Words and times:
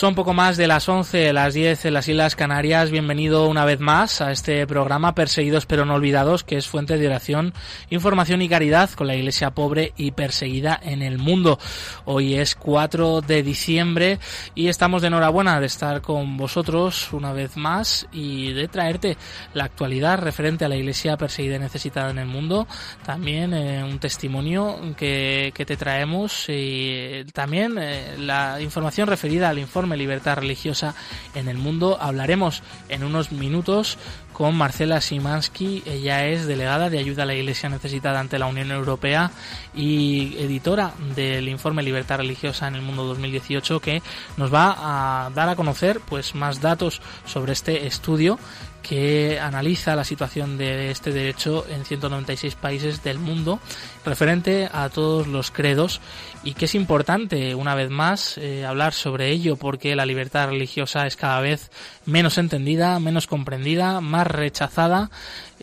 Son 0.00 0.14
poco 0.14 0.32
más 0.32 0.56
de 0.56 0.66
las 0.66 0.88
11, 0.88 1.34
las 1.34 1.52
10 1.52 1.84
en 1.84 1.92
las 1.92 2.08
Islas 2.08 2.34
Canarias. 2.34 2.90
Bienvenido 2.90 3.46
una 3.46 3.66
vez 3.66 3.80
más 3.80 4.22
a 4.22 4.32
este 4.32 4.66
programa 4.66 5.14
Perseguidos 5.14 5.66
pero 5.66 5.84
no 5.84 5.92
olvidados, 5.92 6.42
que 6.42 6.56
es 6.56 6.66
fuente 6.66 6.96
de 6.96 7.06
oración, 7.06 7.52
información 7.90 8.40
y 8.40 8.48
caridad 8.48 8.88
con 8.92 9.08
la 9.08 9.14
iglesia 9.14 9.50
pobre 9.50 9.92
y 9.98 10.12
perseguida 10.12 10.80
en 10.82 11.02
el 11.02 11.18
mundo. 11.18 11.58
Hoy 12.06 12.36
es 12.36 12.54
4 12.54 13.20
de 13.20 13.42
diciembre 13.42 14.18
y 14.54 14.68
estamos 14.68 15.02
de 15.02 15.08
enhorabuena 15.08 15.60
de 15.60 15.66
estar 15.66 16.00
con 16.00 16.38
vosotros 16.38 17.12
una 17.12 17.34
vez 17.34 17.58
más 17.58 18.06
y 18.10 18.54
de 18.54 18.68
traerte 18.68 19.18
la 19.52 19.64
actualidad 19.64 20.20
referente 20.20 20.64
a 20.64 20.70
la 20.70 20.76
iglesia 20.76 21.18
perseguida 21.18 21.56
y 21.56 21.58
necesitada 21.58 22.08
en 22.08 22.20
el 22.20 22.26
mundo. 22.26 22.66
También 23.04 23.52
eh, 23.52 23.84
un 23.84 23.98
testimonio 23.98 24.80
que, 24.96 25.52
que, 25.54 25.66
te 25.66 25.76
traemos 25.76 26.46
y 26.48 27.22
también 27.34 27.76
eh, 27.78 28.14
la 28.16 28.62
información 28.62 29.06
referida 29.06 29.50
al 29.50 29.58
informe 29.58 29.89
libertad 29.96 30.36
religiosa 30.36 30.94
en 31.34 31.48
el 31.48 31.58
mundo. 31.58 31.98
Hablaremos 32.00 32.62
en 32.88 33.04
unos 33.04 33.32
minutos 33.32 33.98
con 34.32 34.54
Marcela 34.56 35.00
Simansky. 35.00 35.82
Ella 35.86 36.26
es 36.26 36.46
delegada 36.46 36.88
de 36.88 36.98
ayuda 36.98 37.24
a 37.24 37.26
la 37.26 37.34
Iglesia 37.34 37.68
necesitada 37.68 38.20
ante 38.20 38.38
la 38.38 38.46
Unión 38.46 38.70
Europea 38.70 39.30
y 39.74 40.36
editora 40.38 40.94
del 41.14 41.48
informe 41.48 41.82
Libertad 41.82 42.18
Religiosa 42.18 42.68
en 42.68 42.74
el 42.74 42.82
Mundo 42.82 43.04
2018 43.04 43.80
que 43.80 44.02
nos 44.36 44.52
va 44.52 45.26
a 45.26 45.30
dar 45.30 45.48
a 45.48 45.56
conocer 45.56 46.00
pues 46.00 46.34
más 46.34 46.60
datos 46.60 47.02
sobre 47.26 47.52
este 47.52 47.86
estudio 47.86 48.38
que 48.82 49.38
analiza 49.40 49.96
la 49.96 50.04
situación 50.04 50.58
de 50.58 50.90
este 50.90 51.12
derecho 51.12 51.66
en 51.68 51.84
196 51.84 52.54
países 52.54 53.02
del 53.02 53.18
mundo 53.18 53.60
referente 54.04 54.68
a 54.72 54.88
todos 54.88 55.26
los 55.26 55.50
credos 55.50 56.00
y 56.42 56.54
que 56.54 56.64
es 56.64 56.74
importante 56.74 57.54
una 57.54 57.74
vez 57.74 57.90
más 57.90 58.38
eh, 58.38 58.64
hablar 58.64 58.94
sobre 58.94 59.30
ello 59.30 59.56
porque 59.56 59.94
la 59.94 60.06
libertad 60.06 60.48
religiosa 60.48 61.06
es 61.06 61.16
cada 61.16 61.40
vez 61.40 61.70
menos 62.06 62.38
entendida, 62.38 62.98
menos 62.98 63.26
comprendida, 63.26 64.00
más 64.00 64.26
rechazada. 64.26 65.10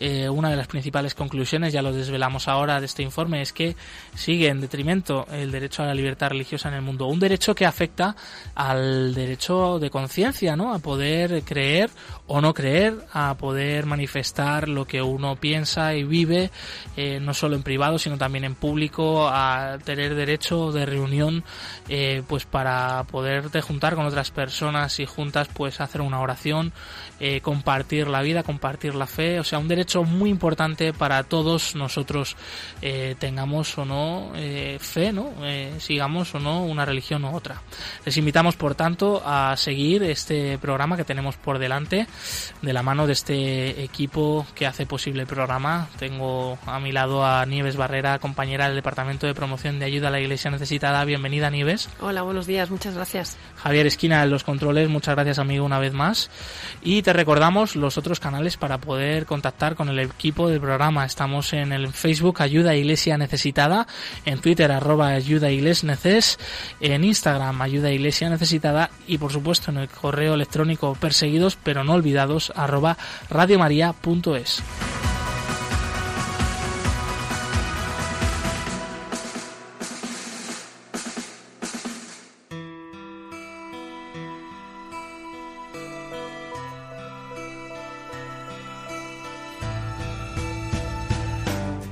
Eh, 0.00 0.28
una 0.28 0.50
de 0.50 0.56
las 0.56 0.68
principales 0.68 1.16
conclusiones, 1.16 1.72
ya 1.72 1.82
lo 1.82 1.92
desvelamos 1.92 2.46
ahora 2.46 2.78
de 2.78 2.86
este 2.86 3.02
informe, 3.02 3.42
es 3.42 3.52
que 3.52 3.74
sigue 4.14 4.46
en 4.46 4.60
detrimento 4.60 5.26
el 5.32 5.50
derecho 5.50 5.82
a 5.82 5.86
la 5.86 5.94
libertad 5.94 6.28
religiosa 6.28 6.68
en 6.68 6.76
el 6.76 6.82
mundo. 6.82 7.06
Un 7.06 7.18
derecho 7.18 7.52
que 7.56 7.66
afecta 7.66 8.14
al 8.54 9.12
derecho 9.12 9.80
de 9.80 9.90
conciencia, 9.90 10.54
¿no? 10.54 10.72
A 10.72 10.78
poder 10.78 11.42
creer 11.42 11.90
o 12.28 12.40
no 12.40 12.54
creer, 12.54 12.94
a 13.12 13.34
poder 13.34 13.86
manifestar 13.86 14.68
lo 14.68 14.86
que 14.86 15.02
uno 15.02 15.36
piensa 15.36 15.94
y 15.94 16.04
vive, 16.04 16.50
eh, 16.96 17.20
no 17.20 17.34
solo 17.34 17.56
en 17.56 17.62
privado, 17.62 17.98
sino 17.98 18.18
también 18.18 18.44
en 18.44 18.54
público, 18.54 19.28
a 19.28 19.78
tener 19.84 20.14
derecho 20.14 20.72
de 20.72 20.86
reunión, 20.86 21.44
eh, 21.88 22.22
pues 22.26 22.44
para 22.44 23.04
poderte 23.04 23.60
juntar 23.60 23.94
con 23.94 24.06
otras 24.06 24.30
personas 24.30 25.00
y 25.00 25.06
juntas, 25.06 25.48
pues 25.52 25.80
hacer 25.80 26.00
una 26.00 26.20
oración, 26.20 26.72
eh, 27.20 27.40
compartir 27.40 28.08
la 28.08 28.22
vida, 28.22 28.42
compartir 28.42 28.94
la 28.94 29.06
fe, 29.06 29.40
o 29.40 29.44
sea, 29.44 29.58
un 29.58 29.68
derecho 29.68 30.04
muy 30.04 30.30
importante 30.30 30.92
para 30.92 31.22
todos 31.24 31.74
nosotros, 31.74 32.36
eh, 32.82 33.16
tengamos 33.18 33.76
o 33.78 33.84
no 33.84 34.32
fe, 34.78 35.12
¿no? 35.12 35.32
sigamos 35.78 36.34
o 36.34 36.38
no 36.38 36.64
una 36.64 36.84
religión 36.84 37.24
u 37.24 37.34
otra. 37.34 37.62
Les 38.04 38.16
invitamos, 38.16 38.56
por 38.56 38.74
tanto, 38.74 39.22
a 39.24 39.56
seguir 39.56 40.02
este 40.02 40.58
programa 40.58 40.96
que 40.96 41.04
tenemos 41.04 41.36
por 41.36 41.58
delante, 41.58 42.06
de 42.62 42.72
la 42.72 42.82
mano 42.82 42.97
de 43.06 43.12
este 43.12 43.82
equipo 43.82 44.46
que 44.54 44.66
hace 44.66 44.86
posible 44.86 45.22
el 45.22 45.28
programa. 45.28 45.88
Tengo 45.98 46.58
a 46.66 46.80
mi 46.80 46.92
lado 46.92 47.24
a 47.24 47.44
Nieves 47.46 47.76
Barrera, 47.76 48.18
compañera 48.18 48.66
del 48.66 48.76
Departamento 48.76 49.26
de 49.26 49.34
Promoción 49.34 49.78
de 49.78 49.86
Ayuda 49.86 50.08
a 50.08 50.10
la 50.10 50.20
Iglesia 50.20 50.50
Necesitada. 50.50 51.04
Bienvenida, 51.04 51.50
Nieves. 51.50 51.88
Hola, 52.00 52.22
buenos 52.22 52.46
días, 52.46 52.70
muchas 52.70 52.94
gracias. 52.94 53.36
Javier 53.62 53.86
Esquina 53.86 54.22
en 54.22 54.30
los 54.30 54.44
controles, 54.44 54.88
muchas 54.88 55.14
gracias, 55.14 55.38
amigo, 55.38 55.64
una 55.64 55.78
vez 55.78 55.92
más. 55.92 56.30
Y 56.82 57.02
te 57.02 57.12
recordamos 57.12 57.76
los 57.76 57.98
otros 57.98 58.20
canales 58.20 58.56
para 58.56 58.78
poder 58.78 59.26
contactar 59.26 59.74
con 59.74 59.88
el 59.88 59.98
equipo 59.98 60.48
del 60.48 60.60
programa. 60.60 61.04
Estamos 61.04 61.52
en 61.52 61.72
el 61.72 61.92
Facebook 61.92 62.42
Ayuda 62.42 62.74
Iglesia 62.74 63.18
Necesitada, 63.18 63.86
en 64.24 64.40
Twitter 64.40 64.70
arroba 64.72 65.08
Ayuda 65.08 65.50
Iglesia 65.50 65.88
Neces, 65.88 66.38
en 66.80 67.04
Instagram 67.04 67.60
Ayuda 67.60 67.90
Iglesia 67.90 68.30
Necesitada 68.30 68.90
y 69.06 69.18
por 69.18 69.32
supuesto 69.32 69.70
en 69.70 69.78
el 69.78 69.88
correo 69.88 70.34
electrónico 70.34 70.94
perseguidos 70.94 71.58
pero 71.62 71.84
no 71.84 71.94
olvidados 71.94 72.52
arroba 72.54 72.96
radiomaria.es. 73.28 74.62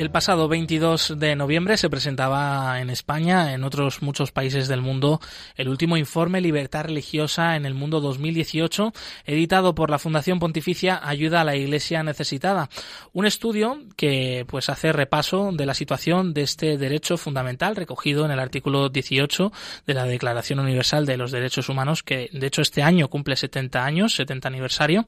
El 0.00 0.10
pasado 0.10 0.48
22 0.48 1.18
de 1.18 1.36
noviembre 1.36 1.76
se 1.76 1.90
presentaba 1.90 2.80
en 2.80 2.88
España, 2.88 3.52
en 3.52 3.64
otros 3.64 4.00
muchos 4.00 4.32
países 4.32 4.66
del 4.66 4.80
mundo, 4.80 5.20
el 5.56 5.68
último 5.68 5.98
informe 5.98 6.40
Libertad 6.40 6.84
Religiosa 6.84 7.54
en 7.54 7.66
el 7.66 7.74
Mundo 7.74 8.00
2018, 8.00 8.94
editado 9.26 9.74
por 9.74 9.90
la 9.90 9.98
Fundación 9.98 10.38
Pontificia 10.38 10.98
Ayuda 11.06 11.42
a 11.42 11.44
la 11.44 11.54
Iglesia 11.54 12.02
Necesitada. 12.02 12.70
Un 13.12 13.26
estudio 13.26 13.78
que 13.94 14.46
pues 14.48 14.70
hace 14.70 14.90
repaso 14.90 15.50
de 15.52 15.66
la 15.66 15.74
situación 15.74 16.32
de 16.32 16.44
este 16.44 16.78
derecho 16.78 17.18
fundamental 17.18 17.76
recogido 17.76 18.24
en 18.24 18.30
el 18.30 18.40
artículo 18.40 18.88
18 18.88 19.52
de 19.86 19.92
la 19.92 20.06
Declaración 20.06 20.60
Universal 20.60 21.04
de 21.04 21.18
los 21.18 21.30
Derechos 21.30 21.68
Humanos, 21.68 22.02
que 22.02 22.30
de 22.32 22.46
hecho 22.46 22.62
este 22.62 22.82
año 22.82 23.08
cumple 23.08 23.36
70 23.36 23.84
años, 23.84 24.14
70 24.14 24.48
aniversario. 24.48 25.04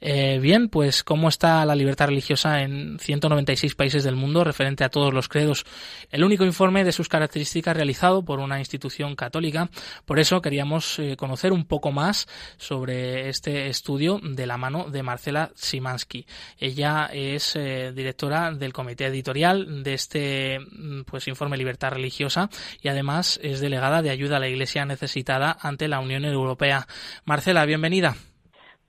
Eh, 0.00 0.40
bien, 0.42 0.68
pues 0.68 1.04
cómo 1.04 1.28
está 1.28 1.64
la 1.64 1.76
libertad 1.76 2.08
religiosa 2.08 2.62
en 2.62 2.98
196 2.98 3.76
países 3.76 4.02
del 4.02 4.16
mundo 4.16 4.31
referente 4.44 4.84
a 4.84 4.88
todos 4.88 5.12
los 5.12 5.28
credos. 5.28 5.64
El 6.10 6.24
único 6.24 6.44
informe 6.44 6.84
de 6.84 6.92
sus 6.92 7.08
características 7.08 7.76
realizado 7.76 8.24
por 8.24 8.40
una 8.40 8.58
institución 8.58 9.14
católica. 9.14 9.68
Por 10.04 10.18
eso 10.18 10.42
queríamos 10.42 10.98
eh, 10.98 11.16
conocer 11.16 11.52
un 11.52 11.64
poco 11.64 11.92
más 11.92 12.26
sobre 12.56 13.28
este 13.28 13.68
estudio 13.68 14.20
de 14.22 14.46
la 14.46 14.56
mano 14.56 14.90
de 14.90 15.02
Marcela 15.02 15.50
Simansky. 15.54 16.26
Ella 16.58 17.10
es 17.12 17.56
eh, 17.56 17.92
directora 17.94 18.52
del 18.52 18.72
comité 18.72 19.06
editorial 19.06 19.82
de 19.82 19.94
este 19.94 20.58
mm, 20.58 21.02
pues 21.02 21.28
informe 21.28 21.56
Libertad 21.56 21.92
Religiosa 21.92 22.48
y 22.80 22.88
además 22.88 23.38
es 23.42 23.60
delegada 23.60 24.02
de 24.02 24.10
ayuda 24.10 24.36
a 24.36 24.40
la 24.40 24.48
Iglesia 24.48 24.84
necesitada 24.84 25.56
ante 25.60 25.88
la 25.88 26.00
Unión 26.00 26.24
Europea. 26.24 26.86
Marcela, 27.24 27.64
bienvenida. 27.64 28.16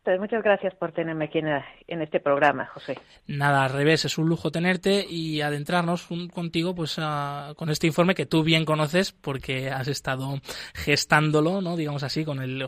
Pues 0.03 0.19
muchas 0.19 0.43
gracias 0.43 0.75
por 0.75 0.91
tenerme 0.91 1.25
aquí 1.25 1.39
en, 1.39 2.01
este 2.01 2.19
programa, 2.19 2.65
José. 2.65 2.99
Nada, 3.25 3.63
al 3.63 3.71
revés, 3.71 4.03
es 4.03 4.17
un 4.17 4.27
lujo 4.27 4.51
tenerte 4.51 5.05
y 5.09 5.39
adentrarnos 5.39 6.09
contigo 6.33 6.75
pues 6.75 6.99
con 7.55 7.69
este 7.69 7.87
informe 7.87 8.13
que 8.13 8.25
tú 8.25 8.43
bien 8.43 8.65
conoces 8.65 9.13
porque 9.13 9.71
has 9.71 9.87
estado 9.87 10.41
gestándolo, 10.73 11.61
no 11.61 11.77
digamos 11.77 12.03
así, 12.03 12.25
con 12.25 12.41
el, 12.41 12.67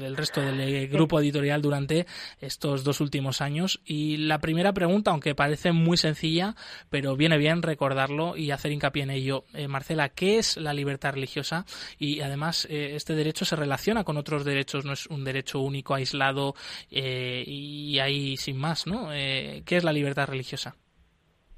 el 0.00 0.16
resto 0.16 0.40
del 0.40 0.86
grupo 0.86 1.18
editorial 1.18 1.60
durante 1.60 2.06
estos 2.40 2.84
dos 2.84 3.00
últimos 3.00 3.40
años. 3.40 3.80
Y 3.84 4.18
la 4.18 4.38
primera 4.38 4.72
pregunta, 4.72 5.10
aunque 5.10 5.34
parece 5.34 5.72
muy 5.72 5.96
sencilla, 5.96 6.54
pero 6.88 7.16
viene 7.16 7.36
bien 7.36 7.62
recordarlo 7.62 8.36
y 8.36 8.52
hacer 8.52 8.70
hincapié 8.70 9.02
en 9.02 9.10
ello. 9.10 9.44
Eh, 9.54 9.66
Marcela, 9.66 10.10
¿qué 10.10 10.38
es 10.38 10.56
la 10.56 10.72
libertad 10.72 11.14
religiosa? 11.14 11.66
Y 11.98 12.20
además, 12.20 12.64
eh, 12.70 12.92
este 12.94 13.16
derecho 13.16 13.44
se 13.44 13.56
relaciona 13.56 14.04
con 14.04 14.16
otros 14.16 14.44
derechos, 14.44 14.84
no 14.84 14.92
es 14.92 15.06
un 15.08 15.24
derecho 15.24 15.58
único, 15.58 15.92
aislado, 15.92 16.54
eh, 16.90 17.44
y 17.46 17.98
ahí 17.98 18.36
sin 18.36 18.58
más, 18.58 18.86
¿no? 18.86 19.12
Eh, 19.12 19.62
¿Qué 19.66 19.76
es 19.76 19.84
la 19.84 19.92
libertad 19.92 20.28
religiosa? 20.28 20.76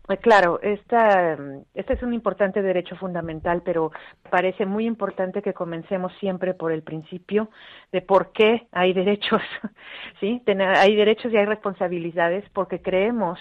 Eh, 0.08 0.16
claro, 0.16 0.58
esta, 0.62 1.36
este 1.74 1.92
es 1.92 2.02
un 2.02 2.14
importante 2.14 2.62
derecho 2.62 2.96
fundamental, 2.96 3.62
pero 3.62 3.92
parece 4.30 4.64
muy 4.64 4.86
importante 4.86 5.42
que 5.42 5.52
comencemos 5.52 6.12
siempre 6.18 6.54
por 6.54 6.72
el 6.72 6.82
principio 6.82 7.50
de 7.92 8.00
por 8.00 8.32
qué 8.32 8.66
hay 8.72 8.94
derechos, 8.94 9.42
¿sí? 10.20 10.42
hay 10.46 10.96
derechos 10.96 11.32
y 11.32 11.36
hay 11.36 11.44
responsabilidades 11.44 12.48
porque 12.54 12.80
creemos 12.80 13.38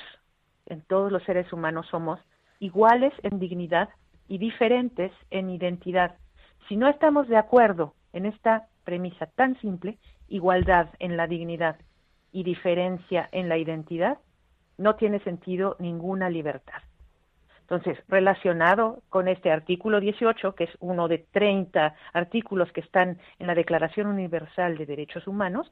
en 0.65 0.81
todos 0.81 1.11
los 1.11 1.23
seres 1.23 1.51
humanos 1.53 1.87
somos 1.89 2.19
iguales 2.59 3.13
en 3.23 3.39
dignidad 3.39 3.89
y 4.27 4.37
diferentes 4.37 5.11
en 5.31 5.49
identidad. 5.49 6.15
Si 6.67 6.75
no 6.75 6.89
estamos 6.89 7.29
de 7.29 7.37
acuerdo 7.37 7.93
en 8.11 8.25
esta 8.25 8.67
premisa 8.83 9.27
tan 9.27 9.59
simple, 9.61 9.97
igualdad 10.29 10.89
en 10.99 11.17
la 11.17 11.27
dignidad 11.27 11.77
y 12.31 12.43
diferencia 12.43 13.29
en 13.31 13.49
la 13.49 13.57
identidad, 13.57 14.19
no 14.77 14.95
tiene 14.95 15.19
sentido 15.19 15.75
ninguna 15.79 16.29
libertad. 16.29 16.81
Entonces, 17.61 17.97
relacionado 18.07 19.01
con 19.09 19.27
este 19.27 19.51
artículo 19.51 19.99
18, 19.99 20.55
que 20.55 20.65
es 20.65 20.69
uno 20.79 21.09
de 21.09 21.25
30 21.31 21.95
artículos 22.13 22.71
que 22.71 22.79
están 22.79 23.17
en 23.39 23.47
la 23.47 23.55
Declaración 23.55 24.07
Universal 24.07 24.77
de 24.77 24.85
Derechos 24.85 25.27
Humanos, 25.27 25.69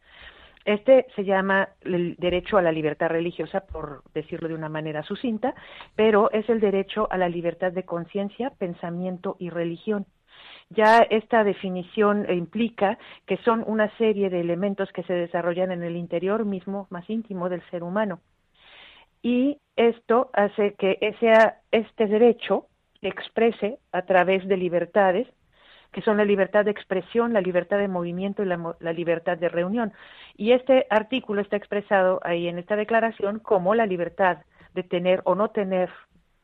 este 0.66 1.06
se 1.16 1.24
llama 1.24 1.70
el 1.82 2.16
derecho 2.18 2.58
a 2.58 2.62
la 2.62 2.72
libertad 2.72 3.10
religiosa, 3.10 3.62
por 3.62 4.02
decirlo 4.14 4.50
de 4.50 4.56
una 4.56 4.68
manera 4.68 5.04
sucinta, 5.04 5.54
pero 5.96 6.32
es 6.32 6.50
el 6.50 6.60
derecho 6.60 7.08
a 7.12 7.18
la 7.18 7.30
libertad 7.30 7.72
de 7.72 7.84
conciencia, 7.84 8.50
pensamiento 8.50 9.38
y 9.40 9.50
religión. 9.50 10.06
Ya 10.70 11.00
esta 11.10 11.44
definición 11.44 12.26
implica 12.32 12.98
que 13.26 13.38
son 13.38 13.64
una 13.68 13.90
serie 13.98 14.30
de 14.30 14.42
elementos 14.42 14.92
que 14.92 15.04
se 15.04 15.14
desarrollan 15.14 15.72
en 15.72 15.84
el 15.84 15.96
interior 15.96 16.46
mismo 16.46 16.88
más 16.90 17.10
íntimo 17.10 17.50
del 17.50 17.62
ser 17.70 17.84
humano 17.84 18.20
y 19.26 19.60
esto 19.76 20.30
hace 20.34 20.76
que 20.76 21.00
ese, 21.02 21.34
este 21.72 22.06
derecho 22.06 22.68
exprese 23.02 23.80
a 23.92 24.04
través 24.04 24.48
de 24.48 24.56
libertades 24.56 25.28
que 25.92 26.04
son 26.04 26.18
la 26.18 26.26
libertad 26.26 26.64
de 26.64 26.70
expresión, 26.70 27.34
la 27.34 27.42
libertad 27.42 27.80
de 27.80 27.88
movimiento 27.88 28.44
y 28.44 28.46
la, 28.46 28.94
libertad 28.94 29.40
de 29.40 29.50
reunión. 29.50 29.94
Y 30.36 30.52
este 30.52 30.86
artículo 30.92 31.42
está 31.42 31.56
expresado 31.56 32.20
ahí 32.22 32.48
en 32.48 32.60
esta 32.60 32.76
declaración 32.76 33.40
como 33.40 33.74
la 33.74 33.88
libertad 33.88 34.40
de 34.76 34.84
tener 34.84 35.22
o 35.24 35.34
no 35.34 35.50
tener 35.50 35.90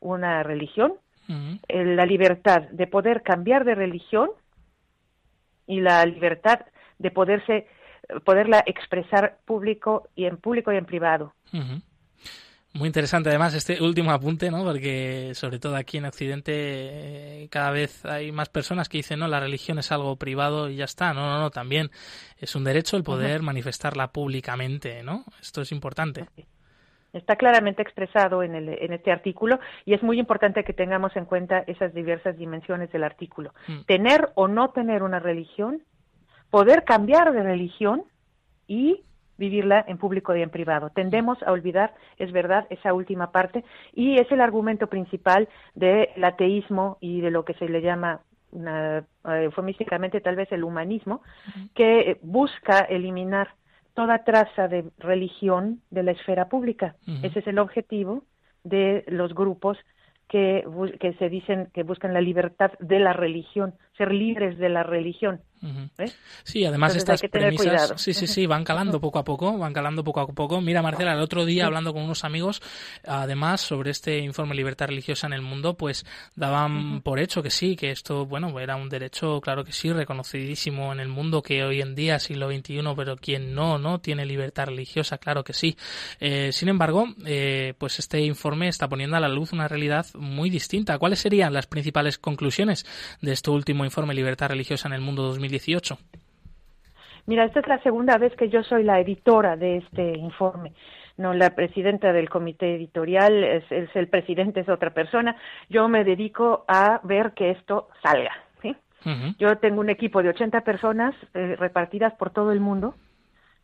una 0.00 0.42
religión, 0.42 0.94
eh, 1.28 1.84
la 1.84 2.06
libertad 2.06 2.62
de 2.70 2.86
poder 2.86 3.22
cambiar 3.22 3.64
de 3.64 3.74
religión 3.74 4.30
y 5.66 5.80
la 5.80 6.04
libertad 6.04 6.60
de 6.98 7.10
poderse 7.10 7.66
poderla 8.24 8.62
expresar 8.66 9.38
público 9.44 10.08
y 10.14 10.26
en 10.26 10.36
público 10.36 10.72
y 10.72 10.76
en 10.76 10.84
privado. 10.84 11.34
Muy 12.74 12.86
interesante 12.86 13.28
además 13.28 13.52
este 13.52 13.82
último 13.82 14.12
apunte, 14.12 14.50
¿no? 14.50 14.64
Porque 14.64 15.32
sobre 15.34 15.58
todo 15.58 15.76
aquí 15.76 15.98
en 15.98 16.06
Occidente 16.06 16.52
eh, 16.54 17.48
cada 17.50 17.70
vez 17.70 18.04
hay 18.06 18.32
más 18.32 18.48
personas 18.48 18.88
que 18.88 18.96
dicen, 18.96 19.18
no, 19.18 19.28
la 19.28 19.40
religión 19.40 19.78
es 19.78 19.92
algo 19.92 20.16
privado 20.16 20.70
y 20.70 20.76
ya 20.76 20.86
está. 20.86 21.12
No, 21.12 21.28
no, 21.28 21.38
no, 21.38 21.50
también 21.50 21.90
es 22.38 22.54
un 22.56 22.64
derecho 22.64 22.96
el 22.96 23.02
poder 23.02 23.42
manifestarla 23.42 24.10
públicamente, 24.10 25.02
¿no? 25.02 25.26
Esto 25.40 25.60
es 25.60 25.70
importante. 25.70 26.26
Está 27.12 27.36
claramente 27.36 27.82
expresado 27.82 28.42
en, 28.42 28.54
el, 28.54 28.68
en 28.68 28.92
este 28.92 29.12
artículo 29.12 29.60
y 29.84 29.94
es 29.94 30.02
muy 30.02 30.18
importante 30.18 30.64
que 30.64 30.72
tengamos 30.72 31.14
en 31.16 31.26
cuenta 31.26 31.64
esas 31.66 31.92
diversas 31.92 32.36
dimensiones 32.36 32.90
del 32.90 33.04
artículo. 33.04 33.52
Mm. 33.68 33.80
Tener 33.86 34.30
o 34.34 34.48
no 34.48 34.70
tener 34.70 35.02
una 35.02 35.18
religión, 35.18 35.82
poder 36.50 36.84
cambiar 36.84 37.32
de 37.32 37.42
religión 37.42 38.04
y 38.66 39.02
vivirla 39.36 39.84
en 39.88 39.98
público 39.98 40.34
y 40.36 40.42
en 40.42 40.50
privado. 40.50 40.90
Tendemos 40.90 41.42
a 41.42 41.52
olvidar, 41.52 41.94
es 42.18 42.32
verdad, 42.32 42.66
esa 42.70 42.94
última 42.94 43.32
parte 43.32 43.64
y 43.92 44.18
es 44.18 44.30
el 44.30 44.40
argumento 44.40 44.86
principal 44.86 45.48
del 45.74 46.22
ateísmo 46.22 46.96
y 47.00 47.20
de 47.20 47.30
lo 47.30 47.44
que 47.44 47.54
se 47.54 47.68
le 47.68 47.82
llama 47.82 48.20
una, 48.52 48.98
eh, 48.98 49.44
eufemísticamente 49.44 50.20
tal 50.20 50.36
vez 50.36 50.52
el 50.52 50.62
humanismo, 50.62 51.22
que 51.74 52.18
busca 52.22 52.80
eliminar 52.80 53.48
toda 53.94 54.24
traza 54.24 54.68
de 54.68 54.84
religión 54.98 55.80
de 55.90 56.02
la 56.02 56.12
esfera 56.12 56.48
pública. 56.48 56.96
Ese 57.22 57.40
es 57.40 57.46
el 57.46 57.58
objetivo 57.58 58.24
de 58.64 59.04
los 59.08 59.34
grupos 59.34 59.76
que, 60.28 60.64
que 60.98 61.12
se 61.14 61.28
dicen 61.28 61.68
que 61.74 61.82
buscan 61.82 62.14
la 62.14 62.20
libertad 62.20 62.72
de 62.78 62.98
la 62.98 63.12
religión, 63.12 63.74
ser 63.96 64.12
libres 64.12 64.58
de 64.58 64.68
la 64.68 64.82
religión. 64.82 65.40
¿Eh? 65.98 66.10
Sí, 66.42 66.64
además 66.64 66.96
estas 66.96 67.22
premisas, 67.22 67.94
sí, 67.96 68.12
sí, 68.14 68.26
sí, 68.26 68.46
van 68.46 68.64
calando 68.64 69.00
poco 69.00 69.20
a 69.20 69.24
poco, 69.24 69.56
van 69.56 69.72
calando 69.72 70.02
poco 70.02 70.20
a 70.20 70.26
poco. 70.26 70.60
Mira, 70.60 70.82
Marcela, 70.82 71.12
el 71.12 71.20
otro 71.20 71.44
día 71.44 71.66
hablando 71.66 71.92
con 71.92 72.02
unos 72.02 72.24
amigos, 72.24 72.60
además 73.06 73.60
sobre 73.60 73.92
este 73.92 74.18
informe 74.18 74.56
Libertad 74.56 74.88
Religiosa 74.88 75.28
en 75.28 75.34
el 75.34 75.42
Mundo, 75.42 75.76
pues 75.76 76.04
daban 76.34 77.00
por 77.02 77.20
hecho 77.20 77.44
que 77.44 77.50
sí, 77.50 77.76
que 77.76 77.92
esto, 77.92 78.26
bueno, 78.26 78.58
era 78.58 78.74
un 78.74 78.88
derecho, 78.88 79.40
claro 79.40 79.64
que 79.64 79.72
sí, 79.72 79.92
reconocidísimo 79.92 80.92
en 80.92 80.98
el 80.98 81.08
mundo, 81.08 81.42
que 81.42 81.62
hoy 81.62 81.80
en 81.80 81.94
día, 81.94 82.18
siglo 82.18 82.50
XXI, 82.50 82.80
pero 82.96 83.16
quien 83.16 83.54
no, 83.54 83.78
no 83.78 84.00
tiene 84.00 84.26
libertad 84.26 84.66
religiosa, 84.66 85.18
claro 85.18 85.44
que 85.44 85.52
sí. 85.52 85.76
Eh, 86.18 86.50
sin 86.50 86.70
embargo, 86.70 87.06
eh, 87.24 87.74
pues 87.78 88.00
este 88.00 88.20
informe 88.20 88.66
está 88.66 88.88
poniendo 88.88 89.16
a 89.16 89.20
la 89.20 89.28
luz 89.28 89.52
una 89.52 89.68
realidad 89.68 90.06
muy 90.14 90.50
distinta. 90.50 90.98
¿Cuáles 90.98 91.20
serían 91.20 91.52
las 91.52 91.68
principales 91.68 92.18
conclusiones 92.18 92.84
de 93.20 93.32
este 93.32 93.50
último 93.50 93.81
informe 93.84 94.14
Libertad 94.14 94.48
Religiosa 94.48 94.88
en 94.88 94.94
el 94.94 95.00
Mundo 95.00 95.22
2020? 95.22 95.96
Mira, 97.26 97.44
esta 97.44 97.60
es 97.60 97.68
la 97.68 97.82
segunda 97.82 98.18
vez 98.18 98.34
que 98.36 98.48
yo 98.48 98.62
soy 98.64 98.82
la 98.82 99.00
editora 99.00 99.56
de 99.56 99.78
este 99.78 100.18
informe. 100.18 100.72
No, 101.16 101.34
la 101.34 101.54
presidenta 101.54 102.12
del 102.12 102.28
comité 102.28 102.74
editorial 102.74 103.44
es, 103.44 103.64
el 103.94 104.08
presidente, 104.08 104.60
es 104.60 104.68
otra 104.68 104.90
persona. 104.90 105.36
Yo 105.68 105.86
me 105.88 106.04
dedico 106.04 106.64
a 106.66 107.00
ver 107.04 107.32
que 107.32 107.50
esto 107.50 107.88
salga. 108.02 108.32
¿sí? 108.62 108.74
Yo 109.38 109.58
tengo 109.58 109.80
un 109.80 109.90
equipo 109.90 110.22
de 110.22 110.30
80 110.30 110.62
personas 110.62 111.14
eh, 111.34 111.54
repartidas 111.58 112.14
por 112.14 112.30
todo 112.30 112.50
el 112.50 112.60
mundo 112.60 112.94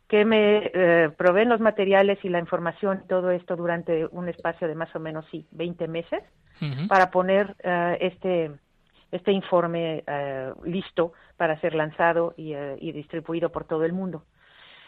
que 0.09 0.25
me 0.25 0.71
eh, 0.73 1.09
proveen 1.15 1.49
los 1.49 1.59
materiales 1.59 2.17
y 2.23 2.29
la 2.29 2.39
información, 2.39 3.03
todo 3.07 3.29
esto 3.29 3.55
durante 3.55 4.07
un 4.07 4.27
espacio 4.27 4.67
de 4.67 4.73
más 4.73 4.93
o 4.95 4.99
menos 4.99 5.23
sí, 5.29 5.45
20 5.51 5.87
meses, 5.87 6.23
para 6.89 7.09
poner 7.11 7.55
uh, 7.63 7.95
este 8.01 8.51
este 9.11 9.31
informe 9.31 10.03
eh, 10.05 10.51
listo 10.65 11.13
para 11.37 11.59
ser 11.59 11.75
lanzado 11.75 12.33
eh, 12.37 12.77
y, 12.79 12.91
distribuido 12.91 13.49
por 13.51 13.65
todo 13.65 13.83
el 13.83 13.93
mundo. 13.93 14.23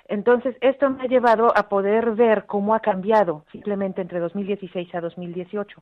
Entonces, 0.08 0.58
esto 0.62 0.90
me 0.90 1.04
ha 1.04 1.08
llevado 1.08 1.56
a 1.56 1.70
poder 1.70 2.12
ver 2.12 2.46
cómo 2.46 2.76
ha 2.76 2.82
cambiado 2.82 3.46
simplemente 3.52 4.02
entre 4.02 4.20
2016 4.20 4.94
a 4.94 5.02
2018. 5.02 5.82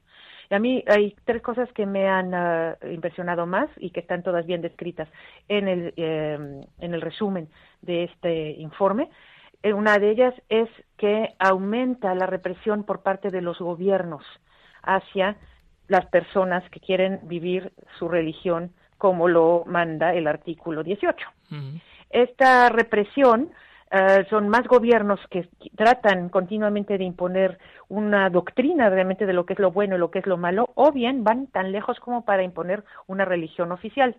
Y 0.51 0.55
a 0.55 0.60
mí 0.60 0.84
hay 0.88 1.15
tres 1.25 1.41
cosas 1.41 1.72
que 1.74 1.86
me 1.86 2.08
han 2.08 2.31
eh, 2.34 2.75
impresionado 2.93 3.46
más 3.48 3.69
y 3.77 3.89
que 3.89 4.01
están 4.01 4.22
todas 4.22 4.46
bien 4.46 4.62
descritas 4.62 5.08
en 5.48 5.67
el, 5.67 5.93
en 5.96 6.93
el 6.93 7.01
resumen 7.01 7.50
de 7.81 8.03
este 8.03 8.51
informe. 8.51 9.10
Una 9.63 9.98
de 9.98 10.12
ellas 10.12 10.34
es 10.48 10.69
que 10.98 11.34
aumenta 11.39 12.13
la 12.13 12.27
represión 12.27 12.84
por 12.84 13.01
parte 13.01 13.29
de 13.29 13.41
los 13.41 13.60
gobiernos 13.60 14.24
hacia 14.84 15.38
las 15.89 16.05
personas 16.05 16.63
que 16.69 16.79
quieren 16.79 17.19
vivir 17.24 17.74
su 17.98 18.08
religión 18.08 18.72
como 18.98 19.27
lo 19.27 19.63
manda 19.65 20.13
el 20.13 20.27
artículo 20.27 20.84
18. 20.84 21.27
Esta 22.10 22.69
represión 22.69 23.51
eh, 23.91 24.25
son 24.29 24.50
más 24.50 24.67
gobiernos 24.67 25.19
que 25.31 25.48
tratan 25.75 26.29
continuamente 26.29 26.98
de 26.98 27.03
imponer 27.03 27.58
una 27.88 28.29
doctrina 28.29 28.89
realmente 28.89 29.25
de 29.25 29.34
lo 29.34 29.46
que 29.46 29.53
es 29.53 29.60
lo 29.60 29.72
bueno 29.72 29.96
y 29.96 30.00
lo 30.00 30.12
que 30.12 30.19
es 30.19 30.27
lo 30.27 30.38
malo, 30.38 30.69
o 30.75 30.91
bien 30.91 31.24
van 31.24 31.48
tan 31.48 31.72
lejos 31.72 32.00
como 32.00 32.24
para 32.24 32.43
imponer 32.43 32.84
una 33.08 33.25
religión 33.25 33.72
oficial. 33.72 34.15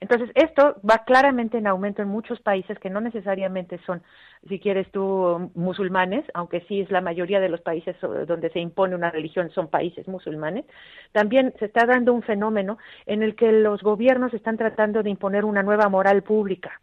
Entonces, 0.00 0.30
esto 0.34 0.76
va 0.88 1.04
claramente 1.04 1.58
en 1.58 1.66
aumento 1.66 2.00
en 2.00 2.08
muchos 2.08 2.40
países 2.40 2.78
que 2.78 2.88
no 2.88 3.02
necesariamente 3.02 3.78
son, 3.84 4.02
si 4.48 4.58
quieres 4.58 4.90
tú, 4.90 5.50
musulmanes, 5.54 6.24
aunque 6.32 6.62
sí 6.62 6.80
es 6.80 6.90
la 6.90 7.02
mayoría 7.02 7.38
de 7.38 7.50
los 7.50 7.60
países 7.60 7.94
donde 8.00 8.48
se 8.48 8.60
impone 8.60 8.94
una 8.94 9.10
religión 9.10 9.50
son 9.50 9.68
países 9.68 10.08
musulmanes. 10.08 10.64
También 11.12 11.52
se 11.58 11.66
está 11.66 11.84
dando 11.84 12.14
un 12.14 12.22
fenómeno 12.22 12.78
en 13.04 13.22
el 13.22 13.36
que 13.36 13.52
los 13.52 13.82
gobiernos 13.82 14.32
están 14.32 14.56
tratando 14.56 15.02
de 15.02 15.10
imponer 15.10 15.44
una 15.44 15.62
nueva 15.62 15.90
moral 15.90 16.22
pública. 16.22 16.80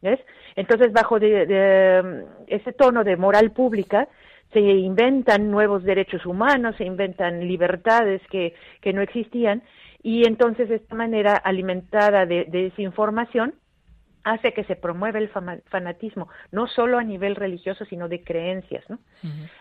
¿Ves? 0.00 0.20
Entonces, 0.54 0.92
bajo 0.92 1.18
de, 1.18 2.24
ese 2.46 2.72
tono 2.72 3.02
de 3.02 3.16
moral 3.16 3.50
pública, 3.50 4.06
se 4.52 4.60
inventan 4.60 5.50
nuevos 5.50 5.82
derechos 5.82 6.24
humanos, 6.24 6.76
se 6.76 6.84
inventan 6.84 7.48
libertades 7.48 8.22
que, 8.30 8.54
que 8.80 8.92
no 8.92 9.02
existían 9.02 9.62
y 10.04 10.26
entonces 10.26 10.68
de 10.68 10.76
esta 10.76 10.94
manera 10.94 11.34
alimentada 11.34 12.26
de, 12.26 12.44
desinformación 12.44 13.54
hace 14.22 14.52
que 14.52 14.64
se 14.64 14.76
promueva 14.76 15.18
el 15.18 15.30
fanatismo, 15.30 16.28
no 16.52 16.66
solo 16.66 16.98
a 16.98 17.02
nivel 17.02 17.36
religioso, 17.36 17.84
sino 17.86 18.08
de 18.08 18.22
creencias. 18.22 18.84
¿no? 18.88 18.98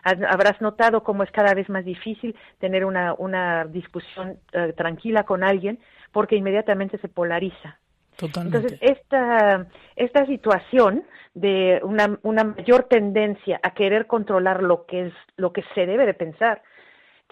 Habrás 0.04 0.62
notado 0.62 1.04
cómo 1.04 1.24
es 1.24 1.32
cada 1.32 1.54
vez 1.54 1.70
más 1.70 1.84
difícil 1.86 2.36
tener 2.60 2.86
una, 2.86 3.14
una 3.14 3.66
discusión 3.66 4.38
eh, 4.52 4.74
tranquila 4.76 5.24
con 5.24 5.44
alguien 5.44 5.80
porque 6.12 6.36
inmediatamente 6.36 6.98
se 6.98 7.08
polariza. 7.08 7.80
Entonces, 8.22 8.78
esta, 8.82 9.68
esta 9.96 10.26
situación 10.26 11.04
de 11.34 11.80
una, 11.84 12.20
una 12.22 12.44
mayor 12.44 12.84
tendencia 12.84 13.60
a 13.64 13.74
querer 13.74 14.08
controlar 14.08 14.62
lo 14.62 14.86
que 14.86 15.08
es 15.08 15.14
lo 15.36 15.52
que 15.52 15.64
se 15.74 15.86
debe 15.86 16.06
de 16.06 16.14
pensar, 16.14 16.62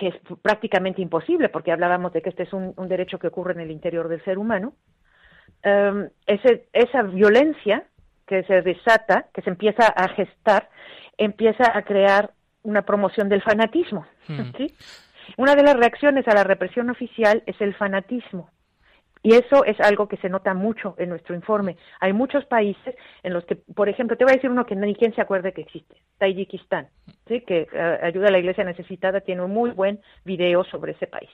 que 0.02 0.08
es 0.08 0.16
prácticamente 0.42 1.00
imposible, 1.00 1.48
porque 1.50 1.72
hablábamos 1.72 2.12
de 2.12 2.24
que 2.24 2.30
este 2.30 2.42
es 2.42 2.54
un, 2.54 2.74
derecho 2.88 3.20
que 3.20 3.28
ocurre 3.28 3.54
en 3.54 3.60
el 3.60 3.70
interior 3.70 4.08
del 4.08 4.24
ser 4.24 4.40
humano, 4.40 4.74
em, 5.62 6.10
esa 6.26 7.04
violencia 7.04 7.84
que 8.26 8.42
se 8.46 8.64
desata, 8.64 9.28
que 9.32 9.44
se 9.44 9.52
empieza 9.52 9.86
a 9.86 10.08
gestar, 10.10 10.70
empieza 11.20 11.78
a 11.78 11.84
crear 11.84 12.32
una 12.64 12.82
promoción 12.82 13.30
del 13.30 13.44
fanatismo. 13.44 14.08
Hmm. 14.28 14.52
¿sí? 14.58 14.74
Una 15.38 15.54
de 15.54 15.62
las 15.62 15.76
reacciones 15.76 16.28
a 16.28 16.34
la 16.34 16.46
represión 16.46 16.90
oficial 16.90 17.44
es 17.46 17.62
el 17.62 17.76
fanatismo. 17.76 18.50
Y 19.24 19.36
eso 19.36 19.64
es 19.66 19.80
algo 19.80 20.08
que 20.08 20.18
se 20.18 20.30
nota 20.30 20.54
mucho 20.54 20.96
en 20.98 21.10
nuestro 21.10 21.36
informe. 21.36 21.78
Hay 22.00 22.12
muchos 22.12 22.46
países 22.46 22.96
en 23.22 23.34
los 23.34 23.46
que, 23.46 23.56
por 23.56 23.88
ejemplo, 23.88 24.18
te 24.18 24.24
voy 24.24 24.34
a 24.34 24.36
decir 24.36 24.50
uno 24.50 24.66
que 24.66 24.76
ni 24.76 24.96
quien 24.96 25.14
se 25.14 25.22
acuerde 25.22 25.54
que 25.54 25.62
existe, 25.62 25.96
Tayikistán, 26.18 26.88
¿sí? 27.28 27.42
que 27.42 27.68
eh, 27.72 28.00
ayuda 28.02 28.28
a 28.28 28.32
la 28.32 28.40
iglesia 28.40 28.64
necesitada, 28.64 29.22
tiene 29.22 29.44
un 29.44 29.52
muy 29.52 29.72
buen 29.72 30.00
video 30.26 30.64
sobre 30.64 30.94
ese 30.94 31.06
país. 31.06 31.30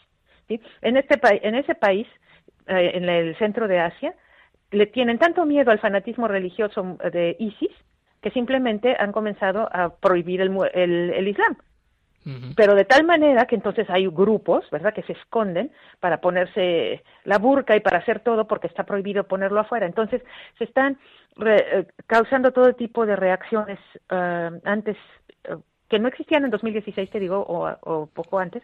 ¿sí? 0.49 0.59
En, 0.81 0.97
este 0.97 1.17
en 1.47 1.55
ese 1.55 1.75
país, 1.75 2.07
eh, 2.67 2.91
en 2.93 3.07
el 3.07 3.37
centro 3.37 3.67
de 3.69 3.79
Asia, 3.79 4.13
le 4.71 4.87
tienen 4.87 5.17
tanto 5.17 5.45
miedo 5.45 5.71
al 5.71 5.79
fanatismo 5.79 6.27
religioso 6.27 6.97
de 7.11 7.37
ISIS 7.39 7.71
que 8.21 8.31
simplemente 8.31 8.97
han 8.99 9.13
comenzado 9.13 9.69
a 9.71 9.95
prohibir 9.95 10.41
el, 10.41 10.51
el 10.73 11.27
Islam 11.27 11.55
pero 12.55 12.75
de 12.75 12.85
tal 12.85 13.05
manera 13.05 13.45
que 13.45 13.55
entonces 13.55 13.89
hay 13.89 14.07
grupos, 14.07 14.69
¿verdad?, 14.69 14.93
que 14.93 15.03
se 15.03 15.13
esconden 15.13 15.71
para 15.99 16.19
ponerse 16.19 17.03
la 17.23 17.37
burca 17.37 17.75
y 17.75 17.79
para 17.79 17.99
hacer 17.99 18.19
todo 18.19 18.47
porque 18.47 18.67
está 18.67 18.83
prohibido 18.83 19.25
ponerlo 19.25 19.59
afuera. 19.59 19.85
Entonces 19.85 20.21
se 20.57 20.65
están 20.65 20.97
eh, 21.45 21.85
causando 22.05 22.51
todo 22.51 22.73
tipo 22.73 23.05
de 23.05 23.15
reacciones 23.15 23.79
eh, 24.09 24.49
antes 24.65 24.97
eh, 25.43 25.55
que 25.87 25.99
no 25.99 26.07
existían 26.09 26.43
en 26.43 26.51
2016, 26.51 27.09
te 27.09 27.19
digo, 27.19 27.45
o, 27.47 28.07
poco 28.07 28.39
antes. 28.39 28.63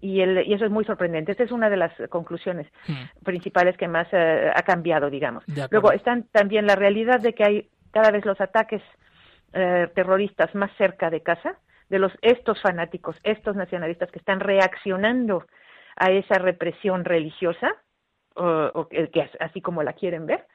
Y, 0.00 0.20
el, 0.20 0.46
y, 0.46 0.52
eso 0.54 0.64
es 0.64 0.70
muy 0.70 0.84
sorprendente. 0.84 1.32
Esta 1.32 1.44
es 1.44 1.52
una 1.52 1.70
de 1.70 1.76
las 1.76 1.92
conclusiones 2.08 2.66
principales 3.24 3.76
que 3.76 3.88
más 3.88 4.06
ha 4.12 4.62
cambiado, 4.62 5.10
digamos. 5.10 5.44
Luego 5.70 5.92
están 5.92 6.24
también 6.32 6.66
la 6.66 6.76
realidad 6.76 7.20
de 7.20 7.34
que 7.34 7.44
hay 7.44 7.68
cada 7.92 8.10
vez 8.10 8.24
los 8.24 8.40
ataques 8.40 8.82
terroristas 9.52 10.54
más 10.54 10.70
cerca 10.76 11.10
de 11.10 11.20
casa, 11.20 11.56
de 11.92 11.98
los 11.98 12.12
estos 12.22 12.58
fanáticos, 12.62 13.16
estos 13.22 13.54
nacionalistas 13.54 14.10
que 14.10 14.18
están 14.18 14.40
reaccionando 14.40 15.44
a 15.94 16.10
esa 16.10 16.38
represión 16.38 17.04
religiosa, 17.04 17.70
o, 18.34 18.88
que 18.88 19.30
así 19.40 19.60
como 19.60 19.82
la 19.82 19.92
quieren 19.92 20.24
ver, 20.24 20.46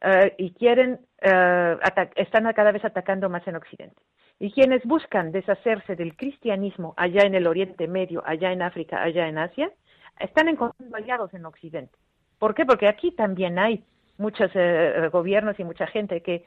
eh, 0.00 0.36
y 0.38 0.52
quieren 0.52 1.00
eh, 1.20 1.76
están 2.14 2.52
cada 2.52 2.70
vez 2.70 2.84
atacando 2.84 3.28
más 3.28 3.44
en 3.48 3.56
Occidente. 3.56 4.00
Y 4.38 4.52
quienes 4.52 4.84
buscan 4.84 5.32
deshacerse 5.32 5.96
del 5.96 6.16
cristianismo 6.16 6.94
allá 6.96 7.22
en 7.22 7.34
el 7.34 7.48
Oriente 7.48 7.88
Medio, 7.88 8.22
allá 8.24 8.52
en 8.52 8.62
África, 8.62 9.02
allá 9.02 9.26
en 9.26 9.38
Asia, 9.38 9.72
están 10.20 10.48
encontrando 10.48 10.96
aliados 10.96 11.34
en 11.34 11.46
Occidente. 11.46 11.98
¿Por 12.38 12.54
qué? 12.54 12.64
Porque 12.64 12.86
aquí 12.86 13.10
también 13.10 13.58
hay 13.58 13.82
muchos 14.18 14.52
eh, 14.54 15.08
gobiernos 15.10 15.58
y 15.58 15.64
mucha 15.64 15.88
gente 15.88 16.22
que 16.22 16.44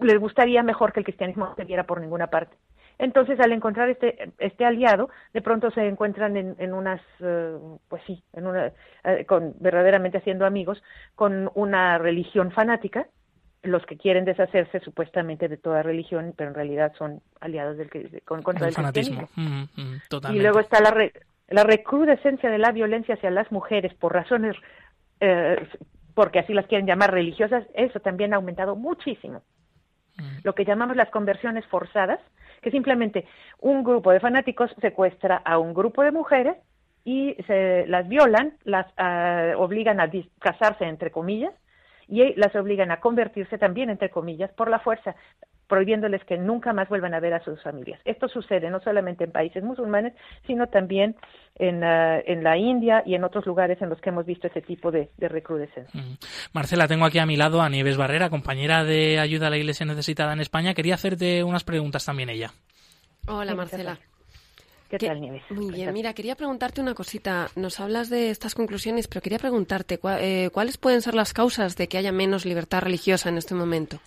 les 0.00 0.18
gustaría 0.18 0.64
mejor 0.64 0.92
que 0.92 1.00
el 1.00 1.04
cristianismo 1.04 1.46
no 1.46 1.54
se 1.54 1.64
viera 1.64 1.84
por 1.84 2.00
ninguna 2.00 2.26
parte. 2.26 2.56
Entonces, 2.98 3.38
al 3.40 3.52
encontrar 3.52 3.90
este, 3.90 4.32
este 4.38 4.64
aliado, 4.64 5.10
de 5.34 5.42
pronto 5.42 5.70
se 5.70 5.86
encuentran 5.86 6.36
en, 6.36 6.56
en 6.58 6.72
unas, 6.72 7.00
eh, 7.20 7.56
pues 7.88 8.02
sí, 8.06 8.22
en 8.32 8.46
una, 8.46 8.72
eh, 9.04 9.24
con, 9.26 9.54
verdaderamente 9.60 10.18
haciendo 10.18 10.46
amigos, 10.46 10.82
con 11.14 11.50
una 11.54 11.98
religión 11.98 12.52
fanática, 12.52 13.06
los 13.62 13.84
que 13.84 13.96
quieren 13.96 14.24
deshacerse 14.24 14.80
supuestamente 14.80 15.48
de 15.48 15.56
toda 15.56 15.82
religión, 15.82 16.32
pero 16.36 16.50
en 16.50 16.54
realidad 16.54 16.92
son 16.96 17.20
aliados 17.40 17.76
del 17.76 17.90
con, 18.24 18.42
contra 18.42 18.68
el, 18.68 18.74
fanatismo. 18.74 19.28
Mm, 19.34 19.62
mm, 19.74 20.00
y 20.32 20.38
luego 20.38 20.60
está 20.60 20.80
la, 20.80 21.10
la 21.48 21.64
recrudescencia 21.64 22.50
de 22.50 22.58
la 22.58 22.72
violencia 22.72 23.14
hacia 23.14 23.30
las 23.30 23.50
mujeres 23.52 23.92
por 23.94 24.12
razones, 24.12 24.56
eh, 25.20 25.68
porque 26.14 26.38
así 26.38 26.54
las 26.54 26.66
quieren 26.66 26.86
llamar 26.86 27.12
religiosas, 27.12 27.64
eso 27.74 28.00
también 28.00 28.32
ha 28.32 28.36
aumentado 28.36 28.76
muchísimo. 28.76 29.42
Mm. 30.16 30.38
Lo 30.44 30.54
que 30.54 30.64
llamamos 30.64 30.96
las 30.96 31.10
conversiones 31.10 31.66
forzadas, 31.66 32.20
que 32.66 32.72
simplemente 32.72 33.24
un 33.60 33.84
grupo 33.84 34.10
de 34.10 34.18
fanáticos 34.18 34.74
secuestra 34.80 35.36
a 35.36 35.56
un 35.56 35.72
grupo 35.72 36.02
de 36.02 36.10
mujeres 36.10 36.56
y 37.04 37.36
se 37.46 37.86
las 37.86 38.08
violan, 38.08 38.54
las 38.64 38.88
ah, 38.96 39.52
obligan 39.56 40.00
a 40.00 40.10
casarse 40.40 40.84
entre 40.84 41.12
comillas 41.12 41.54
y 42.08 42.34
las 42.34 42.56
obligan 42.56 42.90
a 42.90 42.98
convertirse 42.98 43.56
también 43.56 43.88
entre 43.88 44.10
comillas 44.10 44.50
por 44.54 44.68
la 44.68 44.80
fuerza, 44.80 45.14
prohibiéndoles 45.68 46.24
que 46.24 46.38
nunca 46.38 46.72
más 46.72 46.88
vuelvan 46.88 47.14
a 47.14 47.20
ver 47.20 47.34
a 47.34 47.44
sus 47.44 47.62
familias. 47.62 48.00
Esto 48.04 48.28
sucede 48.28 48.70
no 48.70 48.80
solamente 48.80 49.24
en 49.24 49.32
países 49.32 49.62
musulmanes, 49.62 50.14
sino 50.46 50.68
también 50.68 51.16
en, 51.56 51.82
ah, 51.82 52.20
en 52.24 52.44
la 52.44 52.56
India 52.56 53.02
y 53.04 53.14
en 53.14 53.24
otros 53.24 53.46
lugares 53.46 53.80
en 53.82 53.88
los 53.88 54.00
que 54.00 54.10
hemos 54.10 54.26
visto 54.26 54.46
ese 54.46 54.62
tipo 54.62 54.90
de, 54.90 55.08
recrudescencia. 55.18 56.00
Mm. 56.00 56.16
Marcela, 56.52 56.86
tengo 56.86 57.04
aquí 57.04 57.18
a 57.18 57.26
mi 57.26 57.36
lado 57.36 57.60
a 57.62 57.68
Nieves 57.68 57.96
Barrera, 57.96 58.30
compañera 58.30 58.84
de 58.84 59.18
ayuda 59.18 59.48
a 59.48 59.50
la 59.50 59.56
Iglesia 59.56 59.86
necesitada 59.86 60.32
en 60.32 60.40
España. 60.40 60.74
Quería 60.74 60.94
hacerte 60.94 61.42
unas 61.42 61.64
preguntas 61.64 62.04
también 62.04 62.30
ella. 62.30 62.52
Hola, 63.26 63.54
Marcela. 63.54 63.98
¿Qué 64.88 64.98
tal, 64.98 65.20
Nieves? 65.20 65.42
Muy 65.50 65.72
bien, 65.72 65.92
mira, 65.92 66.14
quería 66.14 66.36
preguntarte 66.36 66.80
una 66.80 66.94
cosita. 66.94 67.48
Nos 67.56 67.80
hablas 67.80 68.08
de 68.08 68.30
estas 68.30 68.54
conclusiones, 68.54 69.08
pero 69.08 69.20
quería 69.20 69.38
preguntarte 69.38 69.98
eh, 70.20 70.50
cuáles 70.52 70.78
pueden 70.78 71.02
ser 71.02 71.14
las 71.14 71.32
causas 71.32 71.76
de 71.76 71.88
que 71.88 71.98
haya 71.98 72.12
menos 72.12 72.44
libertad 72.44 72.82
religiosa 72.82 73.28
en 73.28 73.38
este 73.38 73.54
momento. 73.54 73.98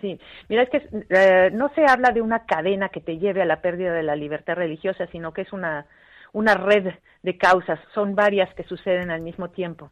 Sí, 0.00 0.20
mira, 0.48 0.62
es 0.62 0.70
que 0.70 0.82
eh, 1.10 1.50
no 1.52 1.70
se 1.74 1.84
habla 1.86 2.10
de 2.10 2.20
una 2.20 2.44
cadena 2.44 2.90
que 2.90 3.00
te 3.00 3.18
lleve 3.18 3.42
a 3.42 3.46
la 3.46 3.62
pérdida 3.62 3.92
de 3.92 4.02
la 4.02 4.16
libertad 4.16 4.54
religiosa, 4.54 5.06
sino 5.06 5.32
que 5.32 5.42
es 5.42 5.52
una, 5.52 5.86
una 6.32 6.54
red 6.54 6.92
de 7.22 7.38
causas, 7.38 7.80
son 7.94 8.14
varias 8.14 8.52
que 8.54 8.64
suceden 8.64 9.10
al 9.10 9.22
mismo 9.22 9.50
tiempo 9.50 9.90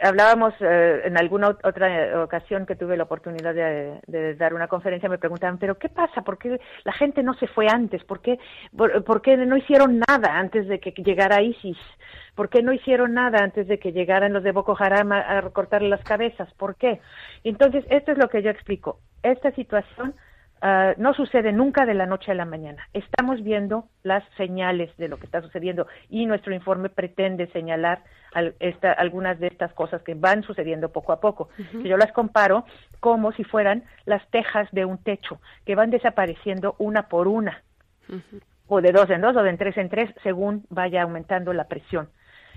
hablábamos 0.00 0.54
eh, 0.60 1.02
en 1.04 1.18
alguna 1.18 1.50
otra 1.62 2.22
ocasión 2.22 2.66
que 2.66 2.76
tuve 2.76 2.96
la 2.96 3.04
oportunidad 3.04 3.54
de, 3.54 4.34
dar 4.34 4.54
una 4.54 4.68
conferencia, 4.68 5.08
me 5.08 5.18
preguntaban, 5.18 5.58
pero 5.58 5.78
¿qué 5.78 5.88
pasa? 5.88 6.22
¿Por 6.22 6.38
qué 6.38 6.60
la 6.84 6.92
gente 6.92 7.22
no 7.22 7.34
se 7.34 7.46
fue 7.46 7.66
antes? 7.68 8.02
¿Por 8.04 8.20
qué, 8.20 8.38
por, 8.76 9.22
qué 9.22 9.36
no 9.36 9.56
hicieron 9.56 10.00
nada 10.06 10.38
antes 10.38 10.66
de 10.68 10.80
que 10.80 10.92
llegara 11.02 11.42
ISIS? 11.42 11.78
¿Por 12.34 12.48
qué 12.48 12.62
no 12.62 12.72
hicieron 12.72 13.14
nada 13.14 13.38
antes 13.42 13.66
de 13.68 13.78
que 13.78 13.92
llegaran 13.92 14.32
los 14.32 14.42
de 14.42 14.52
Boko 14.52 14.76
Haram 14.78 15.12
a, 15.12 15.20
a 15.20 15.80
las 15.80 16.04
cabezas? 16.04 16.52
¿Por 16.54 16.76
qué? 16.76 17.00
Entonces, 17.44 17.84
esto 17.90 18.12
es 18.12 18.18
lo 18.18 18.28
que 18.28 18.42
yo 18.42 18.50
explico. 18.50 19.00
Esta 19.22 19.50
situación 19.52 20.14
Ah, 20.62 20.94
no 20.96 21.12
sucede 21.12 21.52
nunca 21.52 21.84
de 21.84 21.92
la 21.92 22.06
noche 22.06 22.32
a 22.32 22.34
la 22.34 22.46
mañana. 22.46 22.88
Estamos 22.94 23.42
viendo 23.42 23.88
las 24.02 24.24
señales 24.36 24.96
de 24.96 25.08
lo 25.08 25.18
que 25.18 25.26
está 25.26 25.42
sucediendo 25.42 25.86
y 26.08 26.24
nuestro 26.24 26.54
informe 26.54 26.88
pretende 26.88 27.46
señalar 27.48 28.02
algunas 28.96 29.38
de 29.38 29.48
estas 29.48 29.72
cosas 29.74 30.02
que 30.02 30.14
van 30.14 30.42
sucediendo 30.42 30.92
poco 30.92 31.12
a 31.12 31.20
poco. 31.20 31.50
Yo 31.84 31.96
las 31.96 32.12
comparo 32.12 32.64
como 33.00 33.32
si 33.32 33.44
fueran 33.44 33.84
las 34.06 34.26
tejas 34.30 34.68
de 34.72 34.84
un 34.84 34.98
techo 34.98 35.40
que 35.66 35.74
van 35.74 35.90
desapareciendo 35.90 36.74
una 36.78 37.08
por 37.08 37.28
una, 37.28 37.62
o 38.66 38.80
de 38.80 38.92
dos 38.92 39.10
en 39.10 39.20
dos 39.20 39.36
o 39.36 39.42
de 39.42 39.56
tres 39.56 39.76
en 39.76 39.90
tres, 39.90 40.10
según 40.22 40.64
vaya 40.70 41.02
aumentando 41.02 41.52
la 41.52 41.68
presión. 41.68 42.08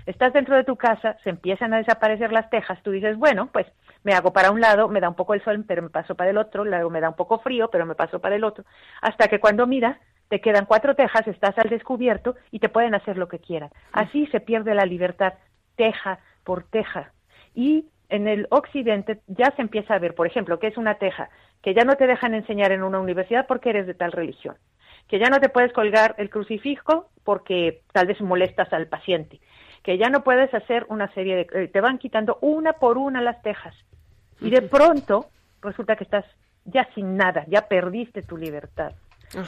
Estás 0.06 0.32
dentro 0.32 0.56
de 0.56 0.64
tu 0.64 0.76
casa, 0.76 1.18
se 1.22 1.30
empiezan 1.30 1.74
a 1.74 1.78
desaparecer 1.78 2.32
las 2.32 2.48
tejas, 2.48 2.82
tú 2.82 2.90
dices, 2.90 3.16
bueno, 3.16 3.50
pues 3.52 3.66
me 4.02 4.12
hago 4.14 4.32
para 4.32 4.50
un 4.50 4.60
lado, 4.60 4.88
me 4.88 5.00
da 5.00 5.08
un 5.08 5.14
poco 5.14 5.34
el 5.34 5.42
sol, 5.44 5.64
pero 5.66 5.82
me 5.82 5.90
paso 5.90 6.14
para 6.14 6.30
el 6.30 6.38
otro, 6.38 6.64
luego 6.64 6.90
me 6.90 7.00
da 7.00 7.08
un 7.08 7.16
poco 7.16 7.38
frío, 7.40 7.68
pero 7.70 7.86
me 7.86 7.94
paso 7.94 8.20
para 8.20 8.36
el 8.36 8.44
otro, 8.44 8.64
hasta 9.02 9.28
que 9.28 9.40
cuando 9.40 9.66
miras 9.66 9.98
te 10.28 10.40
quedan 10.40 10.64
cuatro 10.64 10.94
tejas, 10.94 11.26
estás 11.26 11.58
al 11.58 11.68
descubierto 11.68 12.36
y 12.52 12.60
te 12.60 12.68
pueden 12.68 12.94
hacer 12.94 13.18
lo 13.18 13.28
que 13.28 13.40
quieran. 13.40 13.70
Así 13.92 14.26
se 14.28 14.40
pierde 14.40 14.74
la 14.74 14.86
libertad, 14.86 15.34
teja 15.76 16.20
por 16.44 16.62
teja. 16.64 17.12
Y 17.54 17.86
en 18.08 18.28
el 18.28 18.46
occidente 18.50 19.20
ya 19.26 19.52
se 19.56 19.62
empieza 19.62 19.94
a 19.94 19.98
ver, 19.98 20.14
por 20.14 20.28
ejemplo, 20.28 20.60
que 20.60 20.68
es 20.68 20.76
una 20.76 20.94
teja, 20.94 21.30
que 21.62 21.74
ya 21.74 21.84
no 21.84 21.96
te 21.96 22.06
dejan 22.06 22.34
enseñar 22.34 22.70
en 22.70 22.82
una 22.82 23.00
universidad 23.00 23.46
porque 23.46 23.70
eres 23.70 23.86
de 23.86 23.94
tal 23.94 24.12
religión, 24.12 24.56
que 25.08 25.18
ya 25.18 25.28
no 25.30 25.40
te 25.40 25.48
puedes 25.48 25.72
colgar 25.72 26.14
el 26.18 26.30
crucifijo 26.30 27.08
porque 27.24 27.82
tal 27.92 28.06
vez 28.06 28.20
molestas 28.20 28.72
al 28.72 28.86
paciente, 28.86 29.40
que 29.82 29.98
ya 29.98 30.10
no 30.10 30.22
puedes 30.22 30.52
hacer 30.52 30.86
una 30.88 31.12
serie 31.14 31.36
de... 31.36 31.46
Eh, 31.62 31.68
te 31.68 31.80
van 31.80 31.98
quitando 31.98 32.38
una 32.40 32.74
por 32.74 32.98
una 32.98 33.20
las 33.20 33.42
tejas. 33.42 33.74
Y 34.40 34.50
de 34.50 34.62
pronto 34.62 35.26
resulta 35.62 35.96
que 35.96 36.04
estás 36.04 36.24
ya 36.64 36.88
sin 36.94 37.16
nada, 37.16 37.44
ya 37.48 37.68
perdiste 37.68 38.22
tu 38.22 38.36
libertad. 38.36 38.92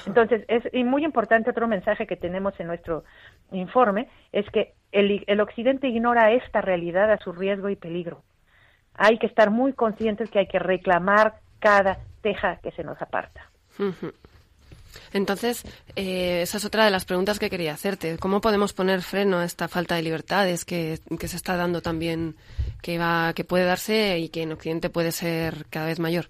Entonces, 0.07 0.45
es 0.47 0.63
y 0.73 0.85
muy 0.85 1.05
importante 1.05 1.51
otro 1.51 1.67
mensaje 1.67 2.07
que 2.07 2.17
tenemos 2.17 2.59
en 2.61 2.69
nuestro 2.69 3.03
informe, 3.51 4.09
es 4.31 4.49
que 4.51 4.75
el, 4.93 5.25
el 5.27 5.41
Occidente 5.41 5.89
ignora 5.89 6.31
esta 6.33 6.61
realidad 6.61 7.11
a 7.11 7.19
su 7.19 7.33
riesgo 7.33 7.69
y 7.69 7.75
peligro. 7.75 8.23
Hay 8.95 9.19
que 9.19 9.27
estar 9.27 9.51
muy 9.51 9.73
conscientes 9.73 10.31
que 10.31 10.39
hay 10.39 10.47
que 10.47 10.61
reclamar 10.61 11.35
cada 11.59 11.99
teja 12.21 12.59
que 12.63 12.71
se 12.73 12.85
nos 12.85 13.01
aparta. 13.03 13.51
Entonces, 15.13 15.65
eh, 15.97 16.43
esa 16.43 16.59
es 16.59 16.65
otra 16.65 16.85
de 16.85 16.91
las 16.91 17.05
preguntas 17.05 17.39
que 17.39 17.51
quería 17.51 17.73
hacerte. 17.73 18.19
¿Cómo 18.19 18.41
podemos 18.41 18.73
poner 18.73 19.03
freno 19.03 19.39
a 19.39 19.45
esta 19.45 19.69
falta 19.69 19.97
de 19.97 20.03
libertades 20.03 20.65
que, 20.65 20.99
se 21.19 21.37
está 21.37 21.57
dando 21.57 21.81
también, 21.81 22.37
que, 22.83 22.99
va, 22.99 23.33
que 23.35 23.45
puede 23.45 23.65
darse 23.65 24.19
y 24.19 24.29
que 24.29 24.43
en 24.43 24.53
Occidente 24.53 24.91
puede 24.91 25.13
ser 25.13 25.67
cada 25.71 25.87
vez 25.87 26.01
mayor? 26.01 26.27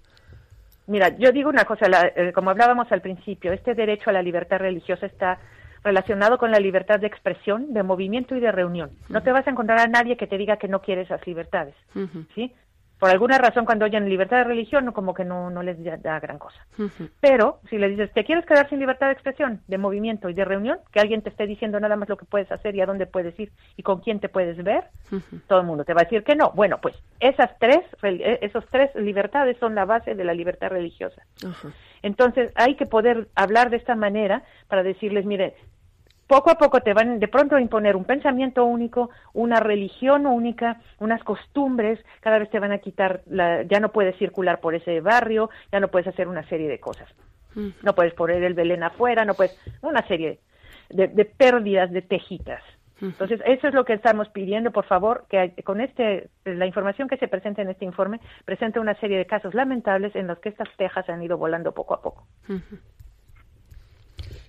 Mira, 0.87 1.15
yo 1.17 1.31
digo 1.31 1.49
una 1.49 1.65
cosa, 1.65 1.85
eh, 2.15 2.33
como 2.33 2.49
hablábamos 2.49 2.91
al 2.91 3.01
principio, 3.01 3.53
este 3.53 3.73
derecho 3.73 4.09
a 4.09 4.13
la 4.13 4.21
libertad 4.21 4.57
religiosa 4.57 5.05
está 5.05 5.39
relacionado 5.83 6.37
con 6.37 6.51
la 6.51 6.59
libertad 6.59 6.99
de 6.99 7.07
expresión, 7.07 7.73
de 7.73 7.83
movimiento 7.83 8.35
y 8.35 8.39
de 8.39 8.51
reunión. 8.51 8.91
No 9.09 9.21
te 9.21 9.31
vas 9.31 9.45
a 9.47 9.51
encontrar 9.51 9.79
a 9.79 9.87
nadie 9.87 10.17
que 10.17 10.27
te 10.27 10.37
diga 10.37 10.57
que 10.57 10.67
no 10.67 10.81
quiere 10.81 11.01
esas 11.01 11.25
libertades, 11.27 11.75
¿sí? 12.35 12.53
Por 13.03 13.09
alguna 13.09 13.37
razón 13.37 13.65
cuando 13.65 13.83
oyen 13.83 14.07
libertad 14.07 14.37
de 14.37 14.43
religión 14.45 14.89
como 14.93 15.13
que 15.13 15.25
no, 15.25 15.49
no 15.49 15.61
les 15.61 15.77
da, 16.01 16.21
gran 16.21 16.39
cosa. 16.39 16.65
Pero 17.19 17.59
si 17.69 17.77
le 17.77 17.89
dices, 17.89 18.09
¿te 18.13 18.23
quieres 18.23 18.45
quedar 18.45 18.69
sin 18.69 18.79
libertad 18.79 19.07
de 19.07 19.11
expresión, 19.11 19.59
de 19.67 19.77
movimiento 19.77 20.29
y 20.29 20.33
de 20.33 20.45
reunión? 20.45 20.79
Que 20.89 21.01
alguien 21.01 21.21
te 21.21 21.27
esté 21.27 21.45
diciendo 21.45 21.81
nada 21.81 21.97
más 21.97 22.07
lo 22.07 22.15
que 22.15 22.23
puedes 22.23 22.49
hacer 22.49 22.77
y 22.77 22.79
a 22.79 22.85
dónde 22.85 23.05
puedes 23.05 23.37
ir 23.37 23.51
y 23.75 23.83
con 23.83 23.99
quién 23.99 24.21
te 24.21 24.29
puedes 24.29 24.55
ver, 24.63 24.85
todo 25.47 25.59
el 25.59 25.65
mundo 25.65 25.83
te 25.83 25.93
va 25.93 25.99
a 25.99 26.03
decir 26.05 26.23
que 26.23 26.37
no. 26.37 26.51
Bueno, 26.51 26.79
pues 26.81 26.95
esas 27.19 27.49
tres, 27.59 27.81
e, 28.03 28.39
esos 28.41 28.65
tres 28.67 28.95
libertades 28.95 29.57
son 29.57 29.75
la 29.75 29.83
base 29.83 30.15
de 30.15 30.23
la 30.23 30.33
libertad 30.33 30.69
religiosa. 30.69 31.23
Entonces 32.03 32.53
hay 32.55 32.75
que 32.75 32.85
poder 32.85 33.27
hablar 33.35 33.69
de 33.69 33.75
esta 33.75 33.95
manera 33.95 34.43
para 34.69 34.81
decirles, 34.81 35.25
mire, 35.25 35.55
poco 36.27 36.51
a 36.51 36.55
poco 36.55 36.81
te 36.81 36.93
van 36.93 37.19
de 37.19 37.27
pronto 37.27 37.55
a 37.55 37.61
imponer 37.61 37.95
un 37.95 38.05
pensamiento 38.05 38.65
único, 38.65 39.09
una 39.33 39.59
religión 39.59 40.25
única, 40.25 40.79
unas 40.99 41.23
costumbres, 41.23 41.99
cada 42.21 42.39
vez 42.39 42.49
te 42.49 42.59
van 42.59 42.71
a 42.71 42.79
quitar, 42.79 43.21
la, 43.27 43.63
ya 43.63 43.79
no 43.79 43.91
puedes 43.91 44.17
circular 44.17 44.59
por 44.59 44.75
ese 44.75 45.01
barrio, 45.01 45.49
ya 45.71 45.79
no 45.79 45.89
puedes 45.89 46.07
hacer 46.07 46.27
una 46.27 46.47
serie 46.47 46.69
de 46.69 46.79
cosas. 46.79 47.09
No 47.83 47.93
puedes 47.93 48.13
poner 48.15 48.43
el 48.43 48.55
Belén 48.55 48.81
afuera, 48.83 49.25
no 49.25 49.35
puedes, 49.35 49.55
una 49.81 50.05
serie 50.07 50.39
de, 50.89 51.07
pérdidas 51.25 51.91
de 51.91 52.01
tejitas. 52.01 52.63
Entonces, 53.01 53.41
eso 53.45 53.67
es 53.67 53.73
lo 53.73 53.83
que 53.83 53.93
estamos 53.93 54.29
pidiendo, 54.29 54.71
por 54.71 54.85
favor, 54.85 55.25
que 55.29 55.53
con 55.65 55.81
este, 55.81 56.29
la 56.45 56.65
información 56.65 57.09
que 57.09 57.17
se 57.17 57.27
presenta 57.27 57.61
en 57.61 57.69
este 57.69 57.83
informe, 57.83 58.21
presente 58.45 58.79
una 58.79 58.95
serie 58.95 59.17
de 59.17 59.25
casos 59.25 59.53
lamentables 59.53 60.15
en 60.15 60.27
los 60.27 60.39
que 60.39 60.49
estas 60.49 60.69
tejas 60.77 61.09
han 61.09 61.21
ido 61.21 61.37
volando 61.37 61.73
poco 61.73 61.95
a 61.95 62.01
poco. 62.01 62.25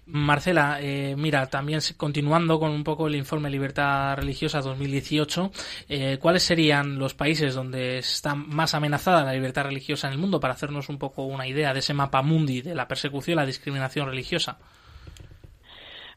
Marcela, 0.06 0.78
eh, 0.80 1.14
mira, 1.16 1.46
también 1.46 1.80
continuando 1.96 2.60
con 2.60 2.70
un 2.70 2.84
poco 2.84 3.06
el 3.06 3.16
informe 3.16 3.48
Libertad 3.48 4.16
Religiosa 4.16 4.60
2018, 4.60 5.50
eh, 5.88 6.18
¿cuáles 6.20 6.42
serían 6.42 6.98
los 6.98 7.14
países 7.14 7.54
donde 7.54 7.98
está 7.98 8.34
más 8.34 8.74
amenazada 8.74 9.24
la 9.24 9.32
libertad 9.32 9.64
religiosa 9.64 10.08
en 10.08 10.14
el 10.14 10.18
mundo 10.18 10.40
para 10.40 10.54
hacernos 10.54 10.90
un 10.90 10.98
poco 10.98 11.24
una 11.24 11.46
idea 11.46 11.72
de 11.72 11.78
ese 11.78 11.94
mapa 11.94 12.20
mundi 12.20 12.60
de 12.60 12.74
la 12.74 12.86
persecución 12.86 13.34
y 13.34 13.40
la 13.40 13.46
discriminación 13.46 14.06
religiosa? 14.06 14.58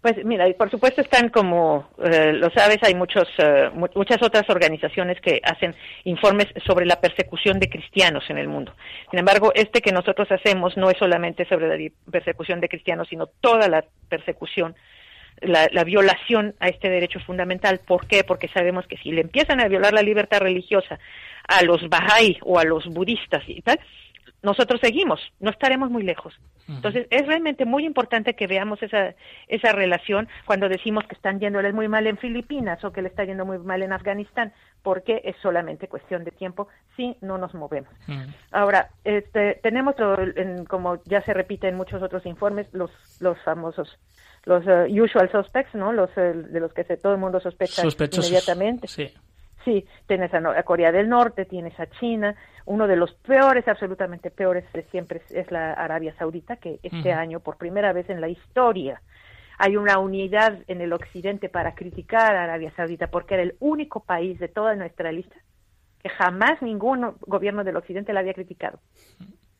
Pues 0.01 0.23
mira, 0.23 0.47
y 0.47 0.53
por 0.53 0.69
supuesto 0.69 1.01
están 1.01 1.29
como 1.29 1.89
eh, 2.03 2.31
lo 2.33 2.49
sabes, 2.51 2.77
hay 2.83 2.93
muchos, 2.93 3.27
eh, 3.39 3.69
muchas 3.73 4.21
otras 4.21 4.47
organizaciones 4.49 5.19
que 5.21 5.41
hacen 5.43 5.75
informes 6.03 6.47
sobre 6.65 6.85
la 6.85 7.01
persecución 7.01 7.59
de 7.59 7.69
cristianos 7.69 8.23
en 8.29 8.37
el 8.37 8.47
mundo. 8.47 8.73
Sin 9.09 9.19
embargo, 9.19 9.51
este 9.55 9.81
que 9.81 9.91
nosotros 9.91 10.31
hacemos 10.31 10.77
no 10.77 10.89
es 10.91 10.97
solamente 10.97 11.45
sobre 11.45 11.67
la 11.67 11.91
persecución 12.11 12.61
de 12.61 12.69
cristianos, 12.69 13.07
sino 13.09 13.27
toda 13.41 13.67
la 13.67 13.83
persecución, 14.07 14.75
la, 15.41 15.67
la 15.71 15.83
violación 15.83 16.53
a 16.59 16.67
este 16.67 16.89
derecho 16.89 17.19
fundamental. 17.19 17.79
¿Por 17.85 18.05
qué? 18.07 18.23
Porque 18.23 18.49
sabemos 18.49 18.85
que 18.85 18.97
si 18.97 19.11
le 19.11 19.21
empiezan 19.21 19.59
a 19.61 19.67
violar 19.67 19.93
la 19.93 20.03
libertad 20.03 20.41
religiosa 20.41 20.99
a 21.47 21.63
los 21.63 21.81
Bahá'í 21.89 22.37
o 22.41 22.59
a 22.59 22.65
los 22.65 22.85
budistas 22.87 23.43
y 23.47 23.61
tal, 23.61 23.79
nosotros 24.43 24.79
seguimos, 24.81 25.19
no 25.39 25.49
estaremos 25.49 25.89
muy 25.89 26.03
lejos. 26.03 26.39
Entonces, 26.67 27.07
es 27.09 27.25
realmente 27.25 27.65
muy 27.65 27.85
importante 27.85 28.35
que 28.35 28.45
veamos 28.45 28.83
esa, 28.83 29.15
esa 29.47 29.71
relación 29.71 30.27
cuando 30.45 30.67
decimos 30.67 31.05
que 31.07 31.15
están 31.15 31.39
yéndoles 31.39 31.73
muy 31.73 31.87
mal 31.87 32.07
en 32.07 32.17
Filipinas 32.17 32.83
o 32.83 32.91
que 32.91 33.01
le 33.01 33.07
está 33.07 33.23
yendo 33.23 33.45
muy 33.45 33.57
mal 33.57 33.81
en 33.83 33.93
Afganistán, 33.93 34.53
porque 34.83 35.21
es 35.23 35.35
solamente 35.41 35.87
cuestión 35.87 36.23
de 36.23 36.31
tiempo 36.31 36.67
si 36.95 37.15
no 37.21 37.37
nos 37.37 37.53
movemos. 37.53 37.93
Ahora, 38.51 38.89
este, 39.03 39.59
tenemos, 39.63 39.95
como 40.67 41.01
ya 41.05 41.21
se 41.21 41.33
repite 41.33 41.69
en 41.69 41.75
muchos 41.75 42.03
otros 42.03 42.25
informes, 42.25 42.67
los, 42.73 42.91
los 43.21 43.37
famosos 43.43 43.97
los 44.45 44.65
uh, 44.65 45.03
usual 45.03 45.29
suspects, 45.29 45.75
¿no? 45.75 45.91
Los 45.91 46.09
uh, 46.15 46.21
de 46.21 46.59
los 46.61 46.73
que 46.73 46.85
se, 46.85 46.95
todo 46.95 47.11
el 47.11 47.19
mundo 47.19 47.39
sospecha 47.39 47.83
inmediatamente. 47.83 48.87
Sí. 48.87 49.13
Sí, 49.67 49.85
tienes 50.05 50.33
a, 50.33 50.63
Corea 50.63 50.93
del 50.93 51.09
Norte, 51.09 51.43
tienes 51.43 51.77
a 51.77 51.87
China, 51.87 52.37
uno 52.63 52.87
de 52.87 52.95
los 52.95 53.13
peores, 53.15 53.67
absolutamente 53.67 54.31
peores 54.31 54.63
de 54.71 54.83
siempre 54.83 55.21
es 55.29 55.51
la 55.51 55.73
Arabia 55.73 56.15
Saudita, 56.17 56.55
que 56.55 56.79
este 56.83 57.11
año, 57.11 57.41
por 57.41 57.57
primera 57.57 57.91
vez 57.91 58.09
en 58.09 58.21
la 58.21 58.29
historia, 58.29 59.01
hay 59.57 59.75
una 59.75 59.99
unidad 59.99 60.59
en 60.67 60.79
el 60.79 60.93
occidente 60.93 61.49
para 61.49 61.75
criticar 61.75 62.33
a 62.37 62.45
Arabia 62.45 62.71
Saudita, 62.77 63.07
porque 63.07 63.33
era 63.33 63.43
el 63.43 63.55
único 63.59 64.05
país 64.05 64.39
de 64.39 64.47
toda 64.47 64.73
nuestra 64.75 65.11
lista 65.11 65.35
que 66.01 66.07
jamás 66.07 66.61
ningún 66.61 67.15
gobierno 67.25 67.65
del 67.65 67.75
occidente 67.75 68.13
la 68.13 68.21
había 68.21 68.35
criticado. 68.35 68.79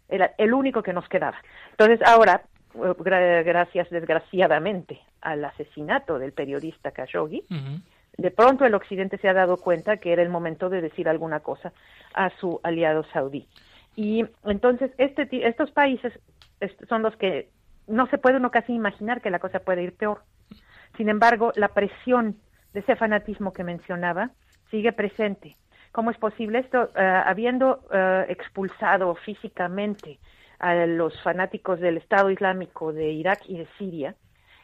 Era 0.07 0.35
el 0.37 0.53
único 0.53 0.83
que 0.83 0.93
nos 0.93 1.09
quedaba. 1.09 1.35
Entonces, 1.71 1.99
ahora, 2.07 2.43
eh, 2.75 3.43
gracias 3.43 3.89
desgraciadamente 3.89 5.01
al 5.19 5.43
asesinato 5.43 6.17
del 6.17 6.31
periodista 6.31 6.91
Khashoggi, 6.91 7.43
de 8.17 8.31
pronto 8.31 8.65
el 8.65 8.73
Occidente 8.73 9.17
se 9.17 9.29
ha 9.29 9.33
dado 9.33 9.57
cuenta 9.57 9.97
que 9.97 10.11
era 10.11 10.23
el 10.23 10.29
momento 10.29 10.69
de 10.69 10.81
decir 10.81 11.07
alguna 11.07 11.39
cosa 11.39 11.71
a 12.13 12.29
su 12.31 12.59
aliado 12.63 13.03
saudí. 13.13 13.47
Y 13.95 14.25
entonces 14.43 14.91
este, 14.97 15.27
estos 15.47 15.71
países 15.71 16.13
son 16.89 17.03
los 17.03 17.15
que 17.15 17.49
no 17.87 18.07
se 18.07 18.17
puede 18.17 18.37
uno 18.37 18.51
casi 18.51 18.73
imaginar 18.73 19.21
que 19.21 19.29
la 19.29 19.39
cosa 19.39 19.59
puede 19.59 19.83
ir 19.83 19.95
peor. 19.95 20.21
Sin 20.97 21.09
embargo, 21.09 21.51
la 21.55 21.69
presión 21.69 22.37
de 22.73 22.81
ese 22.81 22.95
fanatismo 22.95 23.53
que 23.53 23.63
mencionaba 23.63 24.31
sigue 24.69 24.91
presente. 24.91 25.55
¿Cómo 25.91 26.11
es 26.11 26.17
posible 26.17 26.59
esto? 26.59 26.89
Eh, 26.95 27.21
habiendo 27.25 27.81
eh, 27.91 28.25
expulsado 28.29 29.15
físicamente 29.15 30.19
a 30.59 30.85
los 30.85 31.19
fanáticos 31.21 31.79
del 31.79 31.97
Estado 31.97 32.29
Islámico 32.29 32.93
de 32.93 33.11
Irak 33.11 33.41
y 33.47 33.57
de 33.57 33.67
Siria, 33.77 34.15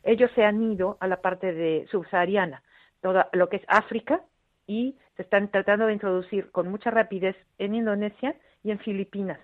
ellos 0.03 0.29
se 0.35 0.43
han 0.43 0.61
ido 0.61 0.97
a 0.99 1.07
la 1.07 1.21
parte 1.21 1.53
de 1.53 1.87
subsahariana, 1.89 2.61
todo 3.03 3.25
lo 3.33 3.49
que 3.49 3.57
es 3.57 3.63
África 3.67 4.21
y 4.65 4.95
se 5.15 5.21
están 5.21 5.51
tratando 5.51 5.85
de 5.85 5.93
introducir 5.93 6.49
con 6.49 6.69
mucha 6.69 6.89
rapidez 6.89 7.35
en 7.59 7.75
Indonesia 7.75 8.35
y 8.63 8.71
en 8.71 8.79
Filipinas. 8.79 9.39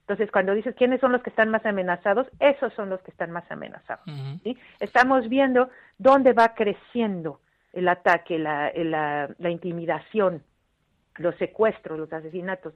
Entonces, 0.00 0.30
cuando 0.30 0.54
dices 0.54 0.74
quiénes 0.76 1.00
son 1.00 1.12
los 1.12 1.22
que 1.22 1.30
están 1.30 1.50
más 1.50 1.66
amenazados, 1.66 2.28
esos 2.38 2.72
son 2.74 2.88
los 2.88 3.00
que 3.02 3.10
están 3.10 3.30
más 3.30 3.50
amenazados. 3.50 4.04
Estamos 4.78 5.28
viendo 5.28 5.68
dónde 5.98 6.32
va 6.32 6.54
creciendo 6.54 7.40
el 7.72 7.88
ataque, 7.88 8.38
la, 8.38 8.72
la, 8.74 9.28
la 9.38 9.50
intimidación, 9.50 10.42
los 11.16 11.34
secuestros, 11.36 11.98
los 11.98 12.12
asesinatos 12.12 12.74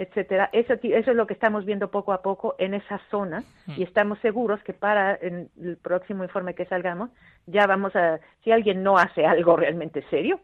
etcétera. 0.00 0.48
Eso, 0.52 0.74
eso 0.82 1.10
es 1.10 1.16
lo 1.16 1.26
que 1.26 1.34
estamos 1.34 1.66
viendo 1.66 1.90
poco 1.90 2.12
a 2.12 2.22
poco 2.22 2.54
en 2.58 2.72
esa 2.74 2.98
zona 3.10 3.44
hmm. 3.66 3.72
y 3.76 3.82
estamos 3.82 4.18
seguros 4.20 4.62
que 4.62 4.72
para 4.72 5.14
el 5.14 5.48
próximo 5.82 6.24
informe 6.24 6.54
que 6.54 6.64
salgamos 6.64 7.10
ya 7.46 7.66
vamos 7.66 7.94
a, 7.94 8.18
si 8.42 8.50
alguien 8.50 8.82
no 8.82 8.96
hace 8.96 9.26
algo 9.26 9.56
realmente 9.56 10.02
serio, 10.08 10.40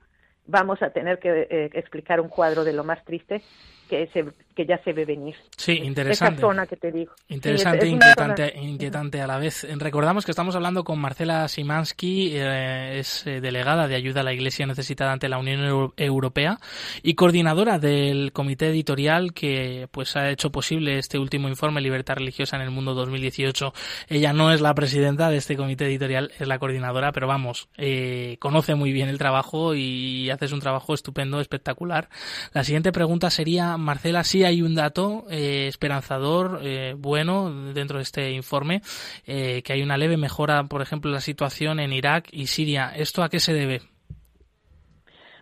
vamos 0.46 0.82
a 0.82 0.90
tener 0.90 1.18
que 1.18 1.46
eh, 1.50 1.70
explicar 1.72 2.20
un 2.20 2.28
cuadro 2.28 2.64
de 2.64 2.74
lo 2.74 2.84
más 2.84 3.02
triste 3.04 3.42
que, 3.88 4.08
se, 4.08 4.26
que 4.56 4.64
ya 4.64 4.82
se 4.82 4.92
ve 4.94 5.04
venir. 5.04 5.36
Sí, 5.56 5.72
interesante. 5.72 6.38
Esa 6.38 6.40
zona 6.40 6.66
que 6.66 6.76
te 6.76 6.90
digo. 6.90 7.12
Interesante 7.28 7.84
e 7.84 7.90
inquietante, 7.90 8.54
inquietante 8.58 9.20
a 9.20 9.26
la 9.26 9.38
vez. 9.38 9.66
Recordamos 9.78 10.24
que 10.24 10.30
estamos 10.30 10.56
hablando 10.56 10.82
con 10.82 10.98
Marcela 10.98 11.46
Simansky, 11.46 12.30
eh, 12.34 12.98
es 12.98 13.26
eh, 13.26 13.42
delegada 13.42 13.86
de 13.86 13.94
ayuda 13.94 14.22
a 14.22 14.24
la 14.24 14.32
Iglesia 14.32 14.66
necesitada 14.66 15.12
ante 15.12 15.28
la 15.28 15.38
Unión 15.38 15.92
Europea 15.98 16.58
y 17.02 17.14
coordinadora 17.14 17.78
del 17.78 18.32
comité 18.32 18.68
editorial 18.68 19.34
que 19.34 19.88
pues 19.90 20.16
ha 20.16 20.30
hecho 20.30 20.50
posible 20.50 20.98
este 20.98 21.18
último 21.18 21.48
informe 21.48 21.82
Libertad 21.82 22.16
Religiosa 22.16 22.56
en 22.56 22.62
el 22.62 22.70
Mundo 22.70 22.94
2018. 22.94 23.74
Ella 24.08 24.32
no 24.32 24.52
es 24.52 24.62
la 24.62 24.74
presidenta 24.74 25.28
de 25.28 25.36
este 25.36 25.56
comité 25.56 25.84
editorial, 25.84 26.32
es 26.38 26.48
la 26.48 26.58
coordinadora, 26.58 27.12
pero 27.12 27.26
vamos, 27.26 27.68
eh, 27.76 28.38
conoce 28.40 28.74
muy 28.74 28.92
bien 28.92 29.10
el 29.10 29.18
trabajo 29.18 29.74
y 29.74 30.30
haces 30.30 30.52
un 30.52 30.60
trabajo 30.60 30.94
estupendo, 30.94 31.40
espectacular. 31.40 32.08
La 32.54 32.64
siguiente 32.64 32.90
pregunta 32.90 33.28
sería 33.28 33.76
Marcela, 33.76 34.24
sí 34.24 34.45
hay 34.46 34.62
un 34.62 34.74
dato 34.74 35.24
eh, 35.30 35.66
esperanzador, 35.68 36.60
eh, 36.62 36.94
bueno, 36.96 37.50
dentro 37.72 37.98
de 37.98 38.02
este 38.02 38.30
informe, 38.30 38.80
eh, 39.26 39.62
que 39.62 39.72
hay 39.72 39.82
una 39.82 39.96
leve 39.96 40.16
mejora, 40.16 40.64
por 40.64 40.82
ejemplo, 40.82 41.10
la 41.10 41.20
situación 41.20 41.80
en 41.80 41.92
Irak 41.92 42.28
y 42.32 42.46
Siria. 42.46 42.92
¿Esto 42.94 43.22
a 43.22 43.28
qué 43.28 43.40
se 43.40 43.52
debe? 43.52 43.80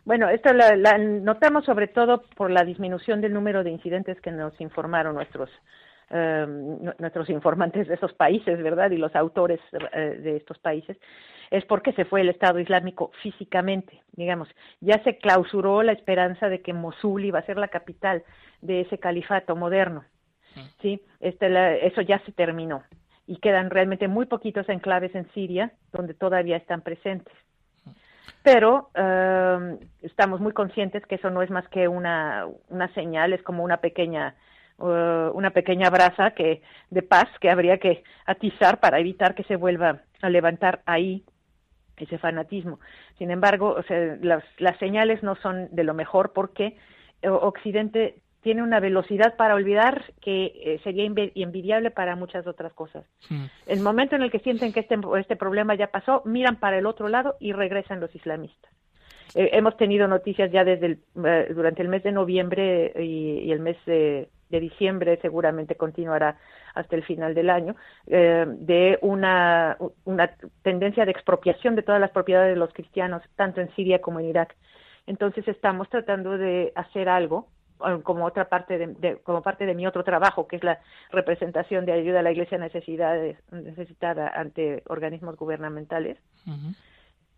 Bueno, 0.04 0.28
esto 0.28 0.52
la, 0.52 0.98
notamos 0.98 1.64
sobre 1.64 1.88
todo 1.88 2.24
por 2.36 2.50
la 2.50 2.62
disminución 2.62 3.22
del 3.22 3.32
número 3.32 3.64
de 3.64 3.70
incidentes 3.70 4.20
que 4.20 4.30
nos 4.30 4.60
informaron 4.60 5.14
nuestros 5.14 5.48
nuestros 6.10 7.28
informantes 7.30 7.88
de 7.88 7.94
esos 7.94 8.12
países, 8.12 8.62
¿verdad? 8.62 8.90
Y 8.90 8.98
los 8.98 9.14
autores 9.16 9.60
de 9.72 10.36
estos 10.36 10.58
países 10.58 10.96
es 11.50 11.64
porque 11.66 11.92
se 11.92 12.04
fue 12.04 12.20
el 12.20 12.28
Estado 12.28 12.58
Islámico 12.58 13.10
físicamente, 13.22 14.02
digamos. 14.12 14.48
Ya 14.80 15.02
se 15.04 15.18
clausuró 15.18 15.82
la 15.82 15.92
esperanza 15.92 16.48
de 16.48 16.62
que 16.62 16.72
Mosul 16.72 17.24
iba 17.24 17.38
a 17.38 17.46
ser 17.46 17.58
la 17.58 17.68
capital 17.68 18.24
de 18.60 18.80
ese 18.82 18.98
califato 18.98 19.54
moderno. 19.56 20.04
Mm. 20.56 20.60
Sí, 20.80 21.00
este, 21.20 21.86
eso 21.86 22.00
ya 22.00 22.18
se 22.20 22.32
terminó 22.32 22.82
y 23.26 23.36
quedan 23.36 23.70
realmente 23.70 24.08
muy 24.08 24.26
poquitos 24.26 24.68
enclaves 24.68 25.14
en 25.14 25.30
Siria 25.32 25.72
donde 25.92 26.14
todavía 26.14 26.56
están 26.56 26.82
presentes. 26.82 27.34
Pero 28.42 28.90
eh, 28.94 29.78
estamos 30.02 30.40
muy 30.40 30.52
conscientes 30.52 31.06
que 31.06 31.14
eso 31.14 31.30
no 31.30 31.40
es 31.40 31.50
más 31.50 31.66
que 31.68 31.88
una, 31.88 32.46
una 32.68 32.92
señal, 32.94 33.32
es 33.32 33.42
como 33.42 33.64
una 33.64 33.78
pequeña 33.78 34.34
uh, 34.78 35.30
una 35.34 35.50
pequeña 35.50 35.90
brasa 35.90 36.32
que 36.32 36.62
de 36.90 37.02
paz 37.02 37.26
que 37.40 37.50
habría 37.50 37.78
que 37.78 38.02
atizar 38.26 38.80
para 38.80 39.00
evitar 39.00 39.34
que 39.34 39.44
se 39.44 39.56
vuelva 39.56 40.02
a 40.22 40.30
levantar 40.30 40.82
ahí 40.86 41.24
ese 41.96 42.18
fanatismo. 42.18 42.80
Sin 43.18 43.30
embargo, 43.30 43.74
o 43.78 43.82
sea, 43.84 44.18
las, 44.20 44.42
las 44.58 44.76
señales 44.78 45.22
no 45.22 45.36
son 45.36 45.68
de 45.70 45.84
lo 45.84 45.94
mejor 45.94 46.32
porque 46.32 46.76
Occidente 47.22 48.16
tiene 48.44 48.62
una 48.62 48.78
velocidad 48.78 49.36
para 49.36 49.54
olvidar 49.54 50.04
que 50.20 50.52
eh, 50.54 50.80
sería 50.84 51.06
envidiable 51.06 51.90
para 51.90 52.14
muchas 52.14 52.46
otras 52.46 52.74
cosas. 52.74 53.06
Hmm. 53.30 53.46
El 53.66 53.80
momento 53.80 54.16
en 54.16 54.22
el 54.22 54.30
que 54.30 54.38
sienten 54.40 54.72
que 54.72 54.80
este, 54.80 54.98
este 55.18 55.34
problema 55.34 55.74
ya 55.74 55.86
pasó, 55.86 56.20
miran 56.26 56.56
para 56.56 56.78
el 56.78 56.84
otro 56.84 57.08
lado 57.08 57.36
y 57.40 57.52
regresan 57.52 58.00
los 58.00 58.14
islamistas. 58.14 58.70
Eh, 59.34 59.48
hemos 59.54 59.78
tenido 59.78 60.06
noticias 60.08 60.52
ya 60.52 60.62
desde 60.62 60.86
el, 60.86 60.98
eh, 61.24 61.52
durante 61.54 61.80
el 61.80 61.88
mes 61.88 62.02
de 62.02 62.12
noviembre 62.12 62.92
y, 63.02 63.50
el 63.50 63.60
mes 63.60 63.78
de, 63.86 64.28
diciembre, 64.48 65.18
seguramente 65.20 65.74
continuará 65.76 66.38
hasta 66.74 66.96
el 66.96 67.04
final 67.04 67.34
del 67.34 67.50
año, 67.50 67.76
de 68.06 68.98
una, 69.02 69.76
una 70.04 70.30
tendencia 70.62 71.04
de 71.04 71.10
expropiación 71.10 71.76
de 71.76 71.82
todas 71.82 72.00
las 72.00 72.10
propiedades 72.10 72.54
de 72.54 72.58
los 72.58 72.72
cristianos, 72.72 73.22
tanto 73.36 73.60
en 73.60 73.74
Siria 73.74 74.00
como 74.00 74.20
en 74.20 74.26
Irak. 74.26 74.56
Entonces 75.06 75.46
estamos 75.48 75.88
tratando 75.88 76.38
de 76.38 76.72
hacer 76.74 77.08
algo 77.08 77.48
como 78.02 78.24
otra 78.24 78.48
parte 78.48 78.78
de, 78.78 79.16
como 79.22 79.42
parte 79.42 79.66
de 79.66 79.74
mi 79.74 79.86
otro 79.86 80.04
trabajo 80.04 80.46
que 80.46 80.56
es 80.56 80.64
la 80.64 80.78
representación 81.10 81.84
de 81.84 81.92
ayuda 81.92 82.20
a 82.20 82.22
la 82.22 82.32
Iglesia 82.32 82.56
necesitada 82.56 84.28
ante 84.28 84.82
organismos 84.86 85.36
gubernamentales 85.36 86.16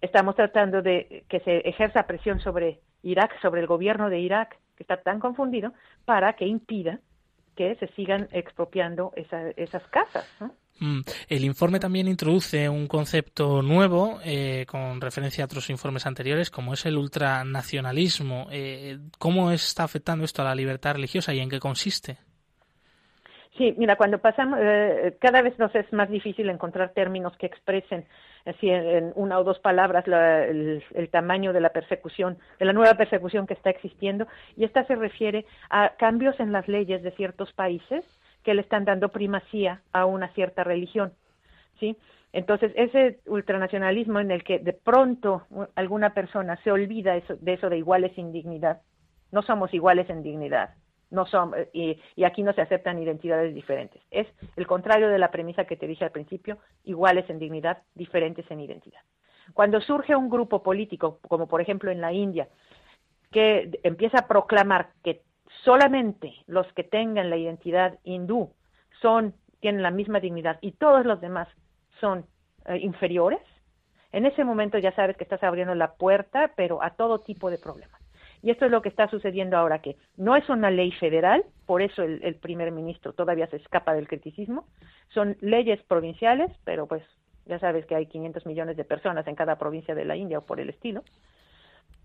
estamos 0.01 0.37
tratando 0.37 0.83
de 0.83 1.25
que 1.29 1.41
se 1.41 1.59
ejerza 1.69 2.07
presión 2.07 2.41
sobre 2.41 2.81
Irak 3.03 3.41
sobre 3.41 3.61
el 3.61 3.67
gobierno 3.67 4.11
de 4.11 4.21
Irak 4.21 4.59
que 4.77 4.83
está 4.83 4.99
tan 4.99 5.21
confundido 5.21 5.73
para 6.05 6.35
que 6.35 6.47
impida 6.47 7.01
que 7.57 7.75
se 7.77 7.89
sigan 7.89 8.29
expropiando 8.33 9.13
esas 9.17 9.83
casas 9.89 10.27
¿no? 10.41 10.53
Mm. 10.81 11.01
El 11.29 11.45
informe 11.45 11.81
también 11.81 12.07
introduce 12.07 12.69
un 12.69 12.87
concepto 12.87 13.63
nuevo 13.63 14.19
eh, 14.25 14.67
con 14.69 15.01
referencia 15.01 15.45
a 15.45 15.47
otros 15.47 15.71
informes 15.71 16.07
anteriores, 16.07 16.51
como 16.51 16.75
es 16.75 16.85
el 16.87 16.99
ultranacionalismo. 16.99 18.49
Eh, 18.51 18.99
¿Cómo 19.19 19.51
está 19.51 19.85
afectando 19.85 20.25
esto 20.25 20.43
a 20.43 20.47
la 20.47 20.55
libertad 20.55 20.95
religiosa 20.95 21.33
y 21.33 21.41
en 21.41 21.49
qué 21.49 21.59
consiste? 21.59 22.19
Sí, 23.57 23.75
mira, 23.79 23.97
cuando 23.97 24.19
pasamos, 24.19 24.59
eh, 24.61 25.17
cada 25.19 25.41
vez 25.41 25.59
nos 25.59 25.75
es 25.75 25.91
más 25.93 26.11
difícil 26.11 26.51
encontrar 26.51 26.93
términos 26.93 27.35
que 27.39 27.47
expresen 27.47 28.05
así 28.47 28.71
en, 28.71 29.13
una 29.17 29.39
o 29.39 29.45
dos 29.45 29.59
palabras 29.59 30.05
el, 30.07 31.09
tamaño 31.11 31.53
de 31.53 31.61
la 31.61 31.71
persecución, 31.71 32.39
de 32.59 32.65
la 32.65 32.73
nueva 32.73 32.95
persecución 32.95 33.47
que 33.47 33.55
está 33.55 33.71
existiendo, 33.71 34.27
y 34.57 34.65
esta 34.65 34.85
se 34.87 34.95
refiere 34.95 35.45
a 35.69 35.95
cambios 35.97 36.39
en 36.41 36.53
las 36.53 36.69
leyes 36.69 37.03
de 37.03 37.11
ciertos 37.13 37.53
países 37.53 38.05
que 38.43 38.55
le 38.55 38.63
están 38.63 38.85
dando 38.85 39.09
primacía 39.09 39.83
a 39.93 40.07
una 40.07 40.29
cierta 40.29 40.65
religión, 40.65 41.13
¿sí? 41.81 41.97
Entonces, 42.33 42.73
ese 42.77 43.21
ultranacionalismo 43.27 44.21
en 44.21 44.31
el 44.31 44.45
que 44.45 44.59
de 44.59 44.73
pronto 44.73 45.47
alguna 45.75 46.13
persona 46.13 46.57
se 46.63 46.71
olvida 46.71 47.15
de 47.15 47.53
eso 47.53 47.71
de 47.71 47.79
iguales 47.79 48.13
sin 48.15 48.31
dignidad, 48.31 48.83
no 49.33 49.43
somos 49.43 49.73
iguales 49.73 50.09
en 50.11 50.23
dignidad, 50.23 50.75
no 51.11 51.27
somos, 51.27 51.57
y, 51.73 52.01
y, 52.17 52.25
aquí 52.25 52.43
no 52.43 52.53
se 52.53 52.63
aceptan 52.63 52.99
identidades 52.99 53.55
diferentes. 53.55 54.03
Es 54.11 54.27
el 54.57 54.67
contrario 54.67 55.09
de 55.09 55.19
la 55.19 55.31
premisa 55.31 55.65
que 55.65 55.77
te 55.77 55.87
dije 55.87 56.05
al 56.05 56.11
principio, 56.11 56.59
iguales 56.85 57.29
en 57.31 57.39
dignidad, 57.39 57.83
diferentes 57.95 58.51
en 58.51 58.61
identidad. 58.61 59.01
Cuando 59.55 59.81
surge 59.81 60.17
un 60.17 60.29
grupo 60.29 60.63
político, 60.63 61.21
como 61.29 61.47
por 61.47 61.61
ejemplo 61.61 61.91
en 61.91 62.01
la 62.01 62.13
India, 62.13 62.49
que 63.31 63.79
empieza 63.83 64.21
a 64.21 64.29
proclamar 64.29 64.91
que 65.05 65.23
solamente 65.65 66.35
los 66.47 66.71
que 66.73 66.85
tengan 66.85 67.31
la 67.31 67.37
identidad 67.37 67.99
hindú 68.05 68.53
son 69.01 69.35
tienen 69.61 69.83
la 69.83 69.91
misma 69.91 70.21
dignidad 70.21 70.59
y 70.61 70.73
todos 70.73 71.07
los 71.07 71.21
demás 71.21 71.49
son 72.01 72.27
eh, 72.67 72.79
inferiores, 72.79 73.41
en 74.13 74.27
ese 74.27 74.45
momento 74.45 74.79
ya 74.79 74.95
sabes 74.95 75.17
que 75.17 75.25
estás 75.25 75.43
abriendo 75.43 75.75
la 75.75 75.95
puerta, 75.95 76.53
pero 76.57 76.83
a 76.83 76.91
todo 76.91 77.21
tipo 77.21 77.51
de 77.51 77.59
problemas. 77.59 77.96
Y 78.47 78.51
esto 78.53 78.65
es 78.65 78.71
lo 78.71 78.81
que 78.81 78.91
está 78.91 79.09
sucediendo 79.09 79.57
ahora, 79.57 79.81
que 79.81 79.97
no 80.17 80.37
es 80.37 80.49
una 80.49 80.71
ley 80.71 80.93
federal, 80.93 81.45
por 81.67 81.83
eso 81.83 82.05
el, 82.05 82.23
el 82.23 82.37
primer 82.37 82.71
ministro 82.71 83.13
todavía 83.13 83.49
se 83.49 83.57
escapa 83.57 83.93
del 83.93 84.07
criticismo, 84.07 84.69
son 85.09 85.37
leyes 85.41 85.83
provinciales, 85.83 86.53
pero 86.63 86.87
pues 86.87 87.03
ya 87.47 87.59
sabes 87.59 87.87
que 87.87 87.97
hay 87.97 88.07
500 88.07 88.47
millones 88.47 88.77
de 88.77 88.85
personas 88.85 89.27
en 89.27 89.35
cada 89.35 89.57
provincia 89.57 89.97
de 89.97 90.05
la 90.05 90.15
India 90.15 90.39
o 90.39 90.47
por 90.47 90.61
el 90.61 90.69
estilo, 90.69 91.03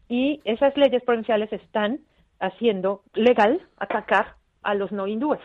y 0.10 0.42
esas 0.44 0.76
leyes 0.78 1.04
provinciales 1.04 1.54
están 1.54 2.00
haciendo 2.40 3.04
legal 3.14 3.62
atacar 3.78 4.34
a 4.64 4.74
los 4.74 4.92
no 4.92 5.06
hindúes. 5.06 5.42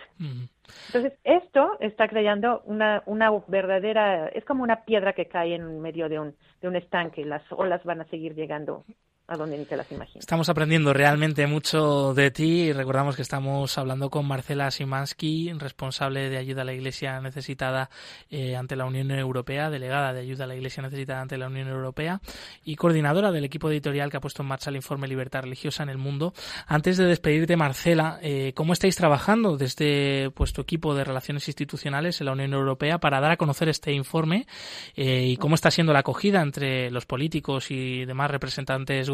Entonces, 0.87 1.13
esto 1.25 1.77
está 1.81 2.09
creando 2.09 2.63
una, 2.65 3.03
una 3.05 3.31
verdadera, 3.49 4.29
es 4.29 4.47
como 4.47 4.63
una 4.63 4.85
piedra 4.87 5.13
que 5.13 5.27
cae 5.27 5.57
en 5.57 5.79
medio 5.83 6.09
de 6.09 6.21
un, 6.21 6.35
de 6.63 6.69
un 6.69 6.77
estanque, 6.77 7.23
las 7.27 7.43
olas 7.53 7.85
van 7.85 8.01
a 8.01 8.07
seguir 8.07 8.35
llegando 8.35 8.87
a 9.29 9.37
donde 9.37 9.59
ni 9.59 9.65
te 9.65 9.77
las 9.77 9.91
imaginas. 9.91 10.21
Estamos 10.21 10.49
aprendiendo 10.49 10.93
realmente 10.93 11.47
mucho 11.47 12.15
de 12.15 12.31
ti 12.31 12.63
y 12.63 12.73
recordamos 12.73 13.17
que 13.17 13.23
estamos 13.23 13.77
hablando 13.77 14.09
con 14.09 14.27
Marcela 14.27 14.71
Simansky, 14.71 15.53
responsable 15.55 16.31
de 16.31 16.37
ayuda 16.37 16.63
a 16.63 16.65
la 16.65 16.75
Iglesia 16.75 17.21
necesitada 17.21 17.91
eh, 18.31 18.55
ante 18.55 18.77
la 18.77 18.85
Unión 18.85 19.11
Europea, 19.11 19.69
delegada 19.69 20.13
de 20.13 20.21
ayuda 20.21 20.45
a 20.45 20.47
la 20.47 20.55
Iglesia 20.55 20.83
necesitada 20.83 21.23
ante 21.23 21.39
la 21.39 21.49
Unión 21.49 21.69
Europea 21.69 22.21
y 22.65 22.77
coordinadora 22.77 23.33
del 23.33 23.45
equipo 23.45 23.71
editorial 23.71 24.11
que 24.11 24.19
ha 24.19 24.21
puesto 24.21 24.43
en 24.43 24.49
marcha 24.49 24.71
el 24.71 24.77
informe 24.77 25.09
Libertad 25.09 25.43
Religiosa 25.43 25.83
en 25.83 25.89
el 25.89 25.99
Mundo. 25.99 26.33
Antes 26.67 26.97
de 26.97 27.07
despedirte, 27.07 27.57
Marcela, 27.57 28.19
eh, 28.23 28.53
¿cómo 28.55 28.73
estáis 28.73 28.95
trabajando 28.95 29.57
desde 29.57 30.29
vuestro 30.37 30.63
equipo 30.63 30.95
de 30.95 31.03
relaciones 31.03 31.49
institucionales 31.49 32.21
en 32.21 32.27
la 32.27 32.33
Unión 32.33 32.53
Europea 32.53 32.99
para 32.99 33.21
dar 33.21 33.33
a 33.33 33.37
conocer 33.37 33.69
este 33.69 33.93
informe 33.93 34.47
eh, 34.95 35.25
y 35.27 35.37
cómo 35.37 35.57
está 35.57 35.71
siendo 35.73 35.93
la 35.93 36.01
acogida 36.01 36.43
entre 36.43 36.91
los 36.93 37.07
políticos 37.07 37.71
y 37.71 38.05
demás 38.05 38.31
representantes 38.31 39.09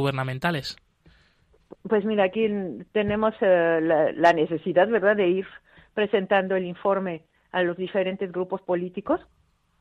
Pues 1.89 2.05
mira, 2.05 2.25
aquí 2.25 2.49
tenemos 2.93 3.35
eh, 3.41 4.13
la, 4.15 4.33
necesidad, 4.33 4.89
¿verdad?, 4.89 5.17
de 5.17 5.29
ir 5.29 5.47
presentando 5.95 6.57
el 6.57 6.65
informe 6.65 7.23
a 7.51 7.63
los 7.63 7.77
diferentes 7.77 8.31
grupos 8.31 8.63
políticos 8.63 9.21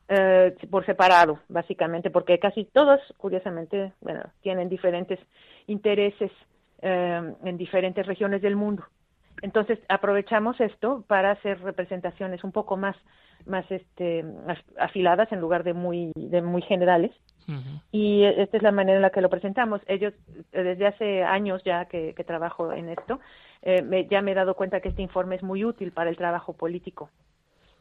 eh, 0.08 0.54
por 0.70 0.84
separado, 0.84 1.38
básicamente, 1.48 2.10
porque 2.10 2.38
casi 2.38 2.64
todos, 2.64 3.00
curiosamente, 3.16 3.92
bueno, 4.00 4.22
tienen 4.42 4.68
diferentes 4.68 5.18
intereses 5.66 6.30
eh, 6.82 7.34
en 7.44 7.56
diferentes 7.56 8.06
regiones 8.06 8.42
del 8.42 8.56
mundo. 8.56 8.84
Entonces 9.40 9.78
aprovechamos 9.88 10.60
esto 10.60 11.04
para 11.06 11.32
hacer 11.32 11.60
representaciones 11.62 12.44
un 12.44 12.52
poco 12.52 12.76
más 12.76 12.96
más 13.46 13.68
este 13.70 14.24
afiladas 14.78 15.32
en 15.32 15.40
lugar 15.40 15.64
de 15.64 15.72
muy 15.72 16.12
de 16.14 16.42
muy 16.42 16.62
generales 16.62 17.10
y 17.90 18.24
esta 18.24 18.56
es 18.56 18.62
la 18.62 18.72
manera 18.72 18.96
en 18.96 19.02
la 19.02 19.10
que 19.10 19.20
lo 19.20 19.30
presentamos. 19.30 19.80
Ellos 19.86 20.14
desde 20.52 20.86
hace 20.86 21.22
años 21.24 21.62
ya 21.64 21.86
que, 21.86 22.14
trabajo 22.26 22.72
en 22.72 22.88
esto 22.88 23.20
eh, 23.62 23.82
me, 23.82 24.06
ya 24.06 24.22
me 24.22 24.32
he 24.32 24.34
dado 24.34 24.54
cuenta 24.54 24.80
que 24.80 24.88
este 24.88 25.02
informe 25.02 25.36
es 25.36 25.42
muy 25.42 25.64
útil 25.64 25.92
para 25.92 26.08
el 26.10 26.16
trabajo 26.16 26.52
político 26.52 27.10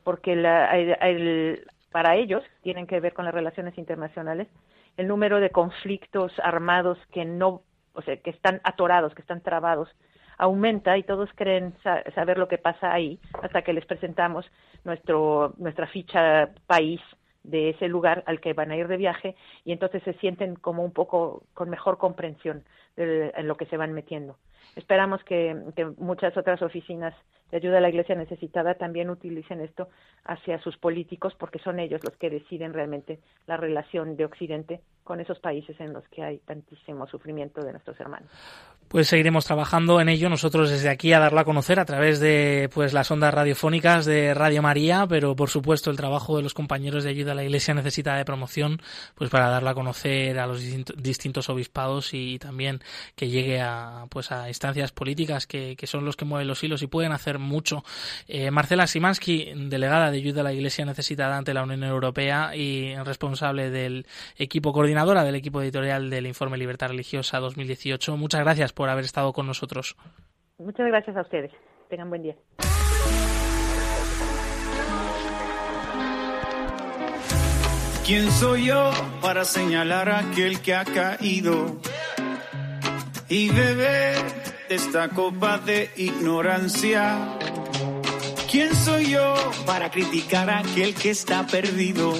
porque 0.04 0.36
la, 0.36 0.76
el, 0.78 1.65
para 1.91 2.15
ellos 2.15 2.43
tienen 2.63 2.88
que 2.88 3.00
ver 3.00 3.13
con 3.13 3.26
las 3.26 3.34
relaciones 3.34 3.78
internacionales 3.78 4.47
el 4.97 5.08
número 5.08 5.39
de 5.39 5.52
conflictos 5.52 6.32
armados 6.43 6.97
que 7.12 7.26
no 7.26 7.62
o 7.93 8.02
sea 8.02 8.17
que 8.17 8.32
están 8.32 8.62
atorados 8.63 9.13
que 9.13 9.21
están 9.21 9.41
trabados 9.41 9.89
aumenta 10.38 10.97
y 10.97 11.04
todos 11.04 11.30
creen 11.36 11.76
saber 12.15 12.38
lo 12.39 12.47
que 12.47 12.58
pasa 12.58 12.91
ahí 12.91 13.19
hasta 13.43 13.62
que 13.62 13.74
les 13.74 13.86
presentamos 13.86 14.45
nuestro, 14.84 15.54
nuestra 15.58 15.86
ficha 15.88 16.50
país 16.65 17.00
de 17.43 17.69
ese 17.69 17.88
lugar 17.88 18.23
al 18.27 18.39
que 18.39 18.54
van 18.54 18.71
a 18.71 18.77
ir 18.77 18.88
de 18.88 18.97
viaje 18.97 19.36
y 19.65 19.71
entonces 19.71 20.04
se 20.04 20.13
sienten 20.13 20.56
como 20.56 20.84
un 20.84 20.91
poco 20.91 21.43
con 21.54 21.69
mejor 21.69 21.97
comprensión 21.97 22.63
de, 22.95 23.32
en 23.36 23.47
lo 23.47 23.58
que 23.58 23.65
se 23.65 23.77
van 23.77 23.93
metiendo. 23.93 24.38
Esperamos 24.75 25.23
que, 25.23 25.56
que, 25.75 25.86
muchas 25.97 26.38
otras 26.38 26.62
oficinas 26.62 27.13
de 27.49 27.58
ayuda 27.58 27.80
a 27.80 27.82
la 27.82 27.89
Iglesia 27.89 28.15
necesitada 28.15 28.75
también 28.75 29.10
utilicen 29.10 29.60
esto 29.60 29.89
hacia 30.23 30.60
sus 30.60 30.77
políticos 30.77 31.36
porque 31.38 31.60
son 31.60 31.80
ellos 31.80 32.01
los 32.04 32.15
que 32.17 32.30
deciden 32.30 32.73
realmente 32.73 33.19
la 33.47 33.58
relación 33.58 34.15
de 34.15 34.25
Occidente 34.25 34.82
con 35.03 35.19
esos 35.19 35.39
países 35.39 35.79
en 35.79 35.93
los 35.93 36.07
que 36.09 36.23
hay 36.23 36.37
tantísimo 36.39 37.07
sufrimiento 37.07 37.61
de 37.61 37.71
nuestros 37.71 37.99
hermanos 37.99 38.29
pues 38.91 39.07
seguiremos 39.07 39.45
trabajando 39.45 40.01
en 40.01 40.09
ello 40.09 40.27
nosotros 40.27 40.69
desde 40.69 40.89
aquí 40.89 41.13
a 41.13 41.19
darlo 41.19 41.39
a 41.39 41.45
conocer 41.45 41.79
a 41.79 41.85
través 41.85 42.19
de 42.19 42.69
pues 42.73 42.91
las 42.91 43.09
ondas 43.09 43.33
radiofónicas 43.33 44.03
de 44.05 44.33
Radio 44.33 44.61
María, 44.61 45.07
pero 45.07 45.33
por 45.33 45.49
supuesto 45.49 45.91
el 45.91 45.95
trabajo 45.95 46.35
de 46.35 46.43
los 46.43 46.53
compañeros 46.53 47.05
de 47.05 47.11
ayuda 47.11 47.31
a 47.31 47.35
la 47.35 47.45
Iglesia 47.45 47.73
necesita 47.73 48.17
de 48.17 48.25
promoción, 48.25 48.81
pues 49.15 49.29
para 49.29 49.47
darlo 49.47 49.69
a 49.69 49.75
conocer 49.75 50.37
a 50.39 50.45
los 50.45 50.61
distintos 50.97 51.49
obispados 51.49 52.13
y 52.13 52.37
también 52.37 52.81
que 53.15 53.29
llegue 53.29 53.61
a 53.61 54.07
pues 54.09 54.33
a 54.33 54.49
instancias 54.49 54.91
políticas 54.91 55.47
que, 55.47 55.77
que 55.77 55.87
son 55.87 56.03
los 56.03 56.17
que 56.17 56.25
mueven 56.25 56.49
los 56.49 56.61
hilos 56.61 56.81
y 56.81 56.87
pueden 56.87 57.13
hacer 57.13 57.39
mucho. 57.39 57.85
Eh, 58.27 58.51
Marcela 58.51 58.87
Simansky, 58.87 59.53
delegada 59.55 60.11
de 60.11 60.17
ayuda 60.17 60.41
a 60.41 60.43
la 60.43 60.53
Iglesia 60.53 60.83
necesitada 60.83 61.37
ante 61.37 61.53
la 61.53 61.63
Unión 61.63 61.85
Europea 61.85 62.57
y 62.57 62.93
responsable 62.97 63.69
del 63.69 64.05
equipo 64.35 64.73
coordinadora 64.91 65.23
del 65.23 65.36
equipo 65.36 65.62
editorial 65.62 66.10
del 66.10 66.27
informe 66.27 66.58
Libertad 66.58 66.89
Religiosa 66.89 67.39
2018. 67.39 68.17
Muchas 68.17 68.41
gracias 68.41 68.73
por 68.73 68.89
haber 68.89 69.06
estado 69.06 69.32
con 69.32 69.47
nosotros. 69.47 69.95
Muchas 70.58 70.86
gracias 70.86 71.15
a 71.15 71.21
ustedes. 71.21 71.49
Tengan 71.89 72.10
buen 72.10 72.23
día. 72.23 72.36
¿Quién 78.06 78.30
soy 78.32 78.65
yo 78.65 78.91
para 79.21 79.45
señalar 79.45 80.10
a 80.10 80.19
aquel 80.19 80.62
que 80.62 80.75
ha 80.75 80.84
caído 80.84 81.77
y 83.30 83.49
beber 83.49 84.17
esta 84.67 85.08
copa 85.08 85.58
de 85.60 85.89
ignorancia? 85.95 87.17
¿Quién 88.51 88.75
soy 88.75 89.12
yo 89.12 89.36
para 89.65 89.89
criticar 89.89 90.49
a 90.49 90.60
aquel 90.60 90.93
que 90.95 91.12
está 91.12 91.47
perdido? 91.47 92.13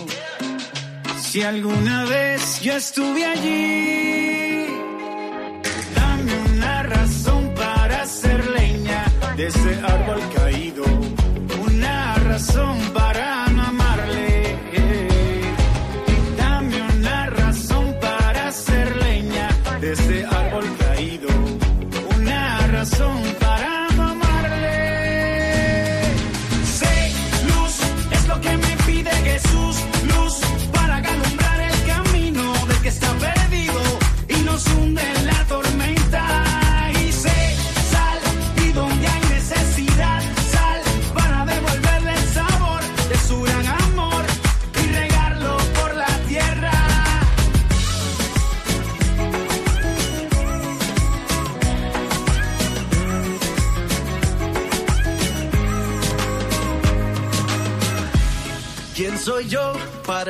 Si 1.31 1.41
alguna 1.43 2.03
vez 2.03 2.59
yo 2.59 2.73
estuve 2.73 3.23
allí, 3.23 4.65
dame 5.95 6.33
una 6.53 6.83
razón 6.83 7.53
para 7.55 8.01
hacer 8.01 8.49
leña 8.49 9.05
de 9.37 9.47
ese 9.47 9.79
árbol 9.81 10.19
caído, 10.35 10.40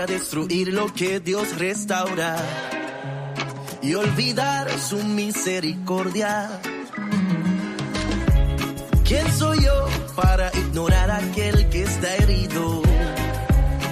para 0.01 0.13
destruir 0.13 0.73
lo 0.73 0.91
que 0.91 1.19
Dios 1.19 1.59
restaura 1.59 2.35
y 3.83 3.93
olvidar 3.93 4.67
su 4.79 4.97
misericordia? 5.03 6.49
¿Quién 9.03 9.31
soy 9.31 9.63
yo 9.63 9.87
para 10.15 10.49
ignorar 10.57 11.11
aquel 11.11 11.69
que 11.69 11.83
está 11.83 12.15
herido? 12.15 12.81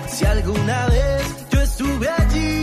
Si 0.07 0.25
alguna 0.25 0.87
vez 0.87 1.21
yo 1.51 1.61
estuve 1.61 2.09
allí, 2.09 2.58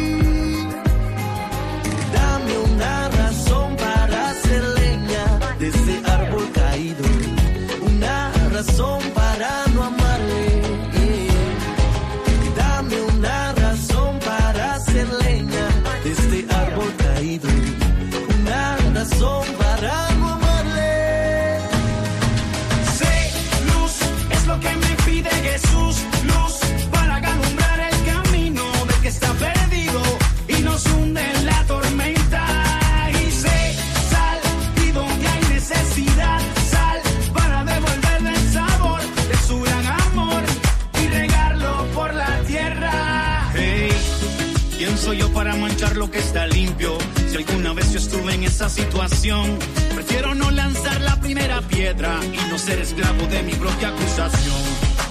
esa 48.57 48.71
situación, 48.71 49.59
prefiero 49.95 50.35
no 50.35 50.51
lanzar 50.51 50.99
la 51.03 51.21
primera 51.21 51.61
piedra 51.61 52.19
y 52.25 52.51
no 52.51 52.57
ser 52.57 52.79
esclavo 52.79 53.27
de 53.27 53.43
mi 53.43 53.53
propia 53.53 53.89
acusación. 53.89 54.63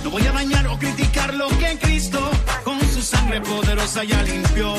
No 0.04 0.10
voy 0.10 0.26
a 0.26 0.32
dañar 0.32 0.66
o 0.66 0.80
criticar 0.80 1.32
lo 1.36 1.48
que 1.60 1.78
Cristo 1.78 2.20
con 2.64 2.80
su 2.80 3.04
sangre 3.04 3.42
poderosa 3.42 4.04
ya 4.04 4.24
limpió. 4.24 4.74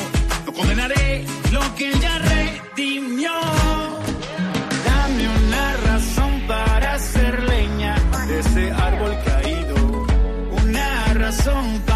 No 0.46 0.52
condenaré 0.52 1.24
lo 1.52 1.62
que 1.76 1.92
ya 2.00 2.18
redimió. 2.18 3.30
Dame 4.84 5.28
una 5.28 5.76
razón 5.88 6.42
para 6.48 6.94
hacer 6.94 7.44
leña 7.44 7.94
de 8.26 8.40
ese 8.40 8.72
árbol 8.72 9.16
caído. 9.24 9.76
Una 10.64 11.14
razón 11.14 11.82
para 11.86 11.95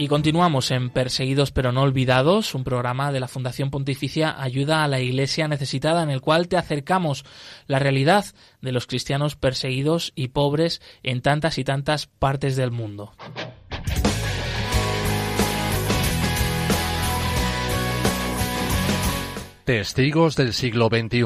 Y 0.00 0.06
continuamos 0.06 0.70
en 0.70 0.90
Perseguidos 0.90 1.50
pero 1.50 1.72
no 1.72 1.82
olvidados, 1.82 2.54
un 2.54 2.62
programa 2.62 3.10
de 3.10 3.18
la 3.18 3.26
Fundación 3.26 3.72
Pontificia 3.72 4.40
Ayuda 4.40 4.84
a 4.84 4.88
la 4.88 5.00
Iglesia 5.00 5.48
Necesitada, 5.48 6.04
en 6.04 6.10
el 6.10 6.20
cual 6.20 6.46
te 6.46 6.56
acercamos 6.56 7.24
la 7.66 7.80
realidad 7.80 8.24
de 8.60 8.70
los 8.70 8.86
cristianos 8.86 9.34
perseguidos 9.34 10.12
y 10.14 10.28
pobres 10.28 10.80
en 11.02 11.20
tantas 11.20 11.58
y 11.58 11.64
tantas 11.64 12.06
partes 12.06 12.54
del 12.54 12.70
mundo. 12.70 13.12
Testigos 19.64 20.36
del 20.36 20.52
siglo 20.52 20.88
XXI. 20.88 21.24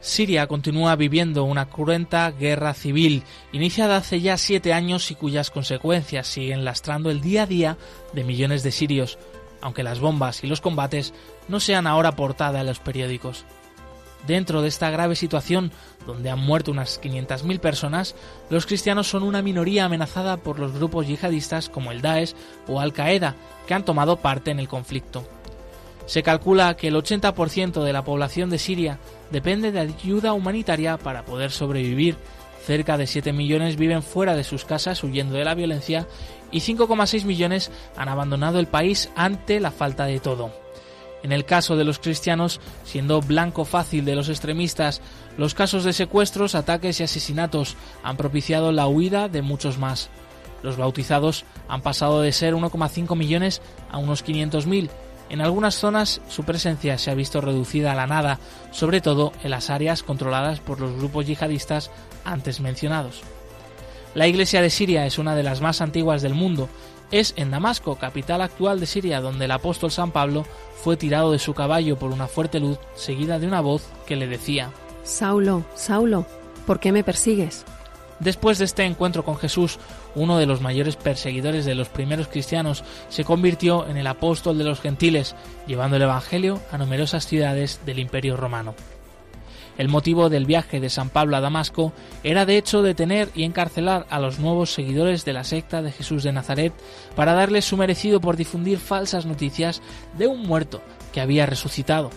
Siria 0.00 0.46
continúa 0.46 0.96
viviendo 0.96 1.44
una 1.44 1.68
cruenta 1.68 2.30
guerra 2.30 2.72
civil, 2.72 3.22
iniciada 3.52 3.98
hace 3.98 4.22
ya 4.22 4.38
siete 4.38 4.72
años 4.72 5.10
y 5.10 5.14
cuyas 5.14 5.50
consecuencias 5.50 6.26
siguen 6.26 6.64
lastrando 6.64 7.10
el 7.10 7.20
día 7.20 7.42
a 7.42 7.46
día 7.46 7.76
de 8.14 8.24
millones 8.24 8.62
de 8.62 8.70
sirios, 8.70 9.18
aunque 9.60 9.82
las 9.82 10.00
bombas 10.00 10.42
y 10.42 10.46
los 10.46 10.62
combates 10.62 11.12
no 11.48 11.60
sean 11.60 11.86
ahora 11.86 12.12
portada 12.12 12.60
en 12.60 12.66
los 12.66 12.78
periódicos. 12.78 13.44
Dentro 14.26 14.62
de 14.62 14.68
esta 14.68 14.90
grave 14.90 15.16
situación, 15.16 15.70
donde 16.06 16.30
han 16.30 16.40
muerto 16.40 16.70
unas 16.70 17.00
500.000 17.00 17.58
personas, 17.60 18.14
los 18.48 18.64
cristianos 18.64 19.06
son 19.06 19.22
una 19.22 19.42
minoría 19.42 19.84
amenazada 19.84 20.38
por 20.38 20.58
los 20.58 20.72
grupos 20.72 21.08
yihadistas 21.08 21.68
como 21.68 21.92
el 21.92 22.00
Daesh 22.00 22.34
o 22.66 22.80
Al-Qaeda, 22.80 23.34
que 23.66 23.74
han 23.74 23.84
tomado 23.84 24.16
parte 24.16 24.50
en 24.50 24.60
el 24.60 24.68
conflicto. 24.68 25.26
Se 26.06 26.22
calcula 26.22 26.76
que 26.76 26.88
el 26.88 26.96
80% 26.96 27.82
de 27.82 27.92
la 27.92 28.04
población 28.04 28.50
de 28.50 28.58
Siria 28.58 28.98
depende 29.30 29.72
de 29.72 29.80
ayuda 29.80 30.32
humanitaria 30.32 30.96
para 30.96 31.24
poder 31.24 31.50
sobrevivir. 31.50 32.16
Cerca 32.66 32.98
de 32.98 33.06
7 33.06 33.32
millones 33.32 33.76
viven 33.76 34.02
fuera 34.02 34.34
de 34.34 34.44
sus 34.44 34.64
casas 34.64 35.02
huyendo 35.02 35.34
de 35.34 35.44
la 35.44 35.54
violencia 35.54 36.06
y 36.52 36.60
5,6 36.60 37.24
millones 37.24 37.70
han 37.96 38.08
abandonado 38.08 38.58
el 38.58 38.66
país 38.66 39.10
ante 39.16 39.60
la 39.60 39.70
falta 39.70 40.04
de 40.04 40.20
todo. 40.20 40.52
En 41.22 41.32
el 41.32 41.44
caso 41.44 41.76
de 41.76 41.84
los 41.84 41.98
cristianos, 41.98 42.60
siendo 42.84 43.20
blanco 43.20 43.64
fácil 43.64 44.04
de 44.04 44.14
los 44.14 44.28
extremistas, 44.28 45.02
los 45.36 45.54
casos 45.54 45.84
de 45.84 45.92
secuestros, 45.92 46.54
ataques 46.54 47.00
y 47.00 47.02
asesinatos 47.02 47.76
han 48.02 48.16
propiciado 48.16 48.72
la 48.72 48.86
huida 48.86 49.28
de 49.28 49.42
muchos 49.42 49.78
más. 49.78 50.08
Los 50.62 50.76
bautizados 50.76 51.44
han 51.68 51.82
pasado 51.82 52.20
de 52.20 52.32
ser 52.32 52.54
1,5 52.54 53.16
millones 53.16 53.60
a 53.90 53.98
unos 53.98 54.24
500.000 54.24 54.90
en 55.30 55.40
algunas 55.40 55.76
zonas 55.76 56.20
su 56.28 56.44
presencia 56.44 56.98
se 56.98 57.10
ha 57.10 57.14
visto 57.14 57.40
reducida 57.40 57.92
a 57.92 57.94
la 57.94 58.06
nada, 58.06 58.38
sobre 58.72 59.00
todo 59.00 59.32
en 59.42 59.50
las 59.50 59.70
áreas 59.70 60.02
controladas 60.02 60.60
por 60.60 60.80
los 60.80 60.94
grupos 60.96 61.26
yihadistas 61.26 61.90
antes 62.24 62.60
mencionados. 62.60 63.22
La 64.14 64.26
Iglesia 64.26 64.60
de 64.60 64.70
Siria 64.70 65.06
es 65.06 65.18
una 65.18 65.36
de 65.36 65.44
las 65.44 65.60
más 65.60 65.80
antiguas 65.80 66.20
del 66.20 66.34
mundo. 66.34 66.68
Es 67.12 67.32
en 67.36 67.50
Damasco, 67.50 67.96
capital 67.96 68.42
actual 68.42 68.80
de 68.80 68.86
Siria, 68.86 69.20
donde 69.20 69.44
el 69.44 69.50
apóstol 69.52 69.92
San 69.92 70.10
Pablo 70.10 70.44
fue 70.82 70.96
tirado 70.96 71.32
de 71.32 71.38
su 71.38 71.54
caballo 71.54 71.96
por 71.96 72.10
una 72.10 72.26
fuerte 72.26 72.58
luz 72.58 72.78
seguida 72.94 73.38
de 73.38 73.46
una 73.46 73.60
voz 73.60 73.84
que 74.06 74.16
le 74.16 74.26
decía 74.26 74.72
Saulo, 75.04 75.64
Saulo, 75.74 76.26
¿por 76.66 76.80
qué 76.80 76.92
me 76.92 77.04
persigues? 77.04 77.64
Después 78.18 78.58
de 78.58 78.64
este 78.66 78.84
encuentro 78.84 79.24
con 79.24 79.36
Jesús, 79.36 79.78
uno 80.14 80.38
de 80.38 80.46
los 80.46 80.60
mayores 80.60 80.96
perseguidores 80.96 81.64
de 81.64 81.74
los 81.74 81.88
primeros 81.88 82.28
cristianos, 82.28 82.84
se 83.08 83.24
convirtió 83.24 83.86
en 83.88 83.96
el 83.96 84.06
apóstol 84.06 84.58
de 84.58 84.64
los 84.64 84.80
gentiles, 84.80 85.34
llevando 85.66 85.96
el 85.96 86.02
Evangelio 86.02 86.60
a 86.70 86.78
numerosas 86.78 87.26
ciudades 87.26 87.80
del 87.86 87.98
Imperio 87.98 88.36
romano. 88.36 88.74
El 89.78 89.88
motivo 89.88 90.28
del 90.28 90.44
viaje 90.44 90.78
de 90.78 90.90
San 90.90 91.08
Pablo 91.08 91.36
a 91.36 91.40
Damasco 91.40 91.92
era 92.22 92.44
de 92.44 92.58
hecho 92.58 92.82
detener 92.82 93.30
y 93.34 93.44
encarcelar 93.44 94.06
a 94.10 94.18
los 94.20 94.38
nuevos 94.38 94.74
seguidores 94.74 95.24
de 95.24 95.32
la 95.32 95.44
secta 95.44 95.80
de 95.80 95.92
Jesús 95.92 96.22
de 96.22 96.32
Nazaret 96.32 96.74
para 97.16 97.32
darles 97.32 97.64
su 97.64 97.78
merecido 97.78 98.20
por 98.20 98.36
difundir 98.36 98.78
falsas 98.78 99.24
noticias 99.24 99.80
de 100.18 100.26
un 100.26 100.42
muerto 100.42 100.82
que 101.12 101.22
había 101.22 101.46
resucitado. 101.46 102.10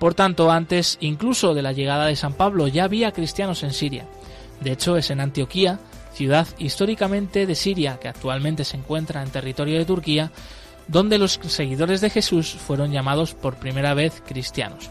Por 0.00 0.14
tanto, 0.14 0.50
antes 0.50 0.96
incluso 1.00 1.54
de 1.54 1.62
la 1.62 1.72
llegada 1.72 2.06
de 2.06 2.16
San 2.16 2.32
Pablo 2.32 2.66
ya 2.66 2.84
había 2.84 3.12
cristianos 3.12 3.62
en 3.62 3.72
Siria, 3.72 4.06
de 4.60 4.72
hecho, 4.72 4.96
es 4.96 5.10
en 5.10 5.20
Antioquía, 5.20 5.78
ciudad 6.18 6.48
históricamente 6.58 7.46
de 7.46 7.54
Siria, 7.54 8.00
que 8.00 8.08
actualmente 8.08 8.64
se 8.64 8.76
encuentra 8.76 9.22
en 9.22 9.30
territorio 9.30 9.78
de 9.78 9.84
Turquía, 9.84 10.32
donde 10.88 11.16
los 11.16 11.38
seguidores 11.46 12.00
de 12.00 12.10
Jesús 12.10 12.54
fueron 12.54 12.90
llamados 12.90 13.34
por 13.34 13.54
primera 13.54 13.94
vez 13.94 14.20
cristianos. 14.26 14.90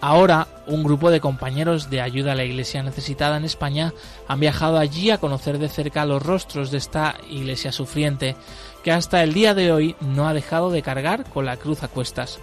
Ahora, 0.00 0.48
un 0.66 0.84
grupo 0.84 1.10
de 1.10 1.20
compañeros 1.20 1.88
de 1.88 2.02
ayuda 2.02 2.32
a 2.32 2.34
la 2.34 2.44
Iglesia 2.44 2.82
necesitada 2.82 3.38
en 3.38 3.46
España 3.46 3.94
han 4.28 4.38
viajado 4.38 4.78
allí 4.78 5.10
a 5.10 5.16
conocer 5.16 5.58
de 5.58 5.70
cerca 5.70 6.04
los 6.04 6.22
rostros 6.22 6.70
de 6.70 6.76
esta 6.76 7.16
Iglesia 7.30 7.72
sufriente, 7.72 8.36
que 8.84 8.92
hasta 8.92 9.24
el 9.24 9.32
día 9.32 9.54
de 9.54 9.72
hoy 9.72 9.96
no 10.00 10.28
ha 10.28 10.34
dejado 10.34 10.70
de 10.70 10.82
cargar 10.82 11.24
con 11.24 11.46
la 11.46 11.56
cruz 11.56 11.82
a 11.82 11.88
cuestas. 11.88 12.38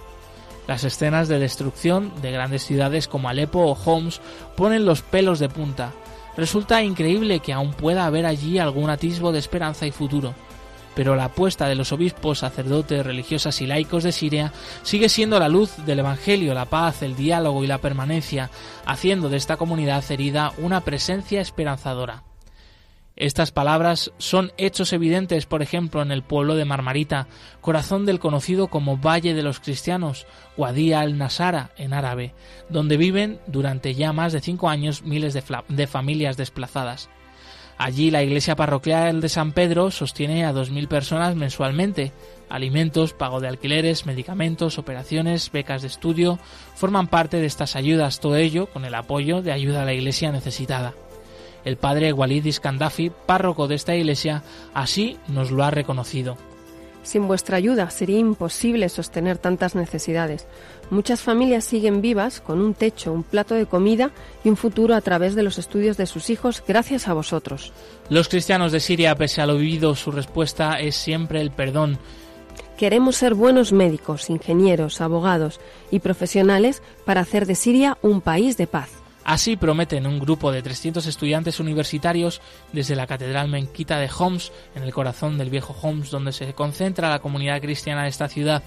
Las 0.66 0.84
escenas 0.84 1.28
de 1.28 1.38
destrucción 1.38 2.12
de 2.20 2.32
grandes 2.32 2.64
ciudades 2.64 3.08
como 3.08 3.28
Alepo 3.28 3.60
o 3.60 3.72
Homs 3.72 4.20
ponen 4.56 4.84
los 4.84 5.00
pelos 5.00 5.38
de 5.38 5.48
punta. 5.48 5.92
Resulta 6.36 6.82
increíble 6.82 7.40
que 7.40 7.52
aún 7.52 7.72
pueda 7.72 8.04
haber 8.04 8.26
allí 8.26 8.58
algún 8.58 8.90
atisbo 8.90 9.32
de 9.32 9.38
esperanza 9.38 9.86
y 9.86 9.92
futuro 9.92 10.34
pero 10.94 11.16
la 11.16 11.26
apuesta 11.26 11.68
de 11.68 11.74
los 11.74 11.92
obispos, 11.92 12.40
sacerdotes, 12.40 13.04
religiosas 13.04 13.60
y 13.60 13.66
laicos 13.66 14.04
de 14.04 14.12
Siria 14.12 14.52
sigue 14.82 15.08
siendo 15.08 15.38
la 15.38 15.48
luz 15.48 15.72
del 15.86 16.00
Evangelio, 16.00 16.54
la 16.54 16.66
paz, 16.66 17.02
el 17.02 17.16
diálogo 17.16 17.64
y 17.64 17.66
la 17.66 17.78
permanencia, 17.78 18.50
haciendo 18.84 19.28
de 19.28 19.36
esta 19.36 19.56
comunidad 19.56 20.04
herida 20.10 20.52
una 20.58 20.82
presencia 20.82 21.40
esperanzadora. 21.40 22.24
Estas 23.16 23.50
palabras 23.50 24.10
son 24.16 24.52
hechos 24.56 24.92
evidentes, 24.94 25.44
por 25.44 25.60
ejemplo, 25.62 26.00
en 26.00 26.12
el 26.12 26.22
pueblo 26.22 26.54
de 26.54 26.64
Marmarita, 26.64 27.28
corazón 27.60 28.06
del 28.06 28.18
conocido 28.18 28.68
como 28.68 28.96
Valle 28.96 29.34
de 29.34 29.42
los 29.42 29.60
Cristianos, 29.60 30.26
Guadía 30.56 31.00
al-Nasara 31.00 31.72
en 31.76 31.92
árabe, 31.92 32.34
donde 32.70 32.96
viven 32.96 33.38
durante 33.46 33.94
ya 33.94 34.14
más 34.14 34.32
de 34.32 34.40
cinco 34.40 34.70
años 34.70 35.02
miles 35.02 35.34
de, 35.34 35.86
familias 35.86 36.38
desplazadas. 36.38 37.10
Allí 37.76 38.10
la 38.10 38.22
iglesia 38.22 38.56
parroquial 38.56 39.20
de 39.20 39.28
San 39.28 39.52
Pedro 39.52 39.90
sostiene 39.90 40.46
a 40.46 40.52
2.000 40.52 40.88
personas 40.88 41.36
mensualmente. 41.36 42.12
Alimentos, 42.48 43.12
pago 43.12 43.40
de 43.40 43.48
alquileres, 43.48 44.06
medicamentos, 44.06 44.78
operaciones, 44.78 45.50
becas 45.50 45.82
de 45.82 45.88
estudio 45.88 46.38
forman 46.76 47.08
parte 47.08 47.38
de 47.38 47.46
estas 47.46 47.76
ayudas, 47.76 48.20
todo 48.20 48.36
ello 48.36 48.66
con 48.66 48.84
el 48.84 48.94
apoyo 48.94 49.42
de 49.42 49.52
ayuda 49.52 49.82
a 49.82 49.84
la 49.84 49.94
iglesia 49.94 50.32
necesitada. 50.32 50.94
El 51.64 51.76
padre 51.76 52.12
Walid 52.12 52.44
Iskandafi, 52.44 53.10
párroco 53.26 53.68
de 53.68 53.76
esta 53.76 53.94
iglesia, 53.94 54.42
así 54.74 55.18
nos 55.28 55.50
lo 55.50 55.64
ha 55.64 55.70
reconocido. 55.70 56.36
Sin 57.02 57.26
vuestra 57.26 57.56
ayuda 57.56 57.90
sería 57.90 58.18
imposible 58.18 58.88
sostener 58.88 59.36
tantas 59.38 59.74
necesidades. 59.74 60.46
Muchas 60.90 61.20
familias 61.20 61.64
siguen 61.64 62.00
vivas 62.00 62.40
con 62.40 62.60
un 62.60 62.74
techo, 62.74 63.12
un 63.12 63.24
plato 63.24 63.54
de 63.54 63.66
comida 63.66 64.12
y 64.44 64.50
un 64.50 64.56
futuro 64.56 64.94
a 64.94 65.00
través 65.00 65.34
de 65.34 65.42
los 65.42 65.58
estudios 65.58 65.96
de 65.96 66.06
sus 66.06 66.30
hijos 66.30 66.62
gracias 66.66 67.08
a 67.08 67.14
vosotros. 67.14 67.72
Los 68.08 68.28
cristianos 68.28 68.70
de 68.70 68.78
Siria, 68.78 69.16
pese 69.16 69.40
a 69.40 69.46
lo 69.46 69.56
vivido, 69.56 69.96
su 69.96 70.12
respuesta 70.12 70.78
es 70.78 70.94
siempre 70.94 71.40
el 71.40 71.50
perdón. 71.50 71.98
Queremos 72.76 73.16
ser 73.16 73.34
buenos 73.34 73.72
médicos, 73.72 74.30
ingenieros, 74.30 75.00
abogados 75.00 75.60
y 75.90 75.98
profesionales 75.98 76.82
para 77.04 77.20
hacer 77.20 77.46
de 77.46 77.54
Siria 77.54 77.98
un 78.02 78.20
país 78.20 78.56
de 78.56 78.66
paz. 78.66 79.01
Así 79.24 79.56
prometen 79.56 80.06
un 80.06 80.18
grupo 80.18 80.50
de 80.50 80.62
300 80.62 81.06
estudiantes 81.06 81.60
universitarios 81.60 82.40
desde 82.72 82.96
la 82.96 83.06
Catedral 83.06 83.48
Menquita 83.48 83.98
de 83.98 84.10
Homs, 84.18 84.52
en 84.74 84.82
el 84.82 84.92
corazón 84.92 85.38
del 85.38 85.50
viejo 85.50 85.76
Homs, 85.80 86.10
donde 86.10 86.32
se 86.32 86.52
concentra 86.54 87.10
la 87.10 87.20
comunidad 87.20 87.60
cristiana 87.60 88.02
de 88.02 88.08
esta 88.08 88.28
ciudad. 88.28 88.62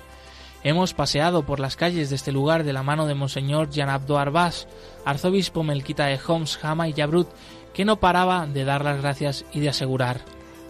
Hemos 0.64 0.94
paseado 0.94 1.46
por 1.46 1.60
las 1.60 1.76
calles 1.76 2.10
de 2.10 2.16
este 2.16 2.32
lugar 2.32 2.64
de 2.64 2.74
la 2.74 2.84
mano 2.84 3.06
de 3.06 3.14
Monseñor 3.14 3.70
Jan 3.72 3.90
Abdo 3.90 4.18
Arbas, 4.18 4.68
arzobispo 5.04 5.64
melquita 5.64 6.06
de 6.06 6.20
Homs, 6.26 6.58
Hama 6.64 6.88
y 6.88 6.94
Yabrut, 6.94 7.28
que 7.74 7.86
no 7.86 7.98
paraba 7.98 8.48
de 8.48 8.64
dar 8.64 8.84
las 8.84 9.00
gracias 9.02 9.46
y 9.54 9.60
de 9.60 9.70
asegurar. 9.70 10.22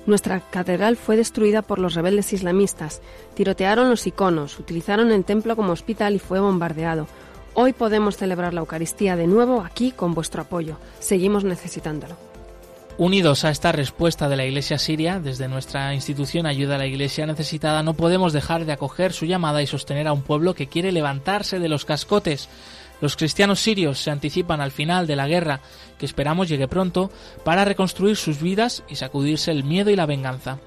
Nuestra 0.05 0.39
catedral 0.39 0.97
fue 0.97 1.15
destruida 1.15 1.61
por 1.61 1.79
los 1.79 1.95
rebeldes 1.95 2.33
islamistas. 2.33 3.01
Tirotearon 3.36 3.89
los 3.89 4.05
iconos, 4.05 4.59
utilizaron 4.59 5.11
el 5.11 5.25
templo 5.25 5.55
como 5.55 5.71
hospital 5.71 6.13
y 6.13 6.19
fue 6.19 6.39
bombardeado. 6.39 7.07
Hoy 7.57 7.71
podemos 7.71 8.17
celebrar 8.17 8.53
la 8.53 8.59
Eucaristía 8.59 9.15
de 9.15 9.27
nuevo 9.27 9.61
aquí 9.61 9.93
con 9.93 10.13
vuestro 10.13 10.41
apoyo. 10.41 10.75
Seguimos 10.99 11.45
necesitándolo. 11.45 12.17
Unidos 12.97 13.45
a 13.45 13.49
esta 13.49 13.71
respuesta 13.71 14.27
de 14.27 14.35
la 14.35 14.45
Iglesia 14.45 14.77
siria, 14.77 15.21
desde 15.21 15.47
nuestra 15.47 15.93
institución 15.93 16.47
Ayuda 16.47 16.75
a 16.75 16.79
la 16.79 16.85
Iglesia 16.85 17.25
Necesitada, 17.25 17.81
no 17.81 17.93
podemos 17.93 18.33
dejar 18.33 18.65
de 18.65 18.73
acoger 18.73 19.13
su 19.13 19.25
llamada 19.25 19.61
y 19.61 19.67
sostener 19.67 20.05
a 20.07 20.13
un 20.13 20.21
pueblo 20.21 20.53
que 20.53 20.67
quiere 20.67 20.91
levantarse 20.91 21.59
de 21.59 21.69
los 21.69 21.85
cascotes. 21.85 22.49
Los 22.99 23.15
cristianos 23.15 23.61
sirios 23.61 23.99
se 23.99 24.11
anticipan 24.11 24.59
al 24.59 24.71
final 24.71 25.07
de 25.07 25.15
la 25.15 25.27
guerra, 25.27 25.61
que 25.97 26.05
esperamos 26.05 26.49
llegue 26.49 26.67
pronto, 26.67 27.09
para 27.45 27.63
reconstruir 27.63 28.17
sus 28.17 28.41
vidas 28.41 28.83
y 28.89 28.95
sacudirse 28.95 29.51
el 29.51 29.63
miedo 29.63 29.91
y 29.91 29.95
la 29.95 30.05
venganza. 30.05 30.59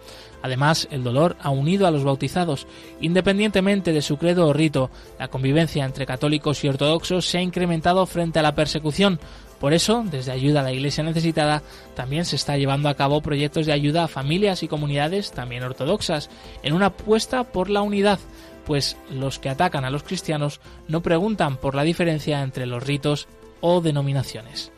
Además, 0.43 0.89
el 0.91 1.03
dolor 1.03 1.37
ha 1.41 1.51
unido 1.51 1.87
a 1.87 1.91
los 1.91 2.05
bautizados. 2.05 2.67
Independientemente 3.01 3.93
de 3.93 4.03
su 4.03 4.19
credo 4.19 4.47
o 4.47 4.53
rito, 4.53 4.91
la 5.19 5.29
convivencia 5.29 5.85
entre 5.85 6.07
católicos 6.07 6.63
y 6.63 6.69
ortodoxos 6.69 7.27
se 7.27 7.39
ha 7.39 7.43
incrementado 7.43 8.07
frente 8.07 8.39
a 8.39 8.43
la 8.43 8.55
persecución. 8.55 9.19
Por 9.61 9.73
eso, 9.73 10.05
desde 10.09 10.31
Ayuda 10.31 10.61
a 10.61 10.63
la 10.63 10.73
Iglesia 10.73 11.03
Necesitada, 11.03 11.63
también 11.97 12.25
se 12.25 12.37
está 12.37 12.57
llevando 12.57 12.89
a 12.89 12.95
cabo 12.95 13.21
proyectos 13.21 13.67
de 13.67 13.73
ayuda 13.73 14.05
a 14.05 14.09
familias 14.09 14.63
y 14.63 14.69
comunidades 14.69 15.33
también 15.33 15.65
ortodoxas, 15.65 16.31
en 16.63 16.75
una 16.75 16.87
apuesta 16.87 17.43
por 17.43 17.69
la 17.69 17.83
unidad, 17.83 18.21
pues 18.67 18.97
los 19.11 19.41
que 19.41 19.49
atacan 19.49 19.85
a 19.85 19.91
los 19.91 20.05
cristianos 20.05 20.61
no 20.87 21.03
preguntan 21.03 21.57
por 21.57 21.75
la 21.75 21.83
diferencia 21.83 22.43
entre 22.43 22.67
los 22.67 22.85
ritos 22.87 23.27
o 23.61 23.81
denominaciones. 23.81 24.71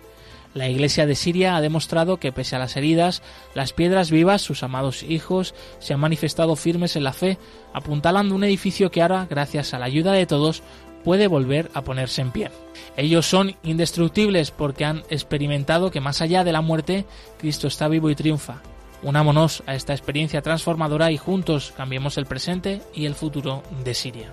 La 0.53 0.69
Iglesia 0.69 1.07
de 1.07 1.15
Siria 1.15 1.57
ha 1.57 1.61
demostrado 1.61 2.17
que 2.17 2.33
pese 2.33 2.57
a 2.57 2.59
las 2.59 2.77
heridas, 2.77 3.23
las 3.55 3.73
piedras 3.73 4.11
vivas, 4.11 4.43
sus 4.43 4.63
amados 4.63 5.05
hijos, 5.05 5.55
se 5.79 5.95
han 5.95 6.01
manifestado 6.01 6.57
firmes 6.57 6.97
en 6.97 7.05
la 7.05 7.13
fe, 7.13 7.39
apuntalando 7.73 8.35
un 8.35 8.43
edificio 8.43 8.91
que 8.91 9.03
ahora, 9.03 9.27
gracias 9.31 9.75
a 9.75 9.79
la 9.79 9.87
ayuda 9.87 10.13
de 10.13 10.27
todos, 10.27 10.63
puede 11.05 11.29
volver 11.29 11.71
a 11.73 11.83
ponerse 11.83 12.21
en 12.21 12.33
pie. 12.33 12.51
Ellos 12.97 13.27
son 13.27 13.57
indestructibles 13.63 14.51
porque 14.51 14.85
han 14.85 15.05
experimentado 15.09 15.91
que 15.91 16.01
más 16.01 16.21
allá 16.21 16.45
de 16.45 16.53
la 16.53 16.61
muerte, 16.61 17.07
Cristo 17.39 17.69
está 17.69 17.89
vivo 17.89 18.11
y 18.11 18.17
triunfa. 18.17 18.61
Unámonos 19.03 19.63
a 19.67 19.75
esta 19.75 19.95
experiencia 19.95 20.43
transformadora 20.43 21.11
y 21.11 21.17
juntos 21.17 21.73
cambiemos 21.77 22.19
el 22.19 22.27
presente 22.27 22.83
y 22.93 23.07
el 23.07 23.15
futuro 23.15 23.63
de 23.85 23.95
Siria. 23.95 24.33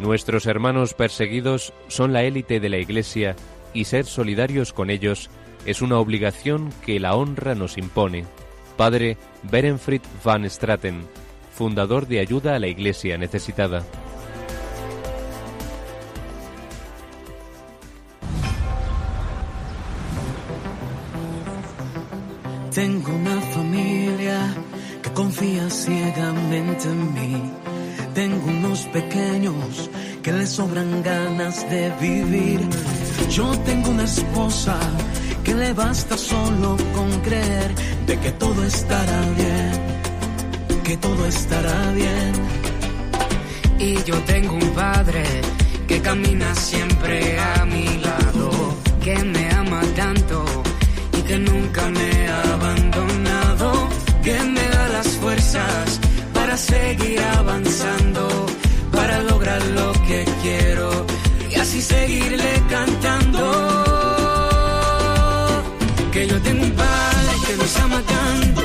Nuestros 0.00 0.46
hermanos 0.46 0.94
perseguidos 0.94 1.74
son 1.88 2.14
la 2.14 2.22
élite 2.22 2.58
de 2.58 2.70
la 2.70 2.78
Iglesia 2.78 3.36
y 3.74 3.84
ser 3.84 4.06
solidarios 4.06 4.72
con 4.72 4.88
ellos 4.88 5.28
es 5.66 5.82
una 5.82 5.98
obligación 5.98 6.72
que 6.86 6.98
la 6.98 7.14
honra 7.14 7.54
nos 7.54 7.76
impone. 7.76 8.24
Padre 8.78 9.18
Berenfried 9.42 10.00
van 10.24 10.48
Straten, 10.48 11.02
fundador 11.52 12.06
de 12.06 12.20
Ayuda 12.20 12.54
a 12.54 12.58
la 12.58 12.68
Iglesia 12.68 13.18
Necesitada. 13.18 13.84
Tengo 22.74 23.12
una 23.12 23.38
familia 23.38 24.54
que 25.02 25.12
confía 25.12 25.68
ciegamente 25.68 26.88
en 26.88 27.14
mí. 27.14 27.69
Tengo 28.20 28.48
unos 28.48 28.80
pequeños 28.92 29.88
que 30.22 30.30
les 30.30 30.50
sobran 30.50 31.02
ganas 31.02 31.56
de 31.70 31.90
vivir. 31.98 32.60
Yo 33.30 33.46
tengo 33.60 33.88
una 33.88 34.04
esposa 34.04 34.78
que 35.42 35.54
le 35.54 35.72
basta 35.72 36.18
solo 36.18 36.76
con 36.94 37.08
creer 37.22 37.70
de 38.06 38.18
que 38.18 38.30
todo 38.32 38.62
estará 38.62 39.20
bien, 39.40 39.72
que 40.84 40.98
todo 40.98 41.26
estará 41.26 41.92
bien. 41.92 42.32
Y 43.78 44.04
yo 44.04 44.16
tengo 44.24 44.52
un 44.52 44.70
padre 44.74 45.24
que 45.88 46.02
camina 46.02 46.54
siempre 46.54 47.40
a 47.40 47.64
mi 47.64 47.86
lado, 48.04 48.50
que 49.02 49.16
me 49.16 49.50
ama 49.52 49.80
tanto 49.96 50.44
y 51.18 51.22
que 51.22 51.38
nunca 51.38 51.88
me 51.88 52.09
seguir 56.60 57.20
avanzando, 57.38 58.46
para 58.92 59.22
lograr 59.22 59.62
lo 59.78 59.92
que 60.06 60.24
quiero 60.42 61.06
y 61.50 61.54
así 61.54 61.80
seguirle 61.80 62.62
cantando. 62.68 63.44
Que 66.12 66.26
yo 66.26 66.40
tengo 66.42 66.62
un 66.62 66.72
padre 66.72 67.32
que 67.46 67.56
nos 67.56 67.76
ama 67.78 68.02
tanto, 68.02 68.60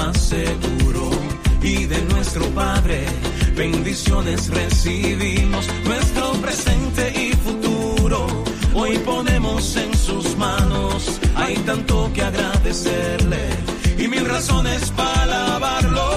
más 0.00 0.16
seguro 0.18 1.10
y 1.62 1.84
de 1.84 2.00
nuestro 2.12 2.44
Padre 2.54 3.04
bendiciones 3.54 4.48
recibimos, 4.48 5.68
nuestro 5.84 6.32
presente 6.40 7.12
y 7.14 7.32
futuro. 7.32 8.26
Hoy 8.74 8.96
ponemos 8.98 9.76
en 9.76 9.92
sus 9.94 10.36
manos, 10.38 11.20
hay 11.34 11.54
tanto 11.68 12.10
que 12.14 12.22
agradecerle 12.22 13.44
y 13.98 14.08
mil 14.08 14.24
razones 14.24 14.90
para 14.92 15.22
alabarlo. 15.22 16.08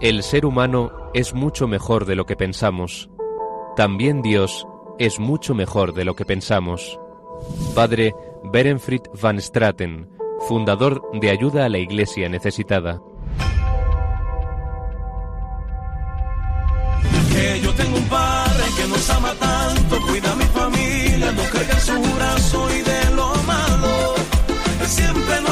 El 0.00 0.24
ser 0.24 0.44
humano 0.46 0.90
es 1.14 1.32
mucho 1.32 1.68
mejor 1.68 2.06
de 2.06 2.16
lo 2.16 2.26
que 2.26 2.34
pensamos. 2.34 3.08
También 3.76 4.20
Dios 4.20 4.66
es 4.98 5.18
mucho 5.18 5.54
mejor 5.54 5.94
de 5.94 6.04
lo 6.04 6.14
que 6.14 6.26
pensamos. 6.26 7.00
Padre 7.74 8.14
Berenfried 8.44 9.02
van 9.20 9.40
Straten, 9.40 10.10
fundador 10.46 11.02
de 11.14 11.30
Ayuda 11.30 11.64
a 11.64 11.68
la 11.70 11.78
Iglesia 11.78 12.28
Necesitada. 12.28 13.00
Que 17.32 17.60
yo 17.62 17.72
tengo 17.74 17.96
un 17.96 18.04
padre 18.04 18.64
que 18.76 18.88
nos 18.88 19.10
ama 19.10 19.32
tanto, 19.40 20.00
cuida 20.06 20.32
a 20.32 20.36
mi 20.36 20.44
familia, 20.44 21.32
no 21.32 21.42
carga 21.44 21.72
en 21.72 21.80
su 21.80 22.14
brazo 22.14 22.68
y 22.76 22.82
de 22.82 23.16
lo 23.16 23.34
malo, 23.46 24.14
siempre 24.84 25.40
nos 25.40 25.51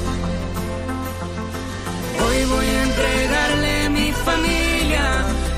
Hoy 2.31 2.45
voy 2.45 2.65
a 2.65 2.83
entregarle 2.83 3.89
mi 3.89 4.11
familia, 4.13 5.03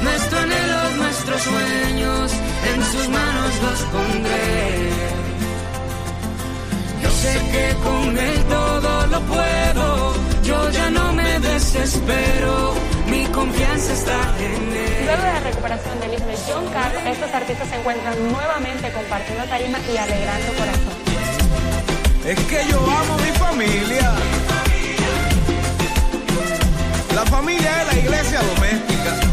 nuestro 0.01 0.39
anhelo, 0.39 0.89
nuestros 0.97 1.41
sueños, 1.41 2.31
en 2.73 2.83
sus 2.91 3.09
manos 3.09 3.51
los 3.61 3.79
pondré. 3.93 4.89
Yo 7.03 7.09
sé 7.11 7.33
que 7.51 7.65
con 7.83 8.17
él 8.17 8.43
todo 8.45 9.07
lo 9.07 9.21
puedo, 9.21 10.13
yo 10.43 10.69
ya 10.71 10.89
no 10.89 11.13
me 11.13 11.39
desespero, 11.41 12.73
mi 13.07 13.23
confianza 13.25 13.93
está 13.93 14.19
en 14.39 14.63
él. 14.73 15.05
Luego 15.05 15.21
de 15.21 15.33
la 15.33 15.39
recuperación 15.41 15.99
del 15.99 16.13
himno 16.15 16.25
de 16.25 16.37
John 16.47 16.65
Carr, 16.73 16.95
estos 17.05 17.31
artistas 17.31 17.69
se 17.69 17.75
encuentran 17.75 18.15
nuevamente 18.31 18.91
compartiendo 18.93 19.43
tarima 19.45 19.77
y 19.93 19.97
alegrando 19.97 20.53
corazón. 20.53 20.97
Es 22.25 22.39
que 22.39 22.71
yo 22.71 22.79
amo 22.79 23.17
mi 23.17 23.31
familia. 23.37 24.11
La 27.15 27.25
familia 27.27 27.81
es 27.81 27.93
la 27.93 27.99
iglesia 27.99 28.41
doméstica. 28.41 29.32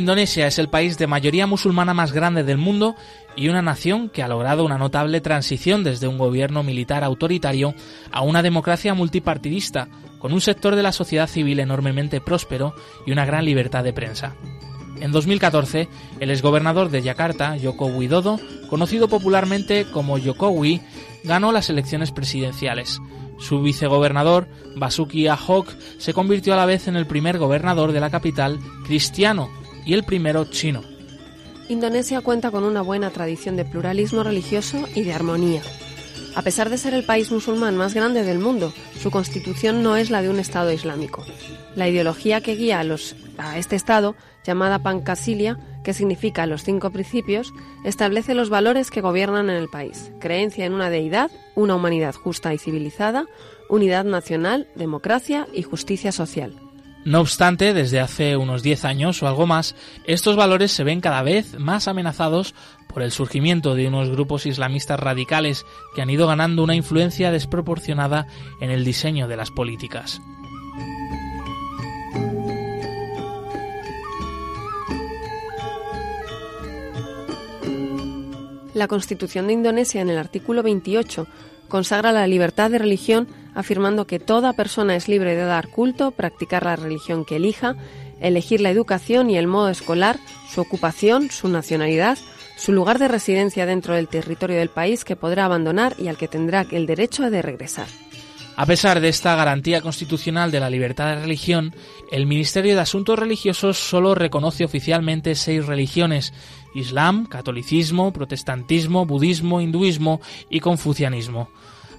Indonesia 0.00 0.46
es 0.46 0.58
el 0.58 0.70
país 0.70 0.96
de 0.96 1.06
mayoría 1.06 1.46
musulmana 1.46 1.92
más 1.92 2.12
grande 2.12 2.42
del 2.42 2.56
mundo 2.56 2.96
y 3.36 3.48
una 3.48 3.60
nación 3.60 4.08
que 4.08 4.22
ha 4.22 4.28
logrado 4.28 4.64
una 4.64 4.78
notable 4.78 5.20
transición 5.20 5.84
desde 5.84 6.08
un 6.08 6.16
gobierno 6.16 6.62
militar 6.62 7.04
autoritario 7.04 7.74
a 8.10 8.22
una 8.22 8.42
democracia 8.42 8.94
multipartidista, 8.94 9.88
con 10.18 10.32
un 10.32 10.40
sector 10.40 10.74
de 10.74 10.82
la 10.82 10.92
sociedad 10.92 11.26
civil 11.26 11.60
enormemente 11.60 12.22
próspero 12.22 12.74
y 13.06 13.12
una 13.12 13.26
gran 13.26 13.44
libertad 13.44 13.84
de 13.84 13.92
prensa. 13.92 14.36
En 15.00 15.12
2014, 15.12 15.88
el 16.18 16.30
exgobernador 16.30 16.88
de 16.88 17.02
Yakarta, 17.02 17.56
Joko 17.62 17.84
Widodo, 17.84 18.40
conocido 18.70 19.06
popularmente 19.06 19.84
como 19.92 20.18
Jokowi, 20.18 20.80
ganó 21.24 21.52
las 21.52 21.68
elecciones 21.68 22.10
presidenciales. 22.10 23.00
Su 23.38 23.60
vicegobernador, 23.60 24.48
Basuki 24.76 25.26
Ahok, 25.28 25.68
se 25.98 26.14
convirtió 26.14 26.54
a 26.54 26.56
la 26.56 26.66
vez 26.66 26.88
en 26.88 26.96
el 26.96 27.06
primer 27.06 27.36
gobernador 27.36 27.92
de 27.92 28.00
la 28.00 28.08
capital 28.08 28.58
cristiano 28.86 29.50
y 29.84 29.94
el 29.94 30.04
primero 30.04 30.44
chino. 30.44 30.82
Indonesia 31.68 32.20
cuenta 32.20 32.50
con 32.50 32.64
una 32.64 32.82
buena 32.82 33.10
tradición 33.10 33.56
de 33.56 33.64
pluralismo 33.64 34.22
religioso 34.22 34.88
y 34.94 35.02
de 35.02 35.12
armonía. 35.12 35.62
A 36.34 36.42
pesar 36.42 36.70
de 36.70 36.78
ser 36.78 36.94
el 36.94 37.04
país 37.04 37.30
musulmán 37.30 37.76
más 37.76 37.94
grande 37.94 38.22
del 38.22 38.38
mundo, 38.38 38.72
su 39.00 39.10
constitución 39.10 39.82
no 39.82 39.96
es 39.96 40.10
la 40.10 40.22
de 40.22 40.28
un 40.28 40.38
Estado 40.38 40.72
islámico. 40.72 41.24
La 41.74 41.88
ideología 41.88 42.40
que 42.40 42.56
guía 42.56 42.80
a, 43.38 43.58
este 43.58 43.76
Estado, 43.76 44.14
llamada 44.44 44.80
Pancasilia, 44.80 45.58
que 45.82 45.94
significa 45.94 46.46
los 46.46 46.62
cinco 46.62 46.90
principios, 46.90 47.52
establece 47.84 48.34
los 48.34 48.50
valores 48.50 48.90
que 48.90 49.00
gobiernan 49.00 49.50
en 49.50 49.56
el 49.56 49.68
país. 49.68 50.12
Creencia 50.20 50.66
en 50.66 50.72
una 50.72 50.90
deidad, 50.90 51.30
una 51.54 51.74
humanidad 51.74 52.14
justa 52.14 52.54
y 52.54 52.58
civilizada, 52.58 53.26
unidad 53.68 54.04
nacional, 54.04 54.68
democracia 54.76 55.48
y 55.52 55.62
justicia 55.62 56.12
social. 56.12 56.54
No 57.04 57.20
obstante, 57.20 57.72
desde 57.72 57.98
hace 57.98 58.36
unos 58.36 58.62
10 58.62 58.84
años 58.84 59.22
o 59.22 59.26
algo 59.26 59.46
más, 59.46 59.74
estos 60.04 60.36
valores 60.36 60.70
se 60.70 60.84
ven 60.84 61.00
cada 61.00 61.22
vez 61.22 61.58
más 61.58 61.88
amenazados 61.88 62.54
por 62.88 63.02
el 63.02 63.10
surgimiento 63.10 63.74
de 63.74 63.88
unos 63.88 64.10
grupos 64.10 64.44
islamistas 64.44 65.00
radicales 65.00 65.64
que 65.94 66.02
han 66.02 66.10
ido 66.10 66.26
ganando 66.26 66.62
una 66.62 66.74
influencia 66.74 67.30
desproporcionada 67.30 68.26
en 68.60 68.70
el 68.70 68.84
diseño 68.84 69.28
de 69.28 69.36
las 69.36 69.50
políticas. 69.50 70.20
La 78.74 78.88
Constitución 78.88 79.46
de 79.46 79.52
Indonesia, 79.54 80.00
en 80.00 80.10
el 80.10 80.18
artículo 80.18 80.62
28, 80.62 81.26
consagra 81.68 82.12
la 82.12 82.26
libertad 82.26 82.70
de 82.70 82.78
religión 82.78 83.26
afirmando 83.54 84.06
que 84.06 84.18
toda 84.18 84.52
persona 84.52 84.96
es 84.96 85.08
libre 85.08 85.34
de 85.34 85.44
dar 85.44 85.68
culto, 85.68 86.10
practicar 86.10 86.64
la 86.64 86.76
religión 86.76 87.24
que 87.24 87.36
elija, 87.36 87.76
elegir 88.20 88.60
la 88.60 88.70
educación 88.70 89.30
y 89.30 89.36
el 89.36 89.46
modo 89.46 89.68
escolar, 89.68 90.18
su 90.48 90.60
ocupación, 90.60 91.30
su 91.30 91.48
nacionalidad, 91.48 92.18
su 92.56 92.72
lugar 92.72 92.98
de 92.98 93.08
residencia 93.08 93.66
dentro 93.66 93.94
del 93.94 94.08
territorio 94.08 94.58
del 94.58 94.68
país 94.68 95.04
que 95.04 95.16
podrá 95.16 95.46
abandonar 95.46 95.94
y 95.98 96.08
al 96.08 96.18
que 96.18 96.28
tendrá 96.28 96.66
el 96.70 96.86
derecho 96.86 97.30
de 97.30 97.42
regresar. 97.42 97.86
A 98.56 98.66
pesar 98.66 99.00
de 99.00 99.08
esta 99.08 99.34
garantía 99.36 99.80
constitucional 99.80 100.50
de 100.50 100.60
la 100.60 100.68
libertad 100.68 101.06
de 101.06 101.22
religión, 101.22 101.74
el 102.12 102.26
Ministerio 102.26 102.74
de 102.74 102.82
Asuntos 102.82 103.18
Religiosos 103.18 103.78
solo 103.78 104.14
reconoce 104.14 104.66
oficialmente 104.66 105.34
seis 105.34 105.64
religiones, 105.64 106.34
Islam, 106.74 107.24
catolicismo, 107.24 108.12
protestantismo, 108.12 109.06
budismo, 109.06 109.62
hinduismo 109.62 110.20
y 110.50 110.60
confucianismo. 110.60 111.48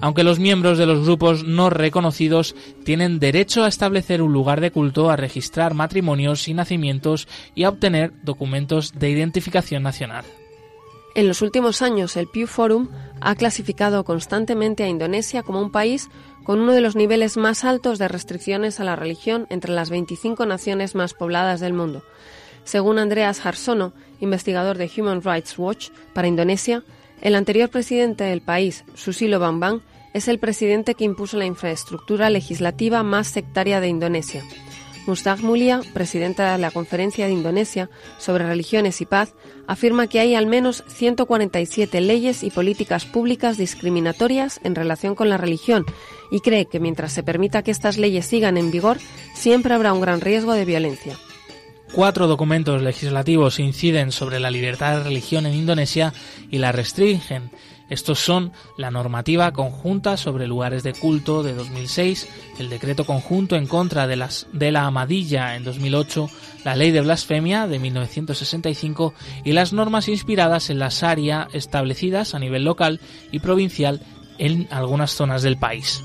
Aunque 0.02 0.24
los 0.24 0.39
miembros 0.39 0.78
de 0.80 0.88
los 0.88 1.06
grupos 1.06 1.43
no 1.43 1.70
reconocidos 1.70 2.56
tienen 2.84 3.20
derecho 3.20 3.64
a 3.64 3.68
establecer 3.68 4.22
un 4.22 4.34
lugar 4.34 4.60
de 4.60 4.72
culto, 4.72 5.12
a 5.12 5.16
registrar 5.16 5.76
matrimonios 5.76 6.47
y 6.47 6.56
nacimientos 6.56 7.28
y 7.54 7.64
a 7.64 7.70
obtener 7.70 8.12
documentos 8.24 8.93
de 8.97 9.12
identificación 9.12 9.84
nacional. 9.84 10.26
En 11.14 11.28
los 11.28 11.41
últimos 11.41 11.82
años, 11.82 12.16
el 12.16 12.28
Pew 12.28 12.47
Forum 12.47 12.88
ha 13.20 13.36
clasificado 13.36 14.04
constantemente 14.04 14.84
a 14.84 14.88
Indonesia 14.88 15.43
como 15.43 15.62
un 15.62 15.70
país 15.70 16.10
con 16.43 16.60
uno 16.60 16.72
de 16.72 16.82
los 16.82 16.95
niveles 16.95 17.38
más 17.38 17.64
altos 17.64 17.99
de 17.99 18.08
restricciones 18.08 18.80
a 18.80 18.86
la 18.86 18.95
religión 18.95 19.45
entre 19.49 19.74
las 19.74 19.89
25 19.89 20.45
naciones 20.45 20.95
más 20.95 21.14
pobladas 21.14 21.60
del 21.60 21.74
mundo. 21.74 22.02
Según 22.64 22.97
Andreas 22.97 23.45
Harsono, 23.45 23.93
investigador 24.20 24.78
de 24.78 24.89
Human 24.97 25.22
Rights 25.22 25.58
Watch 25.60 25.89
para 26.14 26.28
Indonesia, 26.28 26.84
el 27.22 27.36
anterior 27.36 27.70
presidente 27.70 28.24
del 28.24 28.42
país, 28.42 28.84
Susilo 28.96 29.40
Bambang, 29.40 29.82
es 30.14 30.28
el 30.28 30.40
presidente 30.40 30.96
que 30.96 31.06
impuso 31.06 31.38
la 31.38 31.46
infraestructura 31.46 32.30
legislativa 32.30 33.04
más 33.04 33.28
sectaria 33.28 33.80
de 33.80 33.88
Indonesia. 33.88 34.44
Mustaq 35.08 35.40
Mulia, 35.40 35.82
presidenta 35.94 36.52
de 36.52 36.58
la 36.60 36.70
Conferencia 36.70 37.26
de 37.26 37.32
Indonesia 37.32 37.90
sobre 38.20 38.46
Religiones 38.46 39.02
y 39.02 39.06
Paz, 39.06 39.34
afirma 39.66 40.08
que 40.08 40.20
hay 40.20 40.36
al 40.36 40.46
menos 40.46 40.84
147 40.88 42.02
leyes 42.02 42.44
y 42.44 42.52
políticas 42.52 43.06
públicas 43.06 43.58
discriminatorias 43.58 44.60
en 44.64 44.76
relación 44.76 45.16
con 45.16 45.30
la 45.30 45.38
religión 45.38 45.86
y 46.30 46.42
cree 46.42 46.66
que 46.66 46.80
mientras 46.80 47.14
se 47.14 47.24
permita 47.24 47.64
que 47.64 47.72
estas 47.72 47.98
leyes 47.98 48.26
sigan 48.26 48.58
en 48.58 48.70
vigor, 48.70 48.98
siempre 49.34 49.74
habrá 49.74 49.94
un 49.94 50.02
gran 50.02 50.22
riesgo 50.22 50.54
de 50.54 50.66
violencia. 50.66 51.18
Cuatro 51.94 52.28
documentos 52.28 52.82
legislativos 52.82 53.60
inciden 53.60 54.14
sobre 54.14 54.39
la 54.39 54.50
libertad 54.50 54.98
de 54.98 55.04
religión 55.04 55.46
en 55.46 55.54
Indonesia 55.54 56.14
y 56.50 56.58
la 56.60 56.72
restringen. 56.72 57.52
Estos 57.89 58.20
son 58.20 58.54
la 58.78 58.92
normativa 58.92 59.52
conjunta 59.52 60.16
sobre 60.16 60.48
lugares 60.48 60.84
de 60.84 60.94
culto 60.94 61.44
de 61.44 61.54
2006, 61.54 62.30
el 62.60 62.70
decreto 62.70 63.04
conjunto 63.06 63.58
en 63.58 63.68
contra 63.68 64.08
de, 64.08 64.16
las, 64.16 64.48
de 64.54 64.72
la 64.72 64.86
amadilla 64.86 65.58
en 65.58 65.66
2008, 65.66 66.30
la 66.64 66.78
ley 66.78 66.92
de 66.92 67.02
blasfemia 67.02 67.68
de 67.68 67.80
1965 67.80 69.14
y 69.44 69.52
las 69.52 69.74
normas 69.74 70.08
inspiradas 70.08 70.70
en 70.70 70.80
la 70.80 70.88
Sharia 70.89 71.50
establecidas 71.52 72.34
a 72.34 72.39
nivel 72.39 72.64
local 72.64 73.02
y 73.34 73.39
provincial 73.39 74.02
en 74.38 74.70
algunas 74.72 75.12
zonas 75.12 75.42
del 75.42 75.58
país. 75.58 76.02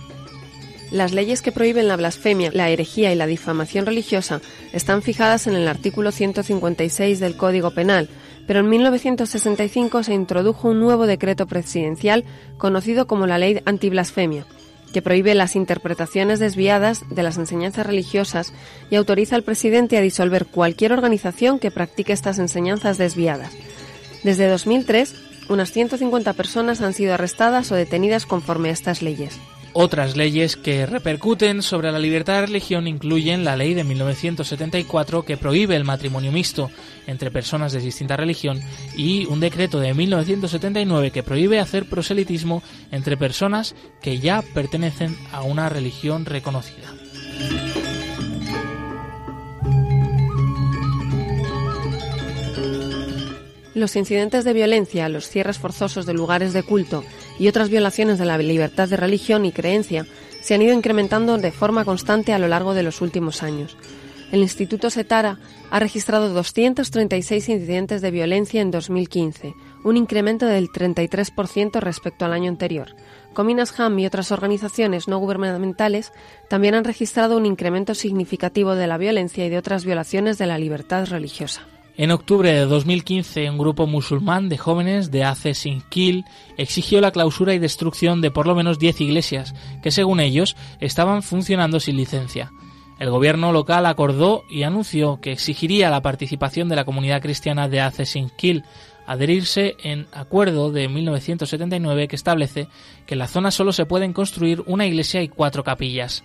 Las 0.96 1.12
leyes 1.12 1.42
que 1.42 1.52
prohíben 1.52 1.88
la 1.88 1.96
blasfemia, 1.96 2.50
la 2.54 2.70
herejía 2.70 3.12
y 3.12 3.16
la 3.16 3.26
difamación 3.26 3.84
religiosa 3.84 4.40
están 4.72 5.02
fijadas 5.02 5.46
en 5.46 5.54
el 5.54 5.68
artículo 5.68 6.10
156 6.10 7.20
del 7.20 7.36
Código 7.36 7.70
Penal, 7.72 8.08
pero 8.46 8.60
en 8.60 8.70
1965 8.70 10.04
se 10.04 10.14
introdujo 10.14 10.68
un 10.68 10.80
nuevo 10.80 11.06
decreto 11.06 11.46
presidencial 11.46 12.24
conocido 12.56 13.06
como 13.06 13.26
la 13.26 13.36
Ley 13.36 13.60
Antiblasfemia, 13.66 14.46
que 14.94 15.02
prohíbe 15.02 15.34
las 15.34 15.54
interpretaciones 15.54 16.38
desviadas 16.38 17.02
de 17.10 17.22
las 17.22 17.36
enseñanzas 17.36 17.86
religiosas 17.86 18.54
y 18.88 18.96
autoriza 18.96 19.36
al 19.36 19.42
presidente 19.42 19.98
a 19.98 20.00
disolver 20.00 20.46
cualquier 20.46 20.94
organización 20.94 21.58
que 21.58 21.70
practique 21.70 22.14
estas 22.14 22.38
enseñanzas 22.38 22.96
desviadas. 22.96 23.52
Desde 24.24 24.48
2003, 24.48 25.14
Unas 25.48 25.70
150 25.70 26.32
personas 26.32 26.80
han 26.80 26.92
sido 26.92 27.14
arrestadas 27.14 27.70
o 27.70 27.76
detenidas 27.76 28.26
conforme 28.26 28.70
a 28.70 28.72
estas 28.72 29.00
leyes. 29.00 29.38
Otras 29.78 30.16
leyes 30.16 30.56
que 30.56 30.86
repercuten 30.86 31.60
sobre 31.60 31.92
la 31.92 31.98
libertad 31.98 32.40
de 32.40 32.46
religión 32.46 32.88
incluyen 32.88 33.44
la 33.44 33.56
ley 33.56 33.74
de 33.74 33.84
1974 33.84 35.22
que 35.22 35.36
prohíbe 35.36 35.76
el 35.76 35.84
matrimonio 35.84 36.32
mixto 36.32 36.70
entre 37.06 37.30
personas 37.30 37.72
de 37.72 37.80
distinta 37.80 38.16
religión 38.16 38.58
y 38.96 39.26
un 39.26 39.38
decreto 39.38 39.78
de 39.78 39.92
1979 39.92 41.10
que 41.10 41.22
prohíbe 41.22 41.60
hacer 41.60 41.90
proselitismo 41.90 42.62
entre 42.90 43.18
personas 43.18 43.74
que 44.00 44.18
ya 44.18 44.40
pertenecen 44.54 45.14
a 45.30 45.42
una 45.42 45.68
religión 45.68 46.24
reconocida. 46.24 46.94
Los 53.76 53.94
incidentes 53.94 54.44
de 54.44 54.54
violencia, 54.54 55.10
los 55.10 55.28
cierres 55.28 55.58
forzosos 55.58 56.06
de 56.06 56.14
lugares 56.14 56.54
de 56.54 56.62
culto 56.62 57.04
y 57.38 57.48
otras 57.48 57.68
violaciones 57.68 58.18
de 58.18 58.24
la 58.24 58.38
libertad 58.38 58.88
de 58.88 58.96
religión 58.96 59.44
y 59.44 59.52
creencia 59.52 60.06
se 60.40 60.54
han 60.54 60.62
ido 60.62 60.72
incrementando 60.72 61.36
de 61.36 61.52
forma 61.52 61.84
constante 61.84 62.32
a 62.32 62.38
lo 62.38 62.48
largo 62.48 62.72
de 62.72 62.82
los 62.82 63.02
últimos 63.02 63.42
años. 63.42 63.76
El 64.32 64.40
Instituto 64.40 64.88
Setara 64.88 65.38
ha 65.70 65.78
registrado 65.78 66.30
236 66.30 67.50
incidentes 67.50 68.00
de 68.00 68.10
violencia 68.10 68.62
en 68.62 68.70
2015, 68.70 69.52
un 69.84 69.98
incremento 69.98 70.46
del 70.46 70.70
33% 70.70 71.78
respecto 71.78 72.24
al 72.24 72.32
año 72.32 72.48
anterior. 72.48 72.96
Cominas 73.34 73.78
Ham 73.78 73.98
y 73.98 74.06
otras 74.06 74.32
organizaciones 74.32 75.06
no 75.06 75.18
gubernamentales 75.18 76.14
también 76.48 76.76
han 76.76 76.84
registrado 76.84 77.36
un 77.36 77.44
incremento 77.44 77.94
significativo 77.94 78.74
de 78.74 78.86
la 78.86 78.96
violencia 78.96 79.44
y 79.44 79.50
de 79.50 79.58
otras 79.58 79.84
violaciones 79.84 80.38
de 80.38 80.46
la 80.46 80.56
libertad 80.56 81.04
religiosa. 81.04 81.66
En 81.98 82.10
octubre 82.10 82.52
de 82.52 82.66
2015, 82.66 83.48
un 83.48 83.56
grupo 83.56 83.86
musulmán 83.86 84.50
de 84.50 84.58
jóvenes 84.58 85.10
de 85.10 85.24
Ace 85.24 85.54
Sinkil 85.54 86.26
exigió 86.58 87.00
la 87.00 87.10
clausura 87.10 87.54
y 87.54 87.58
destrucción 87.58 88.20
de 88.20 88.30
por 88.30 88.46
lo 88.46 88.54
menos 88.54 88.78
10 88.78 89.00
iglesias 89.00 89.54
que, 89.82 89.90
según 89.90 90.20
ellos, 90.20 90.56
estaban 90.78 91.22
funcionando 91.22 91.80
sin 91.80 91.96
licencia. 91.96 92.52
El 92.98 93.08
gobierno 93.08 93.50
local 93.50 93.86
acordó 93.86 94.44
y 94.50 94.64
anunció 94.64 95.22
que 95.22 95.32
exigiría 95.32 95.88
la 95.88 96.02
participación 96.02 96.68
de 96.68 96.76
la 96.76 96.84
comunidad 96.84 97.22
cristiana 97.22 97.66
de 97.66 97.80
Ace 97.80 98.04
Sinkil, 98.04 98.64
adherirse 99.06 99.76
en 99.82 100.06
acuerdo 100.12 100.70
de 100.70 100.88
1979 100.88 102.08
que 102.08 102.16
establece 102.16 102.68
que 103.06 103.14
en 103.14 103.20
la 103.20 103.28
zona 103.28 103.50
solo 103.50 103.72
se 103.72 103.86
pueden 103.86 104.12
construir 104.12 104.62
una 104.66 104.84
iglesia 104.84 105.22
y 105.22 105.28
cuatro 105.28 105.64
capillas. 105.64 106.24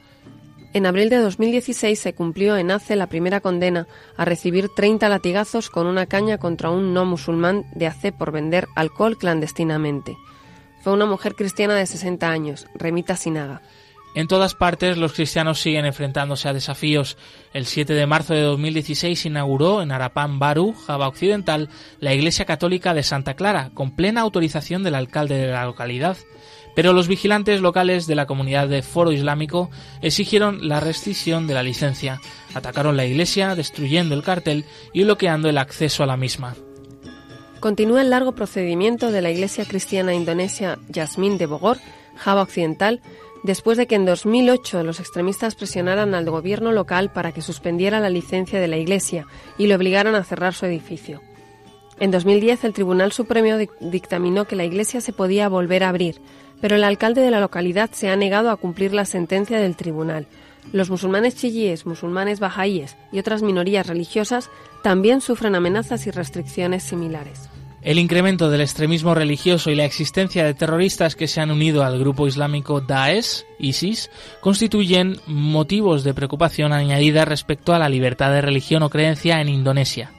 En 0.73 0.85
abril 0.85 1.09
de 1.09 1.17
2016 1.17 1.99
se 1.99 2.13
cumplió 2.13 2.55
en 2.55 2.71
Ace 2.71 2.95
la 2.95 3.07
primera 3.07 3.41
condena 3.41 3.87
a 4.15 4.23
recibir 4.23 4.69
30 4.69 5.09
latigazos 5.09 5.69
con 5.69 5.85
una 5.85 6.05
caña 6.05 6.37
contra 6.37 6.69
un 6.69 6.93
no 6.93 7.03
musulmán 7.03 7.65
de 7.75 7.87
Ace 7.87 8.13
por 8.13 8.31
vender 8.31 8.69
alcohol 8.75 9.17
clandestinamente. 9.17 10.15
Fue 10.81 10.93
una 10.93 11.05
mujer 11.05 11.35
cristiana 11.35 11.75
de 11.75 11.85
60 11.85 12.29
años, 12.29 12.67
Remita 12.73 13.17
Sinaga. 13.17 13.61
En 14.15 14.27
todas 14.27 14.55
partes 14.55 14.97
los 14.97 15.13
cristianos 15.13 15.59
siguen 15.59 15.85
enfrentándose 15.85 16.47
a 16.47 16.53
desafíos. 16.53 17.17
El 17.53 17.65
7 17.65 17.93
de 17.93 18.05
marzo 18.05 18.33
de 18.33 18.41
2016 18.41 19.19
se 19.19 19.27
inauguró 19.27 19.81
en 19.81 19.91
Arapán 19.91 20.39
Baru, 20.39 20.73
Java 20.73 21.07
Occidental, 21.07 21.69
la 21.99 22.13
Iglesia 22.13 22.45
Católica 22.45 22.93
de 22.93 23.03
Santa 23.03 23.35
Clara, 23.35 23.71
con 23.73 23.91
plena 23.91 24.21
autorización 24.21 24.83
del 24.83 24.95
alcalde 24.95 25.35
de 25.35 25.47
la 25.47 25.65
localidad 25.65 26.17
pero 26.75 26.93
los 26.93 27.07
vigilantes 27.07 27.61
locales 27.61 28.07
de 28.07 28.15
la 28.15 28.25
comunidad 28.25 28.67
de 28.67 28.81
Foro 28.81 29.11
Islámico 29.11 29.69
exigieron 30.01 30.67
la 30.67 30.79
restricción 30.79 31.47
de 31.47 31.53
la 31.53 31.63
licencia, 31.63 32.21
atacaron 32.53 32.97
la 32.97 33.05
iglesia, 33.05 33.55
destruyendo 33.55 34.15
el 34.15 34.23
cartel 34.23 34.65
y 34.93 35.03
bloqueando 35.03 35.49
el 35.49 35.57
acceso 35.57 36.03
a 36.03 36.07
la 36.07 36.17
misma. 36.17 36.55
Continúa 37.59 38.01
el 38.01 38.09
largo 38.09 38.31
procedimiento 38.31 39.11
de 39.11 39.21
la 39.21 39.29
Iglesia 39.29 39.65
Cristiana 39.65 40.15
Indonesia 40.15 40.79
Yasmin 40.89 41.37
de 41.37 41.45
Bogor, 41.45 41.77
Java 42.15 42.41
Occidental, 42.41 43.01
después 43.43 43.77
de 43.77 43.85
que 43.85 43.93
en 43.93 44.05
2008 44.05 44.83
los 44.83 44.99
extremistas 44.99 45.53
presionaran 45.53 46.15
al 46.15 46.29
gobierno 46.29 46.71
local 46.71 47.11
para 47.11 47.31
que 47.31 47.43
suspendiera 47.43 47.99
la 47.99 48.09
licencia 48.09 48.59
de 48.59 48.67
la 48.67 48.77
Iglesia 48.77 49.27
y 49.59 49.67
le 49.67 49.75
obligaran 49.75 50.15
a 50.15 50.23
cerrar 50.23 50.55
su 50.55 50.65
edificio. 50.65 51.21
En 51.99 52.09
2010 52.09 52.63
el 52.63 52.73
Tribunal 52.73 53.11
Supremo 53.11 53.59
dictaminó 53.79 54.45
que 54.45 54.55
la 54.55 54.63
Iglesia 54.63 55.01
se 55.01 55.13
podía 55.13 55.47
volver 55.47 55.83
a 55.83 55.89
abrir, 55.89 56.19
pero 56.61 56.75
el 56.75 56.83
alcalde 56.83 57.21
de 57.21 57.31
la 57.31 57.39
localidad 57.39 57.89
se 57.91 58.09
ha 58.09 58.15
negado 58.15 58.49
a 58.49 58.57
cumplir 58.57 58.93
la 58.93 59.05
sentencia 59.05 59.59
del 59.59 59.75
tribunal. 59.75 60.27
Los 60.71 60.89
musulmanes 60.89 61.35
chiíes, 61.35 61.85
musulmanes 61.85 62.39
bahá'íes 62.39 62.95
y 63.11 63.19
otras 63.19 63.41
minorías 63.41 63.87
religiosas 63.87 64.49
también 64.83 65.19
sufren 65.19 65.55
amenazas 65.55 66.07
y 66.07 66.11
restricciones 66.11 66.83
similares. 66.83 67.49
El 67.81 67.97
incremento 67.97 68.51
del 68.51 68.61
extremismo 68.61 69.15
religioso 69.15 69.71
y 69.71 69.75
la 69.75 69.85
existencia 69.85 70.45
de 70.45 70.53
terroristas 70.53 71.15
que 71.15 71.27
se 71.27 71.41
han 71.41 71.49
unido 71.49 71.83
al 71.83 71.97
grupo 71.97 72.27
islámico 72.27 72.79
Daesh, 72.79 73.43
ISIS, 73.57 74.11
constituyen 74.39 75.17
motivos 75.25 76.03
de 76.03 76.13
preocupación 76.13 76.73
añadida 76.73 77.25
respecto 77.25 77.73
a 77.73 77.79
la 77.79 77.89
libertad 77.89 78.31
de 78.31 78.41
religión 78.41 78.83
o 78.83 78.89
creencia 78.91 79.41
en 79.41 79.49
Indonesia. 79.49 80.11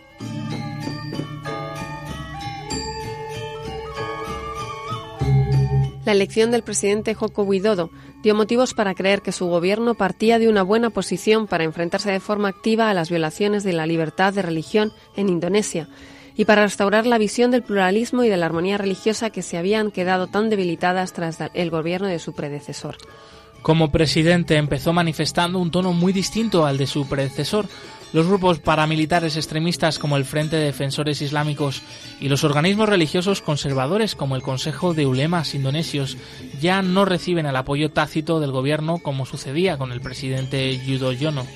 La 6.05 6.12
elección 6.12 6.50
del 6.50 6.62
presidente 6.62 7.14
Joko 7.14 7.42
Widodo 7.42 7.90
dio 8.22 8.34
motivos 8.34 8.74
para 8.74 8.94
creer 8.94 9.22
que 9.22 9.30
su 9.30 9.46
gobierno 9.46 9.94
partía 9.94 10.40
de 10.40 10.48
una 10.48 10.62
buena 10.62 10.90
posición 10.90 11.46
para 11.46 11.62
enfrentarse 11.62 12.11
de 12.11 12.18
forma 12.18 12.48
activa 12.48 12.90
a 12.90 12.94
las 12.94 13.09
violaciones 13.09 13.62
de 13.62 13.72
la 13.72 13.86
libertad 13.86 14.34
de 14.34 14.42
religión 14.42 14.92
en 15.16 15.28
Indonesia 15.28 15.88
y 16.36 16.44
para 16.44 16.62
restaurar 16.62 17.07
la 17.07 17.18
visión 17.18 17.53
del 17.53 17.62
pluralismo 17.62 18.24
y 18.24 18.28
de 18.28 18.36
la 18.36 18.46
armonía 18.46 18.78
religiosa 18.78 19.30
que 19.30 19.42
se 19.42 19.59
habían 19.59 19.92
quedado 19.92 20.26
tan 20.26 20.50
debilitadas 20.50 21.12
tras 21.12 21.38
el 21.55 21.70
gobierno 21.70 22.09
de 22.09 22.18
su 22.18 22.32
predecesor. 22.32 22.96
Como 23.61 23.92
presidente 23.92 24.57
empezó 24.57 24.92
manifestando 24.92 25.61
un 25.61 25.70
tono 25.70 25.92
muy 25.92 26.12
distinto 26.12 26.66
al 26.66 26.78
de 26.78 26.88
su 26.88 27.07
predecesor, 27.07 27.68
los 28.12 28.26
grupos 28.26 28.58
paramilitares 28.58 29.36
extremistas 29.36 29.98
como 29.98 30.16
el 30.16 30.24
Frente 30.24 30.56
de 30.56 30.66
Defensores 30.66 31.22
Islámicos 31.22 31.82
y 32.20 32.28
los 32.28 32.44
organismos 32.44 32.88
religiosos 32.88 33.42
conservadores 33.42 34.14
como 34.14 34.36
el 34.36 34.42
Consejo 34.42 34.94
de 34.94 35.06
Ulemas 35.06 35.54
indonesios 35.54 36.16
ya 36.60 36.82
no 36.82 37.04
reciben 37.04 37.46
el 37.46 37.56
apoyo 37.56 37.90
tácito 37.90 38.40
del 38.40 38.52
gobierno 38.52 38.98
como 38.98 39.26
sucedía 39.26 39.78
con 39.78 39.92
el 39.92 40.00
presidente 40.00 40.78
Yudhoyono. 40.78 41.46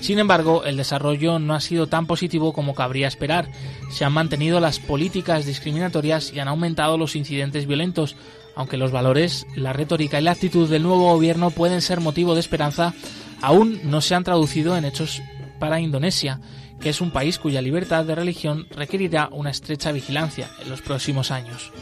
Sin 0.00 0.18
embargo, 0.18 0.64
el 0.64 0.76
desarrollo 0.76 1.38
no 1.38 1.54
ha 1.54 1.60
sido 1.60 1.86
tan 1.86 2.06
positivo 2.06 2.52
como 2.52 2.74
cabría 2.74 3.08
esperar. 3.08 3.50
Se 3.90 4.04
han 4.04 4.12
mantenido 4.12 4.60
las 4.60 4.78
políticas 4.78 5.46
discriminatorias 5.46 6.32
y 6.32 6.38
han 6.38 6.48
aumentado 6.48 6.98
los 6.98 7.16
incidentes 7.16 7.66
violentos, 7.66 8.14
aunque 8.54 8.76
los 8.76 8.92
valores, 8.92 9.46
la 9.54 9.72
retórica 9.72 10.20
y 10.20 10.22
la 10.22 10.32
actitud 10.32 10.68
del 10.68 10.82
nuevo 10.82 11.12
gobierno 11.12 11.50
pueden 11.50 11.80
ser 11.80 12.00
motivo 12.00 12.34
de 12.34 12.40
esperanza, 12.40 12.94
aún 13.40 13.80
no 13.84 14.00
se 14.00 14.14
han 14.14 14.24
traducido 14.24 14.76
en 14.76 14.84
hechos 14.84 15.22
para 15.58 15.80
Indonesia, 15.80 16.40
que 16.80 16.90
es 16.90 17.00
un 17.00 17.10
país 17.10 17.38
cuya 17.38 17.62
libertad 17.62 18.04
de 18.04 18.14
religión 18.14 18.66
requerirá 18.70 19.28
una 19.32 19.50
estrecha 19.50 19.92
vigilancia 19.92 20.48
en 20.62 20.70
los 20.70 20.82
próximos 20.82 21.30
años. 21.30 21.72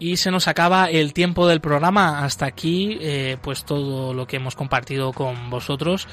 Y 0.00 0.16
se 0.16 0.30
nos 0.30 0.46
acaba 0.46 0.88
el 0.90 1.12
tiempo 1.12 1.48
del 1.48 1.60
programa. 1.60 2.20
Hasta 2.20 2.46
aquí, 2.46 2.98
eh, 3.00 3.36
pues 3.42 3.64
todo 3.64 4.14
lo 4.14 4.28
que 4.28 4.36
hemos 4.36 4.54
compartido 4.54 5.12
con 5.12 5.50
vosotros. 5.50 6.06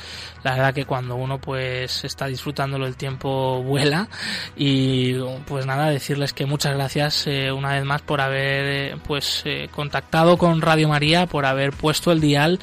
La 0.43 0.55
verdad 0.55 0.73
que 0.73 0.85
cuando 0.85 1.15
uno 1.15 1.39
pues 1.39 2.03
está 2.03 2.25
disfrutándolo 2.25 2.87
el 2.87 2.95
tiempo 2.95 3.61
vuela. 3.63 4.07
Y 4.55 5.13
pues 5.45 5.67
nada, 5.67 5.91
decirles 5.91 6.33
que 6.33 6.47
muchas 6.47 6.73
gracias 6.73 7.27
eh, 7.27 7.51
una 7.51 7.73
vez 7.73 7.85
más 7.85 8.01
por 8.01 8.21
haber 8.21 8.65
eh, 8.65 8.97
pues 9.05 9.43
contactado 9.69 10.37
con 10.37 10.61
Radio 10.61 10.89
María, 10.89 11.27
por 11.27 11.45
haber 11.45 11.71
puesto 11.71 12.11
el 12.11 12.19
dial 12.19 12.59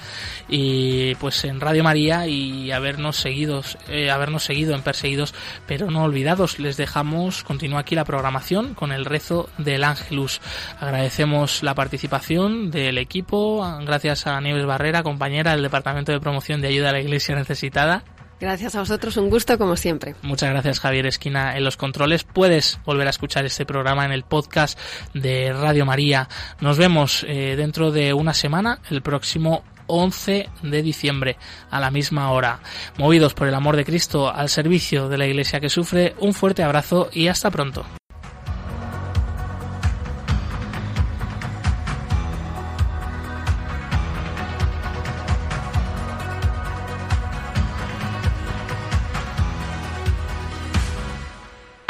y 0.49 1.15
pues 1.17 1.45
en 1.45 1.61
Radio 1.61 1.85
María 1.85 2.27
y 2.27 2.73
habernos 2.73 3.17
seguido, 3.17 3.63
habernos 4.11 4.43
seguido 4.43 4.75
en 4.75 4.83
Perseguidos, 4.83 5.35
pero 5.67 5.91
no 5.91 6.03
olvidados. 6.03 6.59
Les 6.59 6.77
dejamos, 6.77 7.45
continúa 7.45 7.81
aquí 7.81 7.95
la 7.95 8.05
programación 8.05 8.75
con 8.75 8.91
el 8.91 9.05
rezo 9.05 9.49
del 9.59 9.85
Ángelus. 9.85 10.41
Agradecemos 10.81 11.12
Agradecemos 11.13 11.63
la 11.63 11.75
participación 11.75 12.71
del 12.71 12.97
equipo, 12.97 13.63
gracias 13.85 14.27
a 14.27 14.41
Nieves 14.41 14.65
Barrera, 14.65 15.03
compañera 15.03 15.51
del 15.51 15.63
Departamento 15.63 16.11
de 16.11 16.21
Promoción 16.21 16.63
de 16.63 16.69
Ayuda 16.69 16.89
a 16.89 16.93
la 16.93 17.01
Iglesia 17.01 17.35
Necesitada. 17.35 18.03
Gracias 18.41 18.77
a 18.77 18.79
vosotros, 18.81 19.19
un 19.19 19.29
gusto 19.29 19.59
como 19.59 19.77
siempre. 19.77 20.15
Muchas 20.23 20.49
gracias 20.49 20.81
Javier 20.81 21.05
Esquina 21.05 21.55
en 21.55 21.65
los 21.65 21.77
controles. 21.77 22.25
Puedes 22.25 22.81
volver 22.87 23.09
a 23.09 23.11
escuchar 23.11 23.45
este 23.45 23.67
programa 23.67 24.07
en 24.07 24.13
el 24.13 24.23
podcast 24.23 24.79
de 25.13 25.53
Radio 25.53 25.85
María. 25.85 26.31
Nos 26.63 26.79
vemos 26.79 27.27
eh, 27.29 27.57
dentro 27.59 27.91
de 27.91 28.15
una 28.15 28.33
semana, 28.33 28.81
el 28.89 29.03
próximo 29.03 29.65
11 29.89 30.49
de 30.63 30.83
diciembre 30.83 31.37
a 31.71 31.79
la 31.79 31.91
misma 31.91 32.31
hora. 32.31 32.61
Movidos 32.97 33.35
por 33.35 33.49
el 33.49 33.55
amor 33.55 33.77
de 33.77 33.85
Cristo 33.85 34.35
al 34.35 34.49
servicio 34.49 35.11
de 35.11 35.19
la 35.19 35.27
Iglesia 35.27 35.61
que 35.61 35.69
sufre, 35.69 36.15
un 36.21 36.33
fuerte 36.33 36.63
abrazo 36.63 37.11
y 37.13 37.29
hasta 37.29 37.51
pronto. 37.51 37.85